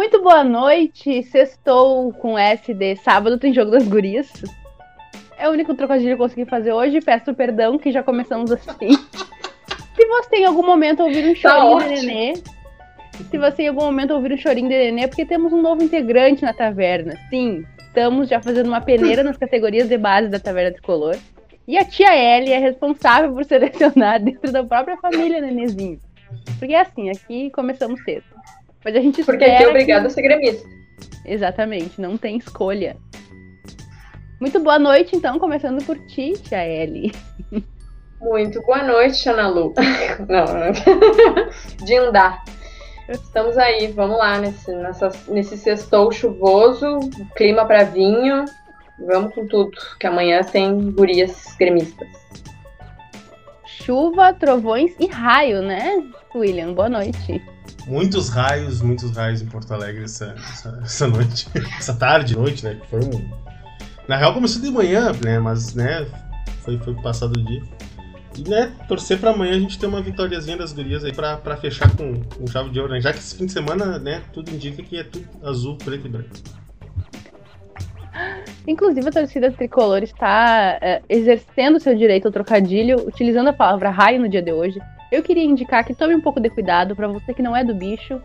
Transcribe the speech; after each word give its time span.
Muito 0.00 0.22
boa 0.22 0.42
noite. 0.42 1.22
Sextou 1.24 2.10
com 2.14 2.38
SD. 2.38 2.96
Sábado 2.96 3.36
tem 3.36 3.52
jogo 3.52 3.70
das 3.70 3.86
gurias. 3.86 4.32
É 5.36 5.46
o 5.46 5.52
único 5.52 5.74
trocadilho 5.74 6.16
que 6.16 6.22
eu 6.22 6.26
consegui 6.26 6.46
fazer 6.46 6.72
hoje. 6.72 7.02
Peço 7.02 7.34
perdão 7.34 7.76
que 7.78 7.92
já 7.92 8.02
começamos 8.02 8.50
assim. 8.50 8.92
Se 9.94 10.06
você 10.06 10.36
em 10.36 10.46
algum 10.46 10.64
momento 10.64 11.02
ouvir 11.02 11.22
um 11.28 11.34
Tá 11.34 11.50
chorinho 11.50 11.78
de 11.78 11.84
ótimo. 11.84 12.06
nenê, 12.06 12.34
se 13.30 13.36
você 13.36 13.64
em 13.64 13.68
algum 13.68 13.82
momento 13.82 14.14
ouvir 14.14 14.32
um 14.32 14.38
chorinho 14.38 14.70
de 14.70 14.74
nenê, 14.74 15.02
é 15.02 15.06
porque 15.06 15.26
temos 15.26 15.52
um 15.52 15.60
novo 15.60 15.82
integrante 15.82 16.42
na 16.44 16.54
taverna. 16.54 17.12
Sim, 17.28 17.66
estamos 17.78 18.26
já 18.30 18.40
fazendo 18.40 18.68
uma 18.68 18.80
peneira 18.80 19.22
nas 19.22 19.36
categorias 19.36 19.86
de 19.86 19.98
base 19.98 20.28
da 20.28 20.40
Taverna 20.40 20.72
Tricolor. 20.72 21.18
E 21.68 21.76
a 21.76 21.84
tia 21.84 22.16
Ellie 22.16 22.54
é 22.54 22.58
responsável 22.58 23.34
por 23.34 23.44
selecionar 23.44 24.18
dentro 24.24 24.50
da 24.50 24.64
própria 24.64 24.96
família 24.96 25.42
Nenezinho. 25.42 26.00
Porque 26.58 26.72
é 26.72 26.80
assim, 26.80 27.10
aqui 27.10 27.50
começamos 27.50 28.02
cedo. 28.02 28.24
Mas 28.84 28.96
a 28.96 29.00
gente 29.00 29.22
Porque 29.24 29.44
aqui 29.44 29.54
é 29.54 29.58
que- 29.58 29.66
obrigado 29.66 30.06
a 30.06 30.10
ser 30.10 30.22
gremista. 30.22 30.68
Exatamente, 31.24 32.00
não 32.00 32.16
tem 32.16 32.36
escolha. 32.36 32.96
Muito 34.40 34.58
boa 34.60 34.78
noite, 34.78 35.14
então, 35.14 35.38
começando 35.38 35.84
por 35.84 35.98
ti, 36.06 36.32
tia 36.32 36.66
Ellie. 36.66 37.12
Muito 38.20 38.60
boa 38.62 38.82
noite, 38.82 39.16
Xanalu. 39.18 39.74
Não, 40.28 40.44
não. 40.44 40.72
Dindá. 41.84 42.42
Estamos 43.08 43.58
aí, 43.58 43.88
vamos 43.88 44.16
lá, 44.18 44.38
nesse, 44.38 44.70
nessa, 44.72 45.10
nesse 45.28 45.56
sextou 45.58 46.10
chuvoso, 46.12 47.00
clima 47.34 47.64
para 47.66 47.84
vinho. 47.84 48.44
Vamos 49.06 49.34
com 49.34 49.46
tudo, 49.46 49.72
que 49.98 50.06
amanhã 50.06 50.42
tem 50.42 50.90
gurias 50.92 51.54
gremistas. 51.58 52.08
Chuva, 53.66 54.32
trovões 54.34 54.94
e 55.00 55.06
raio, 55.06 55.62
né, 55.62 56.02
William? 56.34 56.72
Boa 56.74 56.88
noite. 56.88 57.42
Muitos 57.86 58.28
raios, 58.28 58.80
muitos 58.80 59.10
raios 59.16 59.42
em 59.42 59.46
Porto 59.46 59.72
Alegre 59.72 60.04
essa, 60.04 60.34
essa, 60.36 60.80
essa 60.82 61.06
noite. 61.06 61.48
Essa 61.78 61.94
tarde, 61.94 62.36
noite, 62.36 62.64
né? 62.64 62.78
Foi 62.88 63.00
um. 63.00 63.30
Na 64.06 64.16
real 64.16 64.34
começou 64.34 64.60
de 64.60 64.70
manhã, 64.70 65.12
né? 65.24 65.38
Mas, 65.38 65.74
né, 65.74 66.06
foi, 66.62 66.78
foi 66.78 66.94
passado 66.94 67.38
o 67.38 67.44
dia. 67.44 67.62
E, 68.38 68.48
né, 68.48 68.72
torcer 68.86 69.18
pra 69.18 69.30
amanhã 69.30 69.56
a 69.56 69.58
gente 69.58 69.78
ter 69.78 69.86
uma 69.86 70.00
vitóriazinha 70.00 70.56
das 70.56 70.72
gurias 70.72 71.04
aí 71.04 71.12
pra, 71.12 71.36
pra 71.36 71.56
fechar 71.56 71.94
com, 71.96 72.22
com 72.22 72.46
chave 72.46 72.70
de 72.70 72.78
ouro, 72.78 72.92
né? 72.92 73.00
Já 73.00 73.12
que 73.12 73.18
esse 73.18 73.36
fim 73.36 73.46
de 73.46 73.52
semana, 73.52 73.98
né, 73.98 74.22
tudo 74.32 74.50
indica 74.50 74.82
que 74.82 74.96
é 74.96 75.04
tudo 75.04 75.28
azul, 75.42 75.76
preto 75.76 76.06
e 76.06 76.10
branco. 76.10 76.30
Inclusive, 78.66 79.08
a 79.08 79.12
torcida 79.12 79.50
tricolor 79.50 80.02
está 80.02 80.78
eh, 80.80 81.02
exercendo 81.08 81.80
seu 81.80 81.94
direito 81.96 82.26
ao 82.26 82.32
trocadilho, 82.32 83.06
utilizando 83.06 83.48
a 83.48 83.52
palavra 83.52 83.90
raio 83.90 84.20
no 84.20 84.28
dia 84.28 84.42
de 84.42 84.52
hoje. 84.52 84.80
Eu 85.10 85.22
queria 85.22 85.44
indicar 85.44 85.84
que 85.84 85.94
tome 85.94 86.14
um 86.14 86.20
pouco 86.20 86.38
de 86.38 86.48
cuidado 86.48 86.94
para 86.94 87.08
você 87.08 87.34
que 87.34 87.42
não 87.42 87.56
é 87.56 87.64
do 87.64 87.74
bicho, 87.74 88.20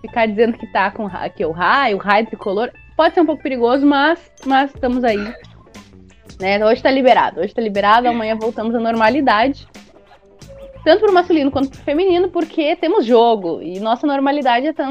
ficar 0.00 0.26
dizendo 0.26 0.56
que 0.56 0.66
tá 0.68 0.90
com 0.90 1.08
que 1.34 1.44
o 1.44 1.50
raio, 1.50 1.96
o 1.96 2.00
raio 2.00 2.26
tricolor. 2.26 2.70
Pode 2.96 3.14
ser 3.14 3.20
um 3.20 3.26
pouco 3.26 3.42
perigoso, 3.42 3.84
mas, 3.84 4.30
mas 4.46 4.72
estamos 4.72 5.02
aí. 5.02 5.34
Né? 6.40 6.64
Hoje 6.64 6.82
tá 6.82 6.90
liberado. 6.90 7.40
Hoje 7.40 7.52
tá 7.52 7.60
liberado, 7.60 8.08
amanhã 8.08 8.36
voltamos 8.36 8.74
à 8.74 8.78
normalidade. 8.78 9.66
Tanto 10.84 11.00
pro 11.00 11.12
masculino 11.12 11.50
quanto 11.50 11.70
pro 11.70 11.80
feminino, 11.80 12.28
porque 12.28 12.76
temos 12.76 13.04
jogo. 13.04 13.60
E 13.60 13.80
nossa 13.80 14.06
normalidade 14.06 14.66
é 14.66 14.72
tá 14.72 14.84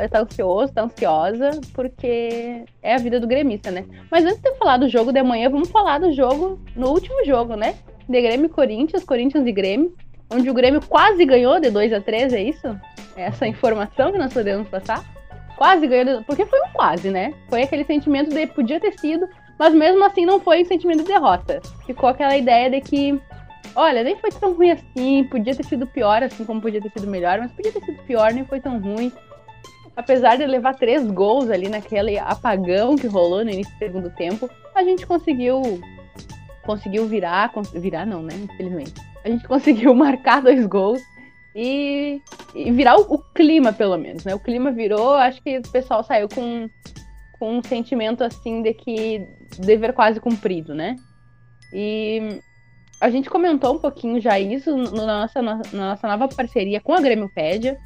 é 0.00 0.08
tá 0.08 0.20
ansioso, 0.20 0.72
tá 0.72 0.82
ansiosa, 0.84 1.50
porque 1.74 2.64
é 2.80 2.94
a 2.94 2.98
vida 2.98 3.18
do 3.18 3.26
gremista, 3.26 3.70
né? 3.70 3.84
Mas 4.10 4.24
antes 4.24 4.40
de 4.40 4.48
eu 4.48 4.54
falar 4.56 4.76
do 4.76 4.88
jogo 4.88 5.12
de 5.12 5.18
amanhã, 5.18 5.50
vamos 5.50 5.70
falar 5.70 5.98
do 5.98 6.12
jogo, 6.12 6.60
no 6.76 6.90
último 6.90 7.24
jogo, 7.24 7.56
né? 7.56 7.74
De 8.08 8.20
Grêmio 8.22 8.46
e 8.46 8.48
Corinthians, 8.48 9.04
Corinthians 9.04 9.46
e 9.46 9.52
Grêmio, 9.52 9.92
onde 10.34 10.50
o 10.50 10.54
Grêmio 10.54 10.80
quase 10.86 11.24
ganhou 11.24 11.60
de 11.60 11.70
2 11.70 11.92
a 11.92 12.00
3 12.00 12.32
é 12.32 12.42
isso? 12.42 12.66
É 13.16 13.22
essa 13.24 13.46
informação 13.46 14.12
que 14.12 14.18
nós 14.18 14.32
podemos 14.32 14.68
passar? 14.68 15.04
Quase 15.56 15.86
ganhou, 15.86 16.18
de... 16.18 16.24
porque 16.24 16.44
foi 16.46 16.60
um 16.60 16.72
quase, 16.72 17.10
né? 17.10 17.32
Foi 17.48 17.62
aquele 17.62 17.84
sentimento 17.84 18.30
de 18.34 18.46
podia 18.48 18.80
ter 18.80 18.98
sido, 18.98 19.28
mas 19.58 19.72
mesmo 19.72 20.04
assim 20.04 20.26
não 20.26 20.40
foi 20.40 20.62
um 20.62 20.66
sentimento 20.66 20.98
de 20.98 21.08
derrota. 21.08 21.60
Ficou 21.86 22.08
aquela 22.08 22.36
ideia 22.36 22.68
de 22.68 22.80
que, 22.80 23.20
olha, 23.76 24.02
nem 24.02 24.16
foi 24.16 24.30
tão 24.30 24.52
ruim 24.54 24.72
assim, 24.72 25.24
podia 25.24 25.54
ter 25.54 25.64
sido 25.64 25.86
pior, 25.86 26.22
assim 26.22 26.44
como 26.44 26.60
podia 26.60 26.82
ter 26.82 26.90
sido 26.90 27.06
melhor, 27.06 27.38
mas 27.38 27.52
podia 27.52 27.72
ter 27.72 27.84
sido 27.84 28.02
pior, 28.02 28.32
nem 28.32 28.44
foi 28.44 28.60
tão 28.60 28.80
ruim 28.80 29.12
apesar 29.96 30.36
de 30.36 30.46
levar 30.46 30.74
três 30.74 31.08
gols 31.10 31.48
ali 31.50 31.68
naquele 31.68 32.18
apagão 32.18 32.96
que 32.96 33.06
rolou 33.06 33.44
no 33.44 33.50
início 33.50 33.72
do 33.74 33.78
segundo 33.78 34.10
tempo, 34.10 34.50
a 34.74 34.82
gente 34.82 35.06
conseguiu 35.06 35.62
conseguiu 36.64 37.06
virar, 37.06 37.52
virar 37.74 38.06
não, 38.06 38.22
né? 38.22 38.34
Infelizmente. 38.34 38.94
A 39.24 39.28
gente 39.28 39.46
conseguiu 39.48 39.94
marcar 39.94 40.42
dois 40.42 40.66
gols 40.66 41.00
e, 41.54 42.20
e 42.54 42.70
virar 42.72 42.96
o, 42.98 43.14
o 43.14 43.18
clima, 43.18 43.72
pelo 43.72 43.96
menos, 43.96 44.24
né? 44.24 44.34
O 44.34 44.40
clima 44.40 44.70
virou, 44.72 45.14
acho 45.14 45.42
que 45.42 45.58
o 45.58 45.70
pessoal 45.70 46.02
saiu 46.02 46.28
com, 46.28 46.68
com 47.38 47.58
um 47.58 47.62
sentimento 47.62 48.22
assim 48.22 48.62
de 48.62 48.74
que 48.74 49.26
dever 49.58 49.92
quase 49.92 50.20
cumprido, 50.20 50.74
né? 50.74 50.96
E 51.72 52.40
a 53.00 53.10
gente 53.10 53.28
comentou 53.30 53.74
um 53.74 53.78
pouquinho 53.78 54.20
já 54.20 54.38
isso 54.38 54.76
no- 54.76 54.90
na 54.92 55.06
nossa, 55.20 55.42
na 55.42 55.60
nossa 55.72 56.08
nova 56.08 56.28
parceria 56.28 56.80
com 56.80 56.92
a 56.92 57.00
Grêmiopédia, 57.00 57.78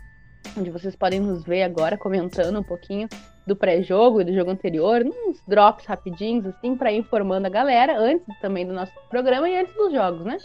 onde 0.56 0.70
vocês 0.70 0.94
podem 0.96 1.20
nos 1.20 1.44
ver 1.44 1.62
agora 1.62 1.96
comentando 1.96 2.58
um 2.58 2.62
pouquinho 2.62 3.08
do 3.46 3.56
pré-jogo 3.56 4.20
e 4.20 4.24
do 4.24 4.34
jogo 4.34 4.50
anterior, 4.50 5.02
uns 5.04 5.42
drops 5.48 5.86
rapidinhos, 5.86 6.46
assim, 6.46 6.76
para 6.76 6.92
ir 6.92 6.98
informando 6.98 7.46
a 7.46 7.50
galera, 7.50 7.98
antes 7.98 8.26
também 8.40 8.66
do 8.66 8.72
nosso 8.74 8.92
programa 9.08 9.48
e 9.48 9.58
antes 9.58 9.74
dos 9.74 9.92
jogos, 9.92 10.24
né? 10.24 10.36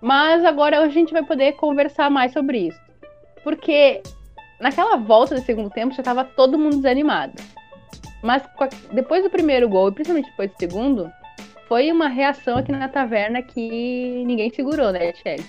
Mas 0.00 0.44
agora 0.44 0.80
a 0.80 0.88
gente 0.88 1.12
vai 1.12 1.22
poder 1.22 1.52
conversar 1.52 2.10
mais 2.10 2.32
sobre 2.32 2.68
isso. 2.68 2.80
Porque 3.42 4.02
naquela 4.60 4.96
volta 4.96 5.34
do 5.34 5.40
segundo 5.40 5.70
tempo 5.70 5.94
já 5.94 6.02
tava 6.02 6.24
todo 6.24 6.58
mundo 6.58 6.76
desanimado. 6.76 7.34
Mas 8.22 8.42
depois 8.92 9.22
do 9.22 9.30
primeiro 9.30 9.68
gol, 9.68 9.88
e 9.88 9.92
principalmente 9.92 10.30
depois 10.30 10.50
do 10.50 10.58
segundo, 10.58 11.12
foi 11.68 11.92
uma 11.92 12.08
reação 12.08 12.58
aqui 12.58 12.72
na 12.72 12.88
taverna 12.88 13.42
que 13.42 14.24
ninguém 14.26 14.50
segurou, 14.50 14.90
né, 14.90 15.12
Tchelle? 15.12 15.44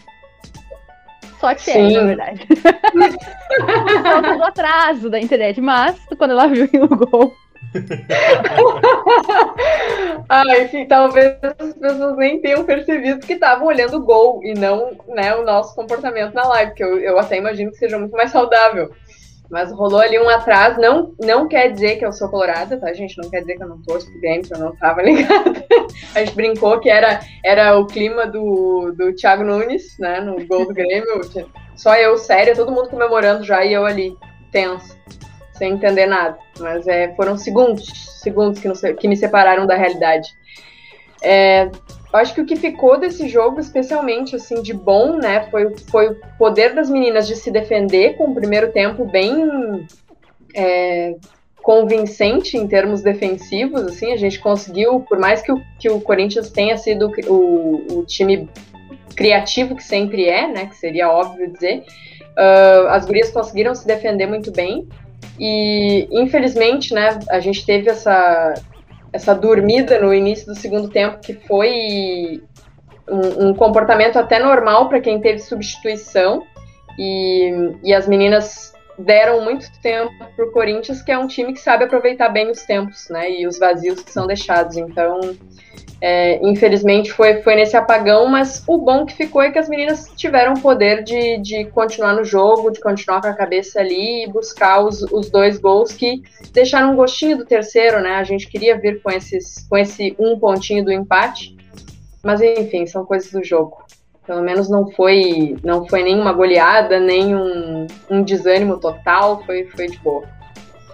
Só 1.40 1.56
Tchelle, 1.56 1.90
Sim. 1.90 1.98
na 1.98 2.04
verdade. 2.04 2.48
Por 3.58 4.04
causa 4.04 4.38
do 4.38 4.44
atraso 4.44 5.10
da 5.10 5.20
internet, 5.20 5.60
mas 5.62 6.06
quando 6.18 6.32
ela 6.32 6.48
viu 6.48 6.68
o 6.84 6.88
gol, 6.88 7.34
Ah, 10.28 10.44
enfim, 10.60 10.86
talvez 10.86 11.38
as 11.42 11.74
pessoas 11.74 12.18
nem 12.18 12.40
tenham 12.40 12.64
percebido 12.64 13.26
que 13.26 13.34
estavam 13.34 13.68
olhando 13.68 13.98
o 13.98 14.06
gol 14.06 14.42
e 14.44 14.54
não 14.54 14.92
né, 15.08 15.36
o 15.36 15.44
nosso 15.44 15.74
comportamento 15.74 16.34
na 16.34 16.48
live, 16.48 16.76
que 16.76 16.84
eu, 16.84 17.00
eu 17.00 17.18
até 17.18 17.38
imagino 17.38 17.72
que 17.72 17.78
seja 17.78 17.98
muito 17.98 18.12
mais 18.12 18.30
saudável. 18.32 18.92
Mas 19.50 19.72
rolou 19.72 20.00
ali 20.00 20.20
um 20.20 20.30
atraso, 20.30 20.80
não, 20.80 21.16
não 21.20 21.48
quer 21.48 21.72
dizer 21.72 21.98
que 21.98 22.06
eu 22.06 22.14
sou 22.14 22.30
colorada, 22.30 22.78
tá, 22.78 22.94
gente? 22.94 23.18
Não 23.18 23.30
quer 23.32 23.40
dizer 23.40 23.56
que 23.56 23.64
eu 23.64 23.68
não 23.68 23.82
torço 23.82 24.06
pro 24.12 24.22
Grêmio, 24.22 24.44
que 24.44 24.54
eu 24.54 24.60
não 24.60 24.76
tava 24.76 25.02
ligada. 25.04 25.66
A 26.14 26.20
gente 26.20 26.36
brincou 26.36 26.80
que 26.80 26.90
era, 26.90 27.20
era 27.44 27.76
o 27.80 27.88
clima 27.88 28.28
do, 28.28 28.94
do 28.96 29.14
Thiago 29.16 29.44
Nunes, 29.44 29.98
né, 29.98 30.22
no 30.22 30.46
gol 30.46 30.68
do 30.68 30.74
Grêmio. 30.74 31.22
Só 31.76 31.96
eu, 31.96 32.16
séria, 32.20 32.56
todo 32.56 32.72
mundo 32.72 32.90
comemorando 32.90 33.44
já 33.44 33.66
e 33.66 33.74
eu 33.74 33.86
ali, 33.86 34.16
tenso, 34.52 34.96
sem 35.60 35.74
entender 35.74 36.08
nada. 36.08 36.40
Mas 36.60 36.88
é, 36.88 37.14
foram 37.16 37.38
segundos, 37.38 37.86
segundos 38.24 38.60
que, 38.60 38.94
que 38.94 39.08
me 39.08 39.16
separaram 39.16 39.68
da 39.68 39.76
realidade. 39.76 40.30
É, 41.22 41.70
acho 42.14 42.34
que 42.34 42.42
o 42.42 42.46
que 42.46 42.56
ficou 42.56 42.98
desse 42.98 43.28
jogo, 43.28 43.60
especialmente 43.60 44.36
assim 44.36 44.62
de 44.64 44.74
bom, 44.74 45.18
né, 45.18 45.48
foi, 45.52 45.76
foi 45.92 46.10
o 46.10 46.18
poder 46.38 46.74
das 46.74 46.90
meninas 46.90 47.28
de 47.28 47.36
se 47.36 47.52
defender 47.52 48.16
com 48.16 48.32
o 48.32 48.34
primeiro 48.34 48.72
tempo 48.72 49.06
bem 49.06 49.86
é, 50.56 51.16
convincente 51.62 52.58
em 52.58 52.68
termos 52.68 53.02
defensivos. 53.02 53.82
Assim, 53.82 54.14
a 54.14 54.18
gente 54.18 54.40
conseguiu, 54.40 55.02
por 55.02 55.20
mais 55.20 55.42
que 55.42 55.52
o, 55.52 55.62
que 55.78 55.90
o 55.90 56.00
Corinthians 56.00 56.50
tenha 56.50 56.78
sido 56.78 57.12
o, 57.28 58.00
o 58.00 58.06
time 58.06 58.50
criativo 59.14 59.76
que 59.76 59.84
sempre 59.84 60.26
é, 60.26 60.48
né, 60.48 60.68
que 60.68 60.78
seria 60.78 61.12
óbvio 61.12 61.52
dizer, 61.52 61.84
ah, 62.40 62.96
as 62.96 63.06
gurias 63.06 63.30
conseguiram 63.32 63.76
se 63.76 63.86
defender 63.86 64.26
muito 64.26 64.52
bem. 64.52 64.88
E 65.40 66.08
infelizmente, 66.12 66.94
né, 66.94 67.20
a 67.30 67.40
gente 67.40 67.66
teve 67.66 67.90
essa 67.90 68.54
essa 69.12 69.34
dormida 69.34 70.00
no 70.00 70.14
início 70.14 70.46
do 70.46 70.54
segundo 70.54 70.88
tempo 70.88 71.20
que 71.20 71.34
foi 71.34 72.44
um, 73.10 73.48
um 73.48 73.54
comportamento 73.56 74.18
até 74.18 74.38
normal 74.38 74.88
para 74.88 75.02
quem 75.02 75.20
teve 75.20 75.40
substituição 75.40 76.44
e, 76.98 77.74
e 77.84 77.94
as 77.94 78.08
meninas 78.08 78.72
deram 79.00 79.44
muito 79.44 79.68
tempo 79.82 80.14
para 80.36 80.46
o 80.46 80.52
Corinthians, 80.52 81.02
que 81.02 81.12
é 81.12 81.18
um 81.18 81.28
time 81.28 81.54
que 81.54 81.60
sabe 81.60 81.86
aproveitar 81.86 82.30
bem 82.30 82.52
os 82.52 82.64
tempos, 82.64 83.08
né, 83.10 83.32
e 83.32 83.48
os 83.48 83.58
vazios 83.58 84.04
que 84.04 84.12
são 84.12 84.28
deixados. 84.28 84.78
Então, 84.78 85.20
é, 86.02 86.40
infelizmente 86.48 87.12
foi, 87.12 87.42
foi 87.42 87.56
nesse 87.56 87.76
apagão, 87.76 88.28
mas 88.28 88.64
o 88.66 88.78
bom 88.78 89.06
que 89.06 89.14
ficou 89.14 89.42
é 89.42 89.52
que 89.52 89.60
as 89.60 89.68
meninas 89.68 90.10
tiveram 90.16 90.54
o 90.54 90.62
poder 90.62 91.04
de, 91.04 91.38
de 91.40 91.66
continuar 91.66 92.14
no 92.14 92.24
jogo, 92.24 92.72
de 92.72 92.80
continuar 92.80 93.22
com 93.22 93.28
a 93.28 93.34
cabeça 93.34 93.82
ali 93.82 94.24
e 94.24 94.32
buscar 94.32 94.80
os, 94.80 95.02
os 95.12 95.30
dois 95.30 95.60
gols 95.60 95.92
que 95.92 96.22
deixaram 96.54 96.94
um 96.94 96.96
gostinho 96.96 97.38
do 97.38 97.46
terceiro, 97.46 98.02
né? 98.02 98.16
A 98.16 98.24
gente 98.24 98.48
queria 98.48 98.78
vir 98.78 99.02
com, 99.02 99.12
esses, 99.12 99.68
com 99.68 99.78
esse 99.78 100.16
um 100.18 100.40
pontinho 100.40 100.86
do 100.86 100.92
empate, 100.92 101.58
mas 102.24 102.42
enfim, 102.42 102.86
são 102.86 103.06
coisas 103.06 103.32
do 103.32 103.44
jogo. 103.44 103.84
Pelo 104.26 104.42
menos 104.42 104.70
não 104.70 104.90
foi, 104.92 105.58
não 105.64 105.86
foi 105.88 106.04
nenhuma 106.04 106.32
goleada, 106.32 107.00
nem 107.00 107.36
um, 107.36 107.88
um 108.10 108.22
desânimo 108.22 108.80
total, 108.80 109.44
foi, 109.44 109.66
foi 109.66 109.88
de 109.88 109.98
boa. 109.98 110.24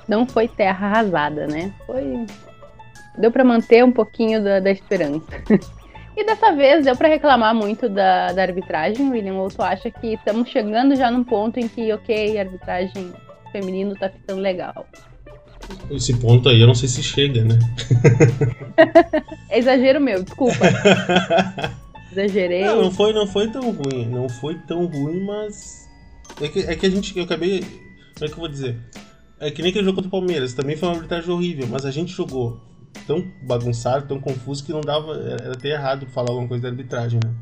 não 0.08 0.26
foi 0.26 0.48
terra 0.48 0.88
arrasada, 0.88 1.46
né? 1.46 1.72
Foi. 1.86 2.26
Deu 3.18 3.32
para 3.32 3.44
manter 3.44 3.84
um 3.84 3.92
pouquinho 3.92 4.44
da, 4.44 4.60
da 4.60 4.72
esperança. 4.72 5.26
e 6.16 6.26
dessa 6.26 6.54
vez 6.54 6.86
deu 6.86 6.96
para 6.96 7.08
reclamar 7.08 7.54
muito 7.56 7.88
da, 7.90 8.32
da 8.32 8.42
arbitragem, 8.42 9.10
William? 9.10 9.36
Ou 9.36 9.50
tu 9.50 9.62
acha 9.62 9.90
que 9.90 10.14
estamos 10.14 10.50
chegando 10.50 10.96
já 10.96 11.10
num 11.10 11.24
ponto 11.24 11.60
em 11.60 11.68
que, 11.68 11.92
ok, 11.94 12.38
a 12.38 12.42
arbitragem 12.42 13.14
feminino 13.52 13.96
tá 13.96 14.10
ficando 14.10 14.42
legal? 14.42 14.86
Esse 15.90 16.14
ponto 16.20 16.50
aí 16.50 16.62
eu 16.62 16.68
não 16.68 16.76
sei 16.76 16.90
se 16.90 17.02
chega, 17.02 17.44
né? 17.44 17.58
é 19.50 19.60
exagero 19.60 20.00
meu, 20.00 20.24
desculpa. 20.24 20.56
Exagerei. 22.16 22.64
Não, 22.64 22.84
não 22.84 22.92
foi, 22.92 23.12
não 23.12 23.28
foi 23.28 23.50
tão 23.50 23.72
ruim. 23.72 24.06
Não 24.08 24.30
foi 24.30 24.56
tão 24.60 24.86
ruim, 24.86 25.26
mas. 25.26 25.90
É 26.42 26.48
que, 26.48 26.60
é 26.60 26.76
que 26.76 26.86
a 26.86 26.90
gente. 26.90 27.18
Eu 27.18 27.26
acabei. 27.26 27.60
Como 27.60 28.26
é 28.26 28.28
que 28.28 28.34
eu 28.34 28.38
vou 28.38 28.48
dizer? 28.48 28.78
É 29.40 29.52
que 29.52 29.62
nem 29.62 29.70
aquele 29.70 29.84
jogo 29.84 29.98
contra 29.98 30.08
o 30.08 30.12
Palmeiras. 30.12 30.54
Também 30.54 30.78
foi 30.78 30.88
uma 30.88 30.96
arbitragem 30.96 31.30
horrível, 31.30 31.68
mas 31.70 31.86
a 31.86 31.92
gente 31.92 32.14
jogou 32.14 32.62
tão 33.06 33.32
bagunçado, 33.42 34.08
tão 34.08 34.20
confuso 34.20 34.64
que 34.64 34.72
não 34.72 34.82
dava. 34.82 35.14
Era 35.16 35.54
até 35.54 35.70
errado 35.70 36.06
falar 36.08 36.30
alguma 36.30 36.48
coisa 36.48 36.64
da 36.64 36.70
arbitragem, 36.70 37.20
né? 37.24 37.34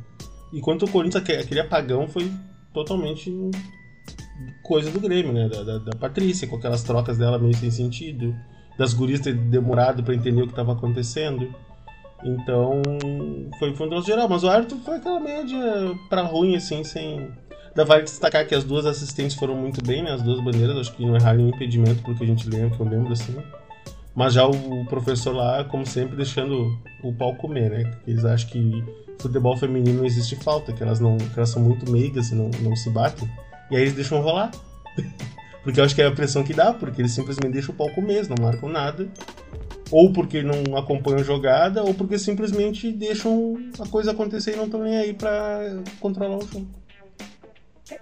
Enquanto 0.53 0.83
o 0.83 0.89
Corinthians, 0.89 1.23
aquele 1.23 1.59
apagão 1.59 2.07
foi 2.07 2.31
totalmente 2.73 3.31
coisa 4.63 4.89
do 4.91 4.99
Grêmio, 4.99 5.33
né? 5.33 5.49
Da, 5.49 5.63
da, 5.63 5.77
da, 5.79 5.97
Patrícia, 5.97 6.47
com 6.47 6.55
aquelas 6.55 6.83
trocas 6.83 7.17
dela 7.17 7.39
meio 7.39 7.55
sem 7.55 7.71
sentido, 7.71 8.35
das 8.77 8.93
gurias 8.93 9.19
ter 9.19 9.33
demorado 9.33 10.03
para 10.03 10.15
entender 10.15 10.41
o 10.41 10.45
que 10.45 10.53
estava 10.53 10.73
acontecendo. 10.73 11.53
Então, 12.23 12.81
foi, 13.59 13.71
um 13.71 13.89
troço 13.89 14.07
geral. 14.07 14.29
Mas 14.29 14.43
o 14.43 14.49
árbitro 14.49 14.77
foi 14.79 14.95
aquela 14.95 15.19
média 15.19 15.59
pra 16.09 16.21
ruim, 16.21 16.55
assim, 16.55 16.83
sem. 16.83 17.29
Da 17.75 17.83
vale 17.83 18.03
destacar 18.03 18.47
que 18.47 18.53
as 18.53 18.63
duas 18.63 18.85
assistentes 18.85 19.35
foram 19.35 19.55
muito 19.55 19.83
bem, 19.83 20.03
né? 20.03 20.11
As 20.11 20.21
duas 20.21 20.39
bandeiras, 20.43 20.77
acho 20.77 20.95
que 20.95 21.05
não 21.05 21.15
erraram 21.15 21.37
nenhum 21.37 21.49
impedimento, 21.49 22.03
porque 22.03 22.23
a 22.23 22.27
gente 22.27 22.47
lembra, 22.47 22.75
que 22.75 22.79
eu 22.81 22.87
lembro, 22.87 23.11
assim. 23.11 23.35
Mas 24.15 24.33
já 24.33 24.45
o 24.45 24.85
professor 24.85 25.33
lá, 25.35 25.63
como 25.63 25.85
sempre, 25.85 26.15
deixando 26.15 26.77
o 27.03 27.13
pau 27.13 27.35
comer, 27.35 27.71
né? 27.71 27.83
Porque 27.85 28.11
eles 28.11 28.23
acham 28.23 28.49
que 28.49 28.83
futebol 29.19 29.57
feminino 29.57 29.99
não 29.99 30.05
existe 30.05 30.35
falta, 30.35 30.71
que 30.71 30.83
elas, 30.83 30.99
não, 30.99 31.17
que 31.17 31.37
elas 31.37 31.49
são 31.49 31.61
muito 31.61 31.89
meigas 31.89 32.29
e 32.29 32.35
não, 32.35 32.49
não 32.61 32.75
se 32.75 32.89
batem. 32.89 33.27
E 33.71 33.75
aí 33.75 33.81
eles 33.81 33.95
deixam 33.95 34.21
rolar. 34.21 34.51
porque 35.63 35.79
eu 35.79 35.83
acho 35.83 35.95
que 35.95 36.01
é 36.01 36.05
a 36.05 36.11
pressão 36.11 36.43
que 36.43 36.53
dá, 36.53 36.73
porque 36.73 37.01
eles 37.01 37.11
simplesmente 37.11 37.53
deixam 37.53 37.73
o 37.73 37.77
pau 37.77 37.89
comer, 37.89 38.27
não 38.27 38.35
marcam 38.39 38.69
nada. 38.69 39.07
Ou 39.89 40.13
porque 40.13 40.43
não 40.43 40.77
acompanham 40.77 41.23
jogada, 41.23 41.83
ou 41.83 41.93
porque 41.93 42.19
simplesmente 42.19 42.91
deixam 42.91 43.55
a 43.79 43.87
coisa 43.87 44.11
acontecer 44.11 44.53
e 44.53 44.57
não 44.57 44.65
estão 44.65 44.83
nem 44.83 44.97
aí 44.97 45.13
pra 45.13 45.81
controlar 45.99 46.37
o 46.37 46.47
jogo. 46.47 46.67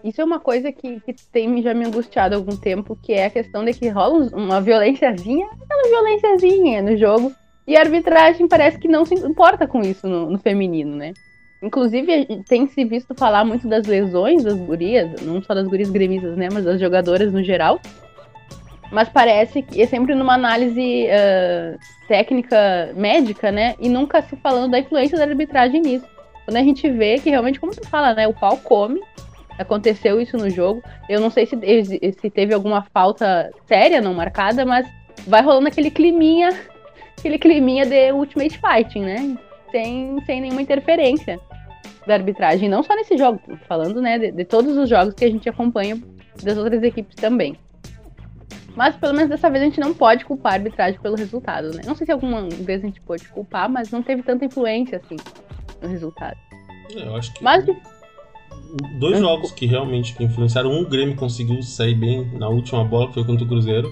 Isso 0.04 0.22
é 0.22 0.24
uma 0.24 0.40
coisa 0.40 0.72
que, 0.72 1.00
que 1.00 1.14
tem 1.32 1.62
já 1.62 1.74
me 1.74 1.86
angustiado 1.86 2.36
há 2.36 2.38
algum 2.38 2.56
tempo, 2.56 2.98
que 3.02 3.14
é 3.14 3.26
a 3.26 3.30
questão 3.30 3.66
de 3.66 3.74
que 3.74 3.90
rola 3.90 4.30
uma 4.34 4.62
violênciazinha, 4.62 5.48
aquela 5.48 5.90
violênciazinha 5.90 6.82
no 6.82 6.96
jogo, 6.98 7.34
e 7.68 7.76
a 7.76 7.82
arbitragem 7.82 8.48
parece 8.48 8.78
que 8.78 8.88
não 8.88 9.06
se 9.06 9.16
importa 9.16 9.68
com 9.68 9.82
isso 9.82 10.08
no, 10.08 10.30
no 10.30 10.40
feminino, 10.40 10.96
né? 10.96 11.14
Inclusive, 11.62 12.44
tem 12.48 12.68
se 12.68 12.84
visto 12.84 13.14
falar 13.14 13.46
muito 13.46 13.68
das 13.68 13.86
lesões 13.86 14.44
das 14.44 14.58
gurias, 14.58 15.22
não 15.22 15.42
só 15.44 15.54
das 15.54 15.68
gurias 15.68 15.92
gremistas, 15.92 16.36
né, 16.36 16.50
mas 16.52 16.66
das 16.66 16.80
jogadoras 16.80 17.32
no 17.32 17.44
geral. 17.44 17.80
Mas 18.92 19.08
parece 19.10 19.62
que 19.62 19.82
é 19.82 19.86
sempre 19.86 20.16
numa 20.16 20.34
análise 20.34 21.06
uh, 21.06 21.78
técnica 22.08 22.92
médica, 22.96 23.52
né, 23.52 23.76
e 23.80 23.88
nunca 23.88 24.24
se 24.24 24.36
falando 24.38 24.72
da 24.72 24.80
influência 24.80 25.18
da 25.18 25.24
arbitragem 25.24 25.82
nisso. 25.82 26.06
Quando 26.46 26.58
a 26.58 26.64
gente 26.64 26.90
vê 26.90 27.20
que 27.20 27.30
realmente, 27.30 27.60
como 27.60 27.76
tu 27.76 27.88
fala, 27.88 28.16
né, 28.16 28.28
o 28.28 28.34
pau 28.34 28.58
come, 28.58 29.00
aconteceu 29.62 30.20
isso 30.20 30.38
no 30.38 30.50
jogo. 30.50 30.82
Eu 31.10 31.20
não 31.20 31.30
sei 31.30 31.46
se, 31.46 31.56
se 32.20 32.30
teve 32.30 32.54
alguma 32.54 32.84
falta 32.84 33.52
séria 33.68 34.02
não 34.02 34.14
marcada, 34.14 34.66
mas 34.66 34.88
vai 35.28 35.42
rolando 35.42 35.68
aquele 35.68 35.92
climinha, 35.92 36.50
aquele 37.18 37.38
climinha 37.38 37.86
de 37.86 38.12
Ultimate 38.12 38.60
Fighting, 38.60 39.02
né? 39.02 39.38
Sem, 39.72 40.22
sem 40.26 40.42
nenhuma 40.42 40.62
interferência 40.62 41.40
da 42.06 42.16
arbitragem, 42.16 42.68
não 42.68 42.84
só 42.84 42.96
nesse 42.96 43.16
jogo, 43.18 43.40
falando 43.68 44.02
né, 44.02 44.18
de, 44.18 44.32
de, 44.32 44.44
todos 44.44 44.76
os 44.76 44.90
jogos 44.90 45.14
que 45.14 45.24
a 45.24 45.30
gente 45.30 45.48
acompanha 45.48 46.02
das 46.44 46.58
outras 46.58 46.82
equipes 46.82 47.16
também. 47.16 47.56
Mas 48.76 48.96
pelo 48.96 49.14
menos 49.14 49.30
dessa 49.30 49.50
vez 49.50 49.62
a 49.62 49.66
gente 49.66 49.80
não 49.80 49.94
pode 49.94 50.26
culpar 50.26 50.54
a 50.54 50.56
arbitragem 50.56 51.00
pelo 51.00 51.16
resultado, 51.16 51.76
né? 51.76 51.84
Não 51.86 51.96
sei 51.96 52.06
se 52.06 52.12
alguma 52.12 52.48
vez 52.50 52.82
a 52.82 52.88
gente 52.88 53.02
pode 53.02 53.28
culpar, 53.28 53.70
mas 53.70 53.92
não 53.92 54.02
teve 54.02 54.24
tanta 54.24 54.46
influência 54.46 54.98
assim 54.98 55.18
no 55.82 55.90
resultado. 55.90 56.38
É, 56.96 57.06
eu 57.06 57.16
acho 57.16 57.34
que. 57.34 57.44
Mas, 57.44 57.66
dois 59.00 59.20
jogos 59.20 59.52
que 59.52 59.66
realmente 59.66 60.16
influenciaram. 60.20 60.72
Um, 60.72 60.82
o 60.82 60.90
Grêmio 60.90 61.16
conseguiu 61.16 61.62
sair 61.62 61.96
bem 61.96 62.26
na 62.38 62.48
última 62.50 62.84
bola, 62.84 63.08
que 63.08 63.16
foi 63.16 63.24
contra 63.24 63.44
o 63.44 63.48
Cruzeiro. 63.48 63.92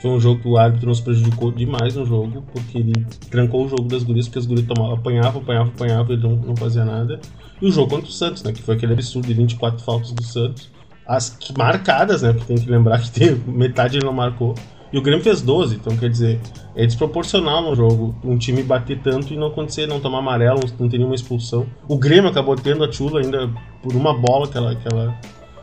Foi 0.00 0.10
um 0.10 0.20
jogo 0.20 0.40
que 0.40 0.48
o 0.48 0.56
árbitro 0.56 0.88
nos 0.88 1.00
prejudicou 1.00 1.52
demais 1.52 1.94
no 1.94 2.06
jogo, 2.06 2.42
porque 2.52 2.78
ele 2.78 2.92
trancou 3.30 3.66
o 3.66 3.68
jogo 3.68 3.84
das 3.84 4.02
gurias, 4.02 4.26
porque 4.26 4.38
as 4.38 4.46
gurias 4.46 4.66
tomavam, 4.66 4.94
apanhavam, 4.94 5.42
apanhavam, 5.42 5.72
apanhavam, 5.74 6.12
ele 6.12 6.22
não, 6.22 6.36
não 6.36 6.56
fazia 6.56 6.84
nada. 6.84 7.20
E 7.60 7.66
o 7.66 7.72
jogo 7.72 7.90
contra 7.90 8.08
o 8.08 8.12
Santos, 8.12 8.42
né, 8.42 8.52
que 8.52 8.62
foi 8.62 8.76
aquele 8.76 8.94
absurdo 8.94 9.26
de 9.26 9.34
24 9.34 9.84
faltas 9.84 10.12
do 10.12 10.22
Santos. 10.22 10.70
As 11.06 11.36
marcadas, 11.56 12.22
né, 12.22 12.32
porque 12.32 12.54
tem 12.54 12.64
que 12.64 12.70
lembrar 12.70 13.00
que 13.00 13.10
tem, 13.10 13.34
metade 13.46 13.98
ele 13.98 14.06
não 14.06 14.12
marcou. 14.12 14.54
E 14.92 14.98
o 14.98 15.02
Grêmio 15.02 15.22
fez 15.22 15.40
12, 15.40 15.76
então 15.76 15.96
quer 15.96 16.10
dizer, 16.10 16.40
é 16.74 16.84
desproporcional 16.84 17.62
no 17.62 17.76
jogo 17.76 18.14
um 18.24 18.36
time 18.36 18.62
bater 18.62 19.00
tanto 19.00 19.32
e 19.32 19.36
não 19.36 19.46
acontecer, 19.46 19.86
não 19.86 20.00
tomar 20.00 20.18
amarelo, 20.18 20.60
não 20.78 20.88
ter 20.88 20.98
nenhuma 20.98 21.14
expulsão. 21.14 21.66
O 21.88 21.96
Grêmio 21.96 22.28
acabou 22.28 22.56
tendo 22.56 22.82
a 22.82 22.88
Tula 22.88 23.20
ainda 23.20 23.48
por 23.82 23.94
uma 23.94 24.12
bola 24.12 24.48
que 24.48 24.58
ela, 24.58 24.74
que 24.74 24.92
ela 24.92 25.16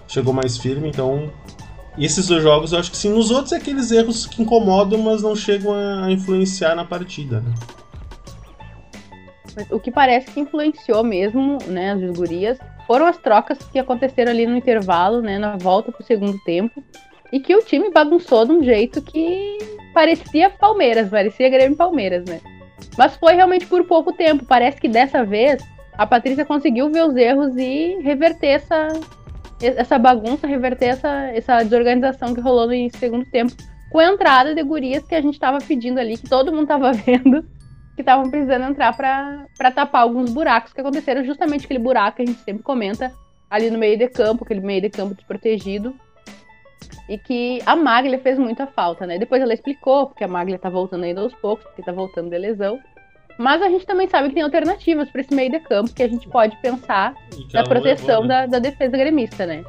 chegou 0.07 0.33
mais 0.33 0.57
firme, 0.57 0.87
então 0.87 1.29
esses 1.97 2.27
dois 2.27 2.41
jogos 2.41 2.71
eu 2.71 2.79
acho 2.79 2.91
que 2.91 2.97
sim. 2.97 3.09
Nos 3.09 3.29
outros 3.31 3.51
é 3.51 3.57
aqueles 3.57 3.91
erros 3.91 4.25
que 4.25 4.41
incomodam, 4.41 4.99
mas 5.01 5.21
não 5.21 5.35
chegam 5.35 5.73
a 5.73 6.09
influenciar 6.11 6.75
na 6.75 6.85
partida, 6.85 7.41
né? 7.41 7.53
O 9.71 9.79
que 9.79 9.91
parece 9.91 10.31
que 10.31 10.39
influenciou 10.39 11.03
mesmo, 11.03 11.57
né, 11.65 11.93
as 11.93 12.15
gurias, 12.15 12.59
foram 12.85 13.07
as 13.07 13.17
trocas 13.17 13.57
que 13.71 13.79
aconteceram 13.79 14.31
ali 14.31 14.45
no 14.45 14.55
intervalo, 14.55 15.19
né, 15.19 15.39
na 15.39 15.57
volta 15.57 15.91
pro 15.91 16.05
segundo 16.05 16.37
tempo. 16.45 16.83
E 17.31 17.39
que 17.39 17.55
o 17.55 17.61
time 17.61 17.91
bagunçou 17.91 18.45
de 18.45 18.51
um 18.53 18.63
jeito 18.63 19.01
que 19.01 19.57
parecia 19.93 20.49
Palmeiras, 20.49 21.09
parecia 21.09 21.49
Grêmio 21.49 21.75
Palmeiras, 21.75 22.25
né? 22.25 22.39
Mas 22.97 23.15
foi 23.15 23.33
realmente 23.33 23.65
por 23.65 23.83
pouco 23.85 24.13
tempo. 24.13 24.45
Parece 24.45 24.79
que 24.79 24.87
dessa 24.87 25.23
vez 25.23 25.61
a 25.97 26.05
Patrícia 26.05 26.45
conseguiu 26.45 26.91
ver 26.91 27.03
os 27.05 27.15
erros 27.15 27.55
e 27.57 27.99
reverter 28.01 28.47
essa, 28.47 28.87
essa 29.61 29.97
bagunça, 29.97 30.47
reverter 30.47 30.87
essa, 30.87 31.31
essa 31.33 31.63
desorganização 31.63 32.33
que 32.33 32.41
rolou 32.41 32.67
no 32.67 32.97
segundo 32.97 33.25
tempo, 33.25 33.53
com 33.91 33.99
a 33.99 34.05
entrada 34.05 34.53
de 34.53 34.63
gurias 34.63 35.05
que 35.05 35.15
a 35.15 35.21
gente 35.21 35.33
estava 35.33 35.57
pedindo 35.59 35.99
ali, 35.99 36.17
que 36.17 36.29
todo 36.29 36.51
mundo 36.51 36.63
estava 36.63 36.93
vendo, 36.93 37.43
que 37.95 38.01
estavam 38.01 38.29
precisando 38.29 38.65
entrar 38.65 38.95
para 38.95 39.71
tapar 39.71 40.03
alguns 40.03 40.31
buracos 40.31 40.73
que 40.73 40.81
aconteceram, 40.81 41.23
justamente 41.23 41.65
aquele 41.65 41.79
buraco 41.79 42.17
que 42.17 42.23
a 42.23 42.25
gente 42.25 42.39
sempre 42.41 42.63
comenta 42.63 43.11
ali 43.49 43.71
no 43.71 43.79
meio 43.79 43.97
de 43.97 44.07
campo, 44.07 44.43
aquele 44.43 44.61
meio 44.61 44.81
de 44.81 44.89
campo 44.89 45.15
desprotegido. 45.15 45.95
E 47.09 47.17
que 47.17 47.61
a 47.65 47.75
Maglia 47.75 48.19
fez 48.19 48.37
muita 48.37 48.67
falta, 48.67 49.05
né? 49.05 49.17
Depois 49.17 49.41
ela 49.41 49.53
explicou, 49.53 50.07
porque 50.07 50.23
a 50.23 50.27
Maglia 50.27 50.59
tá 50.59 50.69
voltando 50.69 51.03
ainda 51.03 51.21
aos 51.21 51.33
poucos, 51.35 51.65
porque 51.65 51.81
tá 51.81 51.91
voltando 51.91 52.29
de 52.29 52.37
lesão. 52.37 52.79
Mas 53.37 53.61
a 53.61 53.69
gente 53.69 53.85
também 53.85 54.09
sabe 54.09 54.29
que 54.29 54.33
tem 54.33 54.43
alternativas 54.43 55.09
para 55.09 55.21
esse 55.21 55.33
meio 55.33 55.51
de 55.51 55.59
campo 55.59 55.93
que 55.93 56.01
a 56.01 56.07
gente 56.07 56.27
pode 56.27 56.57
pensar 56.57 57.13
na 57.53 57.63
proteção 57.63 58.21
levou, 58.21 58.25
né? 58.25 58.41
da, 58.41 58.45
da, 58.47 58.59
defesa 58.59 58.97
gremista, 58.97 59.45
né? 59.45 59.63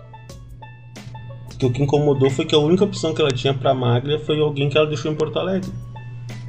Que 1.59 1.67
o 1.67 1.73
que 1.73 1.83
incomodou 1.83 2.31
foi 2.31 2.47
que 2.47 2.55
a 2.55 2.59
única 2.59 2.85
opção 2.85 3.15
que 3.15 3.21
ela 3.21 3.31
tinha 3.31 3.53
para 3.53 3.75
Maglia 3.75 4.19
foi 4.21 4.41
alguém 4.41 4.71
que 4.71 4.79
ela 4.79 4.87
deixou 4.87 5.13
em 5.13 5.15
Porto 5.15 5.39
Alegre. 5.39 5.71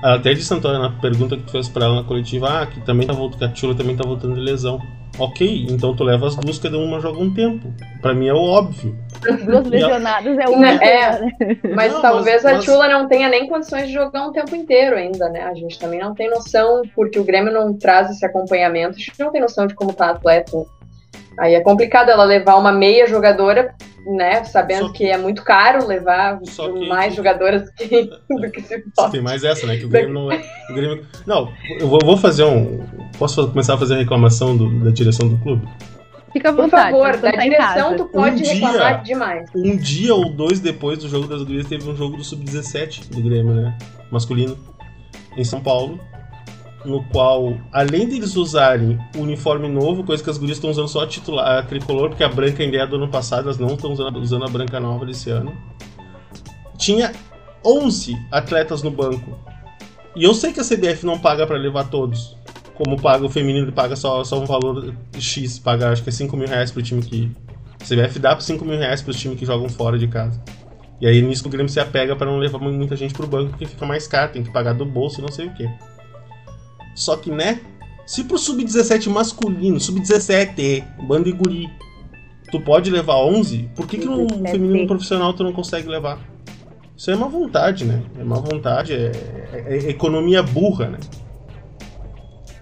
Ela 0.02 0.16
até 0.16 0.34
disse, 0.34 0.54
Antônia, 0.54 0.80
na 0.80 0.92
pergunta 0.92 1.36
que 1.36 1.44
tu 1.44 1.52
fez 1.52 1.68
pra 1.68 1.86
ela 1.86 1.96
na 1.96 2.04
coletiva, 2.04 2.62
ah, 2.62 2.66
que 2.66 2.80
também 2.82 3.06
tá 3.06 3.14
voltando, 3.14 3.40
que 3.40 3.46
a 3.46 3.50
Tchula 3.50 3.76
também 3.76 3.98
tá 3.98 4.08
voltando 4.08 4.36
de 4.36 4.42
lesão. 4.42 4.80
Ok, 5.18 5.66
então 5.70 5.94
tu 5.94 6.06
leva 6.06 6.28
as 6.28 6.36
duas, 6.38 6.58
cada 6.58 6.78
uma 6.78 7.02
joga 7.02 7.20
um 7.20 7.34
tempo. 7.34 7.74
Pra 8.02 8.14
mim 8.14 8.28
é 8.28 8.34
o 8.34 8.42
óbvio. 8.42 8.98
Duas 9.46 9.66
lesionadas 9.68 10.38
é 10.38 10.48
o 10.48 10.64
é, 10.64 11.20
né? 11.20 11.58
Mas 11.76 11.94
não, 11.94 12.02
talvez 12.02 12.44
mas, 12.44 12.58
a 12.58 12.60
Tchula 12.60 12.88
não 12.88 13.08
tenha 13.08 13.30
nem 13.30 13.48
condições 13.48 13.88
de 13.88 13.94
jogar 13.94 14.28
um 14.28 14.32
tempo 14.32 14.56
inteiro 14.56 14.96
ainda, 14.96 15.30
né? 15.30 15.44
A 15.44 15.54
gente 15.54 15.78
também 15.78 16.00
não 16.00 16.14
tem 16.14 16.30
noção, 16.30 16.82
porque 16.96 17.20
o 17.20 17.24
Grêmio 17.24 17.54
não 17.54 17.74
traz 17.74 18.10
esse 18.10 18.26
acompanhamento, 18.26 18.96
a 18.96 19.00
gente 19.00 19.20
não 19.20 19.32
tem 19.32 19.42
noção 19.42 19.68
de 19.68 19.76
como 19.76 19.94
tá 19.94 20.08
a 20.08 20.12
atleta. 20.12 20.58
Aí 21.38 21.54
é 21.54 21.62
complicado 21.62 22.10
ela 22.10 22.24
levar 22.24 22.56
uma 22.56 22.72
meia 22.72 23.08
jogadora 23.08 23.74
né? 24.06 24.44
Sabendo 24.44 24.92
que... 24.92 25.00
que... 25.00 25.06
é 25.06 25.18
muito 25.18 25.44
caro 25.44 25.86
levar 25.86 26.40
mais 26.88 27.16
jogadoras 27.16 27.70
que, 27.72 28.10
do 28.30 28.52
que 28.52 28.62
se 28.62 28.84
pode. 28.96 29.12
Tem 29.12 29.22
mais 29.22 29.44
essa, 29.44 29.66
né? 29.66 29.78
Que 29.78 29.86
o 29.86 29.90
Grêmio 29.90 30.14
não 30.14 30.32
é. 30.32 30.42
O 30.70 30.74
Grêmio... 30.74 31.06
Não, 31.26 31.52
eu 31.80 31.88
vou, 31.88 32.00
vou 32.04 32.18
fazer 32.18 32.44
um. 32.44 32.84
Posso 33.18 33.50
começar 33.50 33.76
a 33.76 33.78
fazer 33.78 33.96
a 33.96 33.98
reclamação 33.98 34.56
do, 34.56 34.84
da 34.84 34.92
direção 34.92 35.28
do 35.28 35.38
clube? 35.38 35.68
Fica 36.32 36.50
à 36.50 36.52
vontade. 36.52 36.92
Por 36.92 37.06
favor, 37.06 37.22
da 37.22 37.32
direção 37.32 37.98
tu 37.98 38.06
pode 38.06 38.44
um 38.44 38.48
reclamar 38.48 39.04
dia, 39.04 39.14
demais. 39.14 39.50
Um 39.56 39.78
dia 39.78 40.14
ou 40.14 40.30
dois 40.30 40.60
depois 40.60 41.00
do 41.00 41.10
jogo 41.10 41.28
das 41.28 41.44
gurias 41.44 41.68
teve 41.68 41.90
um 41.90 41.96
jogo 41.96 42.18
do 42.18 42.24
Sub-17 42.24 43.10
do 43.10 43.22
Grêmio, 43.22 43.54
né? 43.54 43.78
Masculino. 44.12 44.58
Em 45.38 45.44
São 45.44 45.62
Paulo 45.62 46.00
no 46.86 47.04
qual, 47.06 47.58
além 47.72 48.08
deles 48.08 48.36
usarem 48.36 48.98
o 49.16 49.22
uniforme 49.22 49.68
novo, 49.68 50.04
coisa 50.04 50.24
que 50.24 50.30
as 50.30 50.38
gurias 50.38 50.58
estão 50.58 50.70
usando 50.70 50.88
só 50.88 51.04
a, 51.04 51.08
titular, 51.08 51.60
a 51.60 51.64
tricolor, 51.64 52.10
porque 52.10 52.24
a 52.24 52.30
branca 52.30 52.64
ainda 52.64 52.78
é 52.78 52.88
do 52.88 52.96
ano 52.96 53.10
passado, 53.10 53.44
elas 53.44 53.58
não 53.58 53.74
estão 53.74 53.92
usando, 53.92 54.18
usando 54.18 54.46
a 54.46 54.50
branca 54.50 54.80
nova 54.80 55.06
desse 55.06 55.30
ano. 55.30 55.56
Tinha 56.78 57.12
11 57.66 58.18
atletas 58.32 58.82
no 58.82 58.92
banco. 58.92 59.38
E 60.16 60.24
eu 60.24 60.34
sei 60.34 60.54
que 60.54 60.60
a 60.60 60.64
CBF 60.64 61.06
não 61.06 61.20
paga 61.20 61.46
para 61.46 61.58
levar 61.58 61.90
todos. 61.90 62.38
Como 62.80 62.96
paga 62.96 63.26
o 63.26 63.30
feminino, 63.30 63.70
paga 63.74 63.94
só, 63.98 64.24
só 64.24 64.40
um 64.40 64.46
valor 64.46 64.96
X, 65.20 65.60
paga 65.60 65.92
acho 65.92 66.02
que 66.02 66.08
é 66.08 66.14
5 66.14 66.38
mil 66.38 66.48
reais 66.48 66.72
pro 66.72 66.82
time 66.82 67.02
que. 67.02 67.30
A 67.78 67.84
CBF 67.84 68.20
dá 68.20 68.40
5 68.40 68.64
mil 68.64 68.78
reais 68.78 69.02
pros 69.02 69.20
times 69.20 69.38
que 69.38 69.46
jogam 69.46 69.68
fora 69.68 70.00
de 70.00 70.08
casa. 70.08 70.42
E 71.02 71.06
aí 71.06 71.22
nisso 71.22 71.46
o 71.46 71.50
Grêmio 71.50 71.70
se 71.70 71.80
apega 71.80 72.16
para 72.16 72.28
não 72.28 72.38
levar 72.38 72.58
muita 72.58 72.96
gente 72.96 73.14
pro 73.14 73.28
banco, 73.28 73.50
porque 73.50 73.66
fica 73.66 73.86
mais 73.86 74.08
caro, 74.08 74.32
tem 74.32 74.44
que 74.44 74.52
pagar 74.52 74.74
do 74.74 74.86
bolso 74.86 75.20
e 75.20 75.22
não 75.22 75.30
sei 75.30 75.48
o 75.48 75.54
que. 75.54 75.70
Só 76.96 77.18
que, 77.18 77.30
né? 77.30 77.60
Se 78.06 78.24
pro 78.24 78.38
sub-17 78.38 79.10
masculino, 79.10 79.78
sub-17, 79.78 80.84
bando 81.06 81.28
e 81.28 81.34
guri, 81.34 81.70
tu 82.50 82.62
pode 82.62 82.90
levar 82.90 83.18
11, 83.18 83.72
por 83.76 83.88
que, 83.88 83.98
que 83.98 84.06
no 84.06 84.28
feminino 84.48 84.88
profissional 84.88 85.34
tu 85.34 85.44
não 85.44 85.52
consegue 85.52 85.90
levar? 85.90 86.18
Isso 86.96 87.12
é 87.12 87.16
uma 87.16 87.28
vontade, 87.28 87.84
né? 87.84 88.02
É 88.18 88.24
uma 88.24 88.40
vontade, 88.40 88.94
é, 88.94 89.12
é, 89.54 89.66
é 89.68 89.90
economia 89.90 90.42
burra, 90.42 90.88
né? 90.88 90.98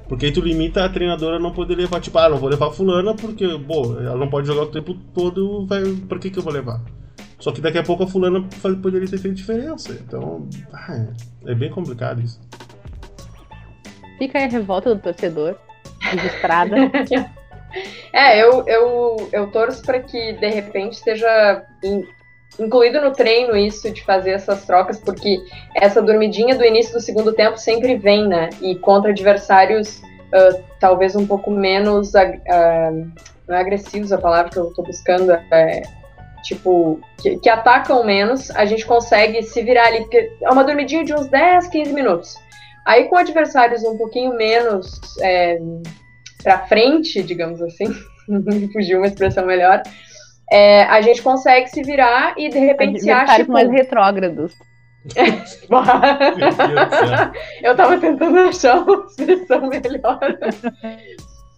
Porque 0.08 0.28
aí 0.28 0.32
tu 0.32 0.40
limita 0.40 0.86
a 0.86 0.90
treinadora 0.90 1.36
a 1.36 1.40
não 1.40 1.52
poder 1.52 1.76
levar, 1.76 2.00
tipo, 2.00 2.18
ah, 2.18 2.30
não 2.30 2.38
vou 2.38 2.50
levar 2.50 2.72
fulana 2.72 3.14
porque, 3.14 3.46
pô, 3.68 4.00
ela 4.00 4.16
não 4.16 4.30
pode 4.30 4.48
jogar 4.48 4.64
o 4.64 4.72
tempo 4.72 4.94
todo, 5.14 5.66
vai, 5.66 5.84
por 6.08 6.20
que 6.20 6.30
que 6.30 6.40
eu 6.40 6.44
vou 6.44 6.54
levar? 6.54 6.82
Só 7.40 7.52
que 7.52 7.62
daqui 7.62 7.78
a 7.78 7.84
pouco 7.84 8.04
a 8.04 8.08
fulana 8.08 8.48
poderia 8.82 9.08
ter 9.08 9.18
feito 9.18 9.36
diferença. 9.36 9.94
Então, 9.94 10.48
ah, 10.74 11.08
é 11.46 11.54
bem 11.54 11.70
complicado 11.70 12.22
isso. 12.22 12.40
Fica 14.18 14.40
aí 14.40 14.46
a 14.46 14.50
revolta 14.50 14.96
do 14.96 15.02
torcedor, 15.02 15.56
registrada. 16.00 16.76
é, 18.12 18.42
eu, 18.42 18.66
eu, 18.66 19.30
eu 19.32 19.52
torço 19.52 19.84
para 19.84 20.00
que 20.00 20.34
de 20.34 20.48
repente 20.48 20.96
seja 20.96 21.64
incluído 22.60 23.02
no 23.02 23.12
treino 23.12 23.56
isso 23.56 23.92
de 23.92 24.04
fazer 24.04 24.32
essas 24.32 24.66
trocas, 24.66 25.00
porque 25.00 25.40
essa 25.76 26.02
dormidinha 26.02 26.56
do 26.56 26.66
início 26.66 26.94
do 26.94 27.02
segundo 27.02 27.34
tempo 27.34 27.58
sempre 27.58 27.96
vem, 27.96 28.28
né? 28.28 28.50
E 28.62 28.76
contra 28.76 29.12
adversários 29.12 30.02
uh, 30.34 30.64
talvez 30.80 31.16
um 31.16 31.26
pouco 31.26 31.52
menos 31.52 32.14
uh, 32.14 33.12
não 33.48 33.56
é 33.56 33.62
agressivos 33.62 34.12
a 34.12 34.18
palavra 34.18 34.52
que 34.52 34.58
eu 34.58 34.70
estou 34.70 34.84
buscando, 34.84 35.32
é, 35.32 35.82
tipo, 36.44 37.00
que, 37.22 37.38
que, 37.38 37.50
atacam 37.50 38.04
menos, 38.04 38.52
a 38.52 38.66
gente 38.66 38.86
consegue 38.86 39.42
se 39.44 39.64
virar 39.64 39.88
ali, 39.88 40.02
porque 40.02 40.32
é 40.42 40.50
uma 40.50 40.64
dormidinha 40.64 41.04
de 41.04 41.14
uns 41.14 41.28
10, 41.28 41.68
15 41.68 41.94
minutos. 41.94 42.36
Aí 42.86 43.06
com 43.06 43.18
adversários 43.18 43.84
um 43.84 43.98
pouquinho 43.98 44.36
menos 44.36 45.00
é, 45.22 45.60
para 46.44 46.68
frente, 46.68 47.24
digamos 47.24 47.62
assim, 47.62 47.88
fugiu 48.74 49.00
uma 49.00 49.08
expressão 49.08 49.46
melhor, 49.46 49.82
é, 50.52 50.84
a 50.84 51.02
gente 51.02 51.22
consegue 51.22 51.70
se 51.70 51.82
virar 51.84 52.34
e 52.38 52.50
de 52.50 52.60
repente 52.60 53.02
se 53.02 53.10
acha. 53.10 53.38
Tipo... 53.38 53.52
mais 53.52 53.70
retrógrados. 53.70 54.54
eu 57.64 57.76
tava 57.76 57.98
tentando 57.98 58.40
achar 58.40 58.80
uma 58.80 59.06
expressão 59.06 59.68
melhor. 59.68 60.20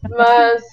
mas, 0.09 0.63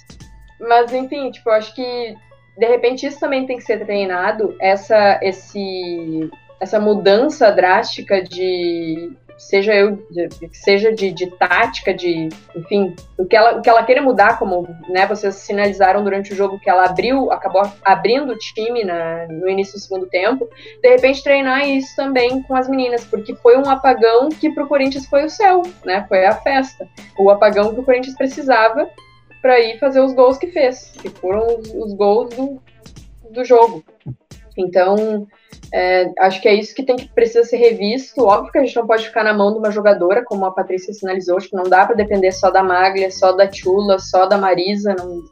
mas 0.59 0.93
enfim, 0.93 1.31
tipo, 1.31 1.49
eu 1.49 1.53
acho 1.53 1.73
que 1.73 2.15
de 2.57 2.67
repente 2.67 3.05
isso 3.05 3.19
também 3.19 3.45
tem 3.45 3.57
que 3.57 3.63
ser 3.63 3.85
treinado, 3.85 4.55
essa, 4.59 5.19
esse, 5.21 6.29
essa 6.59 6.79
mudança 6.79 7.51
drástica 7.51 8.21
de 8.21 9.11
seja 9.37 9.73
eu, 9.73 9.95
de, 10.09 10.29
seja 10.51 10.93
de, 10.93 11.11
de, 11.11 11.27
tática, 11.37 11.93
de, 11.93 12.29
enfim, 12.55 12.95
o 13.17 13.25
que 13.25 13.35
ela, 13.35 13.57
o 13.57 13.61
que 13.61 13.69
ela 13.69 13.83
queira 13.83 14.01
mudar, 14.01 14.39
como, 14.39 14.67
né, 14.89 15.05
vocês 15.05 15.35
sinalizaram 15.35 16.03
durante 16.03 16.33
o 16.33 16.35
jogo 16.35 16.59
que 16.59 16.69
ela 16.69 16.85
abriu, 16.85 17.31
acabou 17.31 17.61
abrindo 17.83 18.33
o 18.33 18.37
time 18.37 18.83
na, 18.83 19.27
no 19.27 19.47
início 19.47 19.75
do 19.75 19.79
segundo 19.79 20.07
tempo, 20.07 20.49
de 20.81 20.89
repente 20.89 21.23
treinar 21.23 21.67
isso 21.67 21.95
também 21.95 22.41
com 22.43 22.55
as 22.55 22.67
meninas, 22.67 23.05
porque 23.05 23.35
foi 23.35 23.57
um 23.57 23.69
apagão 23.69 24.29
que 24.29 24.49
pro 24.49 24.67
Corinthians 24.67 25.05
foi 25.05 25.25
o 25.25 25.29
céu, 25.29 25.61
né, 25.85 26.05
foi 26.07 26.25
a 26.25 26.35
festa, 26.35 26.87
o 27.17 27.29
apagão 27.29 27.73
que 27.73 27.79
o 27.79 27.83
Corinthians 27.83 28.15
precisava 28.15 28.89
para 29.41 29.59
ir 29.59 29.79
fazer 29.79 30.01
os 30.01 30.13
gols 30.13 30.37
que 30.37 30.47
fez, 30.47 30.93
que 31.01 31.09
foram 31.09 31.45
os, 31.59 31.73
os 31.73 31.93
gols 31.93 32.33
do, 32.35 32.61
do 33.31 33.45
jogo. 33.45 33.83
Então, 34.57 35.27
é, 35.73 36.11
acho 36.19 36.41
que 36.41 36.47
é 36.47 36.53
isso 36.53 36.73
que 36.73 36.83
tem 36.83 36.95
que 36.95 37.07
precisa 37.09 37.43
ser 37.43 37.57
revisto. 37.57 38.23
Óbvio 38.23 38.51
que 38.51 38.57
a 38.57 38.65
gente 38.65 38.75
não 38.75 38.87
pode 38.87 39.05
ficar 39.05 39.23
na 39.23 39.33
mão 39.33 39.51
de 39.51 39.59
uma 39.59 39.71
jogadora, 39.71 40.23
como 40.23 40.45
a 40.45 40.51
Patrícia 40.51 40.93
sinalizou, 40.93 41.37
acho 41.37 41.49
que 41.49 41.55
não 41.55 41.63
dá 41.63 41.85
para 41.85 41.95
depender 41.95 42.31
só 42.31 42.49
da 42.49 42.63
Maglia, 42.63 43.11
só 43.11 43.31
da 43.31 43.51
Chula, 43.51 43.99
só 43.99 44.25
da 44.25 44.37
Marisa, 44.37 44.95
não, 44.97 45.23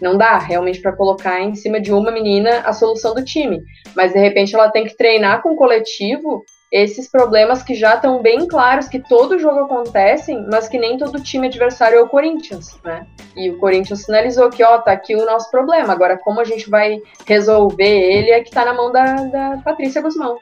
não 0.00 0.18
dá 0.18 0.38
realmente 0.38 0.80
para 0.80 0.92
colocar 0.92 1.40
em 1.40 1.54
cima 1.54 1.80
de 1.80 1.92
uma 1.92 2.10
menina 2.10 2.60
a 2.60 2.72
solução 2.72 3.14
do 3.14 3.24
time. 3.24 3.60
Mas 3.96 4.12
de 4.12 4.18
repente 4.18 4.54
ela 4.54 4.70
tem 4.70 4.84
que 4.84 4.96
treinar 4.96 5.42
com 5.42 5.52
o 5.52 5.56
coletivo 5.56 6.44
esses 6.70 7.10
problemas 7.10 7.62
que 7.62 7.74
já 7.74 7.94
estão 7.94 8.20
bem 8.20 8.46
claros 8.46 8.88
que 8.88 8.98
todo 8.98 9.38
jogo 9.38 9.60
acontecem, 9.60 10.46
mas 10.50 10.68
que 10.68 10.78
nem 10.78 10.98
todo 10.98 11.22
time 11.22 11.46
adversário 11.46 11.98
é 11.98 12.02
o 12.02 12.08
Corinthians, 12.08 12.78
né? 12.84 13.06
E 13.34 13.50
o 13.50 13.58
Corinthians 13.58 14.04
sinalizou 14.04 14.50
que, 14.50 14.62
ó, 14.62 14.78
tá 14.78 14.92
aqui 14.92 15.16
o 15.16 15.24
nosso 15.24 15.50
problema. 15.50 15.92
Agora, 15.92 16.18
como 16.18 16.40
a 16.40 16.44
gente 16.44 16.68
vai 16.68 17.00
resolver 17.26 17.84
ele 17.84 18.30
é 18.30 18.42
que 18.42 18.50
tá 18.50 18.64
na 18.64 18.74
mão 18.74 18.92
da, 18.92 19.14
da 19.14 19.58
Patrícia 19.64 20.02
Guzmão. 20.02 20.38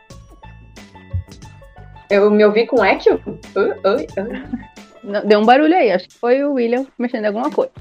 Eu 2.11 2.31
me 2.31 2.45
ouvi 2.45 2.67
com 2.67 2.85
eco? 2.85 3.21
Deu 5.25 5.41
um 5.41 5.45
barulho 5.45 5.75
aí, 5.75 5.93
acho 5.93 6.09
que 6.09 6.19
foi 6.19 6.43
o 6.43 6.55
William 6.55 6.87
mexendo 6.99 7.25
em 7.25 7.29
alguma 7.29 7.51
coisa. 7.51 7.73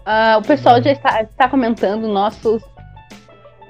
Uh, 0.00 0.38
o 0.38 0.42
pessoal 0.42 0.82
já 0.82 0.92
está, 0.92 1.22
está 1.22 1.48
comentando 1.48 2.08
nossos 2.08 2.62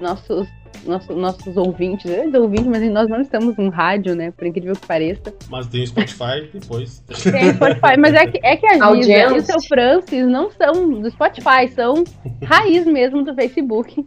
nossos 0.00 0.48
nossos, 0.84 1.16
nossos 1.16 1.56
ouvintes, 1.56 2.10
eles 2.10 2.34
ouvintes, 2.34 2.66
mas 2.66 2.90
nós 2.90 3.08
não 3.08 3.20
estamos 3.20 3.56
no 3.56 3.68
rádio, 3.70 4.14
né? 4.14 4.30
Por 4.30 4.46
incrível 4.46 4.74
que 4.74 4.86
pareça. 4.86 5.34
Mas 5.48 5.66
tem 5.66 5.86
Spotify 5.86 6.48
depois. 6.52 7.00
Tem 7.00 7.52
Spotify, 7.54 7.96
mas 7.98 8.14
é 8.14 8.26
que, 8.26 8.40
é 8.42 8.56
que 8.56 8.66
a 8.66 8.94
Giza 8.94 9.12
e 9.12 9.38
o 9.38 9.42
seu 9.42 9.60
Francis 9.62 10.26
não 10.26 10.50
são 10.50 11.00
do 11.00 11.10
Spotify, 11.10 11.68
são 11.74 12.04
raiz 12.44 12.86
mesmo 12.86 13.22
do 13.24 13.34
Facebook. 13.34 14.04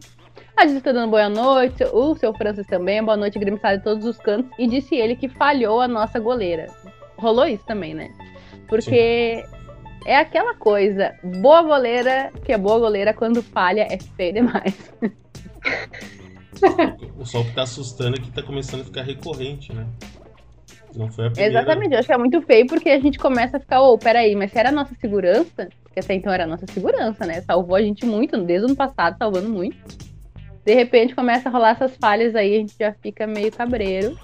A 0.56 0.66
Giza 0.66 0.78
está 0.78 0.92
dando 0.92 1.10
boa 1.10 1.28
noite, 1.28 1.84
o 1.92 2.14
seu 2.14 2.32
Francis 2.34 2.66
também, 2.66 3.02
boa 3.02 3.16
noite, 3.16 3.38
Grêmio 3.38 3.60
de 3.60 3.82
todos 3.82 4.04
os 4.04 4.18
cantos, 4.18 4.50
e 4.58 4.66
disse 4.66 4.94
ele 4.94 5.16
que 5.16 5.28
falhou 5.28 5.80
a 5.80 5.88
nossa 5.88 6.18
goleira. 6.18 6.66
Rolou 7.16 7.46
isso 7.46 7.64
também, 7.66 7.94
né? 7.94 8.10
Porque 8.68 9.44
Sim. 9.44 9.56
é 10.06 10.16
aquela 10.16 10.54
coisa, 10.54 11.14
boa 11.40 11.62
goleira, 11.62 12.32
que 12.44 12.52
é 12.52 12.58
boa 12.58 12.78
goleira, 12.78 13.12
quando 13.12 13.42
falha 13.42 13.86
é 13.90 13.98
feio 14.16 14.34
demais. 14.34 14.92
o 17.18 17.24
sol 17.24 17.44
que 17.44 17.52
tá 17.52 17.62
assustando 17.62 18.16
é 18.16 18.20
que 18.20 18.30
tá 18.30 18.42
começando 18.42 18.82
a 18.82 18.84
ficar 18.84 19.02
recorrente, 19.02 19.72
né? 19.72 19.86
Não 20.94 21.10
foi 21.10 21.26
a 21.26 21.30
primeira. 21.30 21.60
Exatamente, 21.60 21.92
eu 21.92 21.98
acho 21.98 22.06
que 22.06 22.14
é 22.14 22.18
muito 22.18 22.40
feio 22.42 22.66
porque 22.66 22.88
a 22.88 23.00
gente 23.00 23.18
começa 23.18 23.56
a 23.56 23.60
ficar, 23.60 23.82
ô, 23.82 23.94
oh, 23.94 23.98
peraí, 23.98 24.34
mas 24.36 24.52
se 24.52 24.58
era 24.58 24.68
a 24.68 24.72
nossa 24.72 24.94
segurança, 25.00 25.68
porque 25.82 26.00
até 26.00 26.14
então 26.14 26.32
era 26.32 26.44
a 26.44 26.46
nossa 26.46 26.66
segurança, 26.66 27.26
né? 27.26 27.40
Salvou 27.42 27.76
a 27.76 27.82
gente 27.82 28.06
muito, 28.06 28.36
desde 28.38 28.66
o 28.66 28.68
ano 28.68 28.76
passado, 28.76 29.16
salvando 29.18 29.48
muito. 29.48 29.76
De 30.64 30.74
repente 30.74 31.14
começa 31.14 31.48
a 31.48 31.52
rolar 31.52 31.70
essas 31.70 31.96
falhas 31.96 32.34
aí, 32.34 32.54
a 32.54 32.58
gente 32.58 32.74
já 32.78 32.92
fica 32.92 33.26
meio 33.26 33.52
cabreiro, 33.52 34.16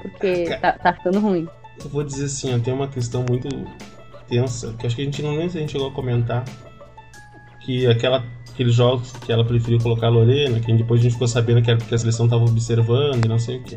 porque 0.00 0.56
tá, 0.60 0.72
tá 0.72 0.92
ficando 0.92 1.20
ruim. 1.20 1.48
Eu 1.82 1.90
vou 1.90 2.02
dizer 2.02 2.26
assim, 2.26 2.54
ó, 2.54 2.58
tem 2.58 2.72
uma 2.72 2.88
questão 2.88 3.24
muito 3.28 3.48
tensa, 4.28 4.74
que 4.78 4.86
acho 4.86 4.96
que 4.96 5.02
a 5.02 5.04
gente 5.04 5.22
não 5.22 5.36
nem 5.36 5.48
se 5.48 5.58
a 5.58 5.60
gente 5.60 5.72
chegou 5.72 5.88
a 5.88 5.92
comentar, 5.92 6.44
que 7.60 7.86
aquela 7.86 8.24
aqueles 8.56 8.74
jogos 8.74 9.12
que 9.12 9.30
ela 9.30 9.44
preferiu 9.44 9.78
colocar 9.78 10.06
a 10.06 10.10
Lorena, 10.10 10.58
que 10.58 10.72
depois 10.72 11.00
a 11.00 11.02
gente 11.02 11.12
ficou 11.12 11.28
sabendo 11.28 11.60
que, 11.60 11.70
era 11.70 11.78
porque 11.78 11.94
a 11.94 11.98
seleção 11.98 12.26
tava 12.26 12.44
observando 12.44 13.22
e 13.22 13.28
não 13.28 13.38
sei 13.38 13.58
o 13.58 13.62
que. 13.62 13.76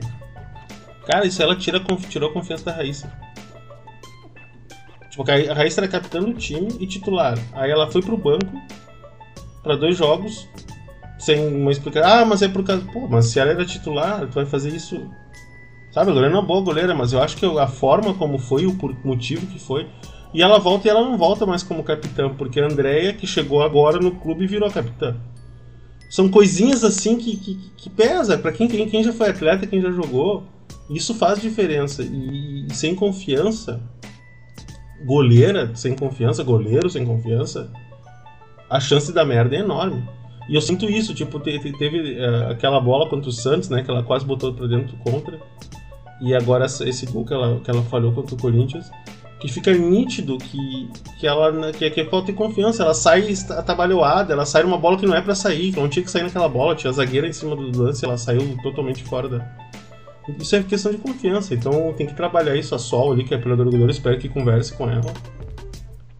Cara, 1.05 1.25
isso 1.25 1.43
ela 1.43 1.53
tira, 1.55 1.83
tirou 2.09 2.29
a 2.29 2.33
confiança 2.33 2.63
da 2.63 2.71
Raíssa. 2.71 3.11
Tipo, 5.11 5.29
a 5.29 5.53
Raíssa 5.53 5.81
era 5.81 5.87
capitã 5.89 6.21
do 6.21 6.33
time 6.33 6.69
e 6.79 6.87
titular. 6.87 7.37
Aí 7.53 7.69
ela 7.69 7.91
foi 7.91 8.01
pro 8.01 8.15
banco 8.15 8.47
para 9.61 9.75
dois 9.75 9.97
jogos 9.97 10.47
sem 11.17 11.45
uma 11.45 11.71
explicação. 11.71 12.09
Ah, 12.09 12.23
mas 12.23 12.41
é 12.41 12.47
por 12.47 12.63
causa. 12.63 12.85
Pô, 12.93 13.05
mas 13.09 13.25
se 13.25 13.37
ela 13.37 13.51
era 13.51 13.65
titular, 13.65 14.27
tu 14.27 14.35
vai 14.35 14.45
fazer 14.45 14.73
isso. 14.73 15.09
Sabe, 15.91 16.11
a 16.11 16.13
Lorena 16.13 16.35
é 16.35 16.39
uma 16.39 16.45
boa 16.45 16.61
goleira, 16.61 16.95
mas 16.95 17.11
eu 17.11 17.21
acho 17.21 17.35
que 17.35 17.45
a 17.45 17.67
forma 17.67 18.13
como 18.13 18.37
foi, 18.37 18.65
o 18.65 18.77
motivo 19.03 19.45
que 19.47 19.59
foi. 19.59 19.87
E 20.33 20.41
ela 20.41 20.59
volta 20.59 20.87
e 20.87 20.91
ela 20.91 21.01
não 21.01 21.17
volta 21.17 21.45
mais 21.45 21.63
como 21.63 21.83
capitã, 21.83 22.29
porque 22.29 22.59
a 22.59 22.65
Andrea, 22.65 23.13
que 23.13 23.25
chegou 23.25 23.63
agora 23.63 23.99
no 23.99 24.11
clube, 24.11 24.45
virou 24.45 24.69
capitã. 24.69 25.15
São 26.09 26.29
coisinhas 26.29 26.83
assim 26.83 27.17
que, 27.17 27.35
que, 27.37 27.55
que 27.77 27.89
pesa. 27.89 28.37
para 28.37 28.51
quem, 28.51 28.67
quem, 28.67 28.87
quem 28.87 29.03
já 29.03 29.11
foi 29.13 29.29
atleta, 29.29 29.67
quem 29.67 29.81
já 29.81 29.91
jogou, 29.91 30.43
isso 30.89 31.13
faz 31.15 31.41
diferença. 31.41 32.03
E, 32.03 32.67
e 32.67 32.73
sem 32.73 32.95
confiança, 32.95 33.81
goleira 35.05 35.75
sem 35.75 35.95
confiança, 35.95 36.43
goleiro 36.43 36.89
sem 36.89 37.05
confiança, 37.05 37.71
a 38.69 38.79
chance 38.79 39.11
da 39.11 39.25
merda 39.25 39.55
é 39.55 39.59
enorme. 39.59 40.03
E 40.47 40.55
eu 40.55 40.61
sinto 40.61 40.85
isso, 40.89 41.13
tipo, 41.13 41.39
teve, 41.39 41.71
teve 41.77 42.19
uh, 42.19 42.49
aquela 42.51 42.79
bola 42.79 43.07
contra 43.07 43.29
o 43.29 43.33
Santos, 43.33 43.69
né, 43.69 43.83
que 43.83 43.89
ela 43.89 44.01
quase 44.01 44.25
botou 44.25 44.53
pra 44.53 44.65
dentro 44.67 44.97
contra. 44.97 45.39
E 46.21 46.33
agora 46.35 46.65
esse 46.65 47.05
gol 47.05 47.23
que 47.23 47.33
ela, 47.33 47.59
que 47.59 47.69
ela 47.69 47.83
falhou 47.83 48.11
contra 48.11 48.35
o 48.35 48.37
Corinthians 48.37 48.89
que 49.39 49.47
fica 49.47 49.73
nítido 49.73 50.37
que, 50.37 50.89
que 51.17 51.25
ela 51.25 51.71
que, 51.71 51.89
que 51.89 52.05
falta 52.05 52.27
de 52.27 52.33
confiança. 52.33 52.83
Ela 52.83 52.93
sai 52.93 53.33
atabalhoada, 53.57 54.33
ela 54.33 54.45
sai 54.45 54.63
numa 54.63 54.77
bola 54.77 54.97
que 54.97 55.05
não 55.05 55.15
é 55.15 55.21
para 55.21 55.33
sair, 55.33 55.71
que 55.71 55.79
não 55.79 55.87
tinha 55.87 56.03
que 56.03 56.11
sair 56.11 56.23
naquela 56.23 56.49
bola, 56.49 56.75
tinha 56.75 56.91
a 56.91 56.93
zagueira 56.93 57.27
em 57.27 57.33
cima 57.33 57.55
do 57.55 57.83
lance, 57.83 58.03
ela 58.03 58.17
saiu 58.17 58.57
totalmente 58.61 59.03
fora 59.03 59.29
da. 59.29 59.69
Isso 60.37 60.55
é 60.55 60.61
questão 60.61 60.91
de 60.91 60.97
confiança, 60.97 61.55
então 61.55 61.93
tem 61.93 62.05
que 62.05 62.13
trabalhar 62.13 62.55
isso. 62.55 62.75
A 62.75 62.79
Sol 62.79 63.13
ali, 63.13 63.23
que 63.23 63.33
é 63.33 63.37
a 63.37 63.39
do 63.39 63.65
goleiro, 63.65 63.89
espero 63.89 64.19
que 64.19 64.29
converse 64.29 64.73
com 64.73 64.89
ela. 64.89 65.11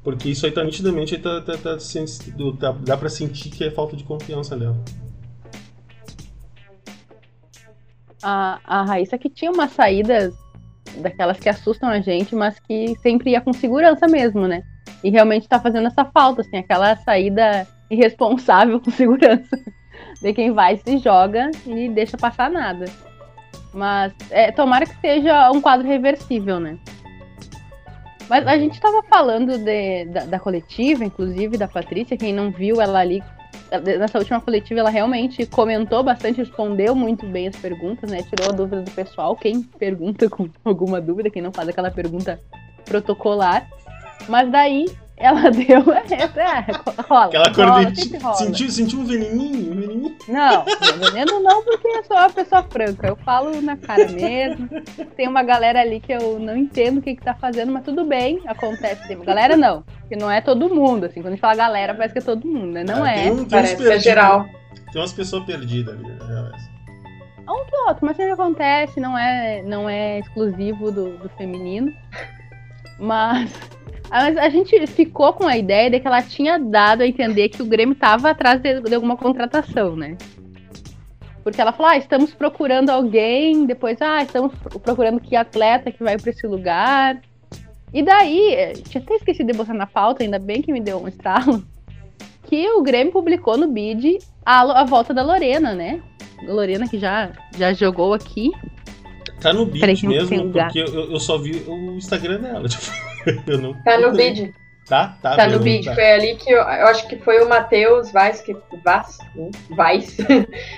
Porque 0.03 0.29
isso 0.29 0.45
aí 0.45 0.51
tá 0.51 0.63
nitidamente, 0.63 1.17
tá, 1.17 1.41
tá, 1.41 1.57
tá, 1.57 1.77
tá, 1.77 2.71
dá 2.79 2.97
pra 2.97 3.09
sentir 3.09 3.49
que 3.49 3.63
é 3.63 3.69
falta 3.69 3.95
de 3.95 4.03
confiança 4.03 4.57
dela. 4.57 4.81
A, 8.23 8.59
a 8.65 8.83
Raíssa 8.83 9.17
que 9.17 9.29
tinha 9.29 9.51
umas 9.51 9.71
saídas 9.71 10.33
daquelas 10.97 11.39
que 11.39 11.49
assustam 11.49 11.89
a 11.89 11.99
gente, 11.99 12.35
mas 12.35 12.59
que 12.59 12.95
sempre 12.99 13.31
ia 13.31 13.41
com 13.41 13.53
segurança 13.53 14.07
mesmo, 14.07 14.47
né? 14.47 14.63
E 15.03 15.09
realmente 15.09 15.47
tá 15.47 15.59
fazendo 15.59 15.87
essa 15.87 16.05
falta, 16.05 16.41
assim, 16.41 16.57
aquela 16.57 16.95
saída 16.97 17.67
irresponsável 17.89 18.79
com 18.81 18.91
segurança. 18.91 19.57
De 20.21 20.33
quem 20.33 20.51
vai, 20.51 20.77
se 20.77 20.97
joga 20.97 21.51
e 21.65 21.89
deixa 21.89 22.17
passar 22.17 22.49
nada. 22.49 22.85
Mas 23.73 24.13
é, 24.29 24.51
tomara 24.51 24.85
que 24.85 24.95
seja 24.99 25.51
um 25.51 25.61
quadro 25.61 25.87
reversível, 25.87 26.59
né? 26.59 26.77
Mas 28.29 28.45
a 28.45 28.57
gente 28.57 28.73
estava 28.73 29.01
falando 29.03 29.57
de, 29.57 30.05
da, 30.05 30.25
da, 30.25 30.39
coletiva, 30.39 31.03
inclusive, 31.03 31.57
da 31.57 31.67
Patrícia, 31.67 32.15
quem 32.15 32.31
não 32.31 32.51
viu 32.51 32.79
ela 32.79 32.99
ali. 32.99 33.23
Nessa 33.99 34.17
última 34.17 34.41
coletiva, 34.41 34.79
ela 34.79 34.89
realmente 34.89 35.45
comentou 35.45 36.03
bastante, 36.03 36.37
respondeu 36.37 36.95
muito 36.95 37.25
bem 37.27 37.47
as 37.47 37.55
perguntas, 37.55 38.09
né? 38.09 38.23
Tirou 38.23 38.49
a 38.49 38.51
dúvida 38.51 38.81
do 38.81 38.91
pessoal. 38.91 39.35
Quem 39.35 39.61
pergunta 39.61 40.29
com 40.29 40.49
alguma 40.65 40.99
dúvida, 40.99 41.29
quem 41.29 41.41
não 41.41 41.51
faz 41.51 41.69
aquela 41.69 41.91
pergunta 41.91 42.39
protocolar. 42.85 43.69
Mas 44.27 44.51
daí 44.51 44.85
ela 45.19 45.51
deu. 45.51 45.83
É, 45.93 47.03
rola. 47.03 47.25
Aquela 47.25 47.53
cornetinha. 47.53 48.33
Sentiu, 48.33 48.69
sentiu 48.69 48.99
um 48.99 49.05
veneninho, 49.05 49.71
um 49.71 49.75
veneninho? 49.75 50.17
Não, 50.27 50.65
veneno 50.97 51.39
não, 51.41 51.63
porque 51.63 51.87
eu 51.87 52.03
sou 52.05 52.15
uma 52.15 52.29
pessoa 52.29 52.63
franca. 52.63 53.07
Eu 53.07 53.15
falo 53.17 53.61
na 53.61 53.75
cara 53.75 54.07
mesmo. 54.07 54.69
Tem 55.17 55.27
uma 55.27 55.43
galera 55.43 55.81
ali 55.81 55.99
que 55.99 56.13
eu 56.13 56.39
não 56.39 56.55
entendo 56.55 56.99
o 56.99 57.01
que, 57.01 57.15
que 57.15 57.23
tá 57.23 57.35
fazendo, 57.35 57.71
mas 57.71 57.83
tudo 57.83 58.05
bem, 58.05 58.41
acontece. 58.47 59.07
Tem 59.07 59.17
uma 59.17 59.25
galera 59.25 59.57
não. 59.57 59.83
Que 60.07 60.15
não 60.15 60.31
é 60.31 60.39
todo 60.39 60.73
mundo, 60.73 61.05
assim. 61.05 61.21
Quando 61.21 61.27
a 61.27 61.31
gente 61.31 61.41
fala 61.41 61.55
galera, 61.55 61.93
parece 61.93 62.13
que 62.13 62.19
é 62.19 62.23
todo 62.23 62.47
mundo, 62.47 62.71
né? 62.71 62.83
Não 62.85 63.05
é. 63.05 63.23
Tem, 63.23 63.31
um, 63.31 63.37
tem 63.37 63.49
parece 63.49 63.91
é 63.91 63.99
geral. 63.99 64.45
Tem 64.91 65.01
umas 65.01 65.13
pessoas 65.13 65.43
perdidas 65.43 65.93
ali, 65.93 66.03
né? 66.03 66.51
Um 67.41 67.65
que 67.65 67.75
outro, 67.87 68.05
mas 68.05 68.15
sempre 68.15 68.33
acontece, 68.33 68.99
não 68.99 69.17
é, 69.17 69.63
não 69.63 69.89
é 69.89 70.19
exclusivo 70.19 70.91
do, 70.91 71.17
do 71.17 71.29
feminino. 71.29 71.91
Mas 72.99 73.51
mas 74.09 74.37
a 74.37 74.49
gente 74.49 74.87
ficou 74.87 75.33
com 75.33 75.47
a 75.47 75.57
ideia 75.57 75.89
de 75.89 75.99
que 75.99 76.07
ela 76.07 76.21
tinha 76.21 76.57
dado 76.57 77.01
a 77.01 77.07
entender 77.07 77.49
que 77.49 77.61
o 77.61 77.65
Grêmio 77.65 77.93
estava 77.93 78.31
atrás 78.31 78.59
de, 78.59 78.81
de, 78.81 78.95
alguma 78.95 79.15
contratação, 79.15 79.95
né? 79.95 80.17
Porque 81.43 81.61
ela 81.61 81.71
falou, 81.71 81.91
ah, 81.91 81.97
estamos 81.97 82.33
procurando 82.33 82.89
alguém, 82.89 83.65
depois, 83.65 84.01
ah, 84.01 84.21
estamos 84.23 84.51
procurando 84.83 85.19
que 85.19 85.35
atleta 85.35 85.91
que 85.91 86.03
vai 86.03 86.17
para 86.17 86.31
esse 86.31 86.45
lugar. 86.47 87.21
E 87.93 88.03
daí, 88.03 88.73
tinha 88.87 89.01
até 89.01 89.15
esquecido 89.15 89.51
de 89.51 89.57
botar 89.57 89.73
na 89.73 89.87
pauta, 89.87 90.23
ainda 90.23 90.37
bem 90.37 90.61
que 90.61 90.71
me 90.71 90.81
deu 90.81 91.01
um 91.01 91.07
estalo, 91.07 91.63
que 92.47 92.69
o 92.69 92.81
Grêmio 92.81 93.13
publicou 93.13 93.57
no 93.57 93.67
BID 93.67 94.19
a, 94.45 94.81
a 94.81 94.83
volta 94.85 95.13
da 95.13 95.23
Lorena, 95.23 95.73
né? 95.73 96.01
A 96.47 96.51
Lorena 96.51 96.87
que 96.87 96.97
já, 96.97 97.31
já 97.57 97.73
jogou 97.73 98.13
aqui. 98.13 98.51
Tá 99.39 99.53
no 99.53 99.65
BID 99.65 100.07
mesmo, 100.07 100.51
porque 100.51 100.79
eu, 100.79 101.11
eu, 101.11 101.19
só 101.19 101.37
vi 101.37 101.63
o 101.67 101.95
Instagram 101.95 102.41
dela. 102.41 102.67
Tipo. 102.69 103.08
eu 103.47 103.57
não 103.57 103.73
tá 103.83 103.97
no 103.97 104.11
bid. 104.11 104.53
Tá, 104.87 105.15
tá. 105.21 105.35
Tá 105.35 105.47
no 105.47 105.59
bid. 105.59 105.85
Tá. 105.85 105.93
Foi 105.93 106.11
ali 106.11 106.35
que 106.35 106.51
eu, 106.51 106.57
eu, 106.57 106.87
acho 106.87 107.07
que 107.07 107.15
foi 107.17 107.39
o 107.43 107.47
Matheus 107.47 108.11
Vaz 108.11 108.41
que. 108.41 108.57
Vaz? 108.83 109.19
Vaz. 109.69 110.17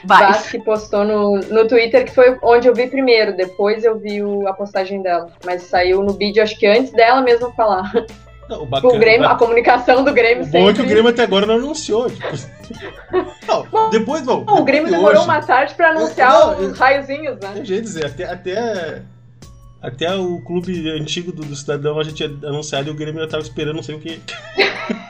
Vaz 0.04 0.50
que 0.50 0.60
postou 0.60 1.06
no, 1.06 1.38
no 1.38 1.68
Twitter, 1.68 2.04
que 2.04 2.14
foi 2.14 2.38
onde 2.44 2.68
eu 2.68 2.76
vi 2.76 2.88
primeiro. 2.88 3.36
Depois 3.36 3.86
eu 3.86 3.98
vi 3.98 4.22
o, 4.22 4.48
a 4.48 4.54
postagem 4.54 5.02
dela. 5.02 5.32
Mas 5.46 5.64
saiu 5.64 6.04
no 6.04 6.14
bid, 6.14 6.42
acho 6.42 6.60
que 6.60 6.68
antes 6.68 6.92
dela 6.92 7.22
mesmo 7.22 7.52
falar. 7.54 7.90
Não, 8.50 8.64
o, 8.64 8.66
bacana, 8.66 8.94
o 8.94 9.00
Grêmio, 9.00 9.28
a 9.30 9.36
comunicação 9.36 10.04
do 10.04 10.12
Grêmio. 10.12 10.44
O 10.44 10.46
sempre... 10.46 10.60
bom 10.60 10.70
é 10.70 10.74
que 10.74 10.82
o 10.82 10.86
Grêmio 10.86 11.10
até 11.10 11.24
agora 11.24 11.46
não 11.46 11.56
anunciou. 11.56 12.10
Tipo... 12.10 12.28
não, 13.48 13.66
bom, 13.68 13.90
depois, 13.90 14.24
bom, 14.24 14.44
o 14.46 14.64
Grêmio 14.66 14.92
demorou 14.92 15.22
hoje... 15.22 15.24
uma 15.24 15.42
tarde 15.42 15.74
pra 15.74 15.92
anunciar 15.92 16.34
eu, 16.34 16.62
não, 16.62 16.72
os 16.72 16.78
raiozinhos, 16.78 17.40
né? 17.40 17.54
Eu 17.56 17.64
ia 17.64 17.82
dizer, 17.82 18.08
até, 18.08 18.26
até 18.26 19.02
até 19.82 20.16
o 20.16 20.40
clube 20.42 20.90
antigo 20.92 21.32
do, 21.32 21.44
do 21.44 21.56
Cidadão 21.56 22.00
a 22.00 22.04
gente 22.04 22.16
tinha 22.16 22.30
anunciado 22.48 22.90
e 22.90 22.92
o 22.92 22.96
Grêmio 22.96 23.22
já 23.22 23.28
tava 23.28 23.44
esperando 23.44 23.78
não 23.78 23.84
sei 23.84 23.96
o 23.96 24.00
que. 24.00 24.22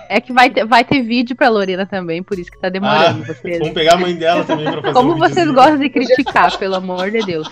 É 0.08 0.20
que 0.20 0.34
vai 0.34 0.50
ter, 0.50 0.66
vai 0.66 0.84
ter 0.84 1.02
vídeo 1.02 1.36
pra 1.36 1.50
Lorena 1.50 1.86
também, 1.86 2.22
por 2.22 2.38
isso 2.38 2.52
que 2.52 2.60
tá 2.60 2.68
demorando. 2.68 3.24
Ah, 3.24 3.34
vocês. 3.34 3.60
Vamos 3.60 3.74
pegar 3.74 3.94
a 3.94 3.98
mãe 3.98 4.14
dela 4.16 4.44
também 4.44 4.70
pra 4.70 4.82
fazer 4.82 4.94
Como 4.94 5.14
um 5.14 5.18
vocês 5.18 5.50
gostam 5.52 5.78
de 5.78 5.90
criticar, 5.90 6.58
pelo 6.58 6.76
amor 6.76 7.10
de 7.10 7.20
Deus. 7.20 7.50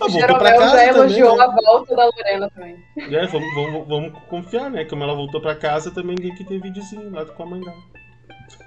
Ah, 0.00 0.08
Jeromel 0.08 0.68
já 0.70 0.86
elogiou 0.86 1.36
também, 1.36 1.46
né? 1.46 1.54
a 1.54 1.72
volta 1.72 1.94
da 1.94 2.04
Lorena 2.06 2.50
também. 2.50 2.76
É, 2.96 3.26
vamos, 3.26 3.54
vamos, 3.54 3.88
vamos 3.88 4.12
confiar, 4.28 4.70
né? 4.70 4.84
Como 4.84 5.04
ela 5.04 5.14
voltou 5.14 5.40
pra 5.40 5.54
casa, 5.54 5.90
também 5.90 6.16
tem 6.16 6.34
que 6.34 6.42
ter 6.42 6.60
videozinho 6.60 7.10
lá 7.12 7.24
com 7.24 7.42
a 7.42 7.46
mãe 7.46 7.60
dela. 7.60 7.76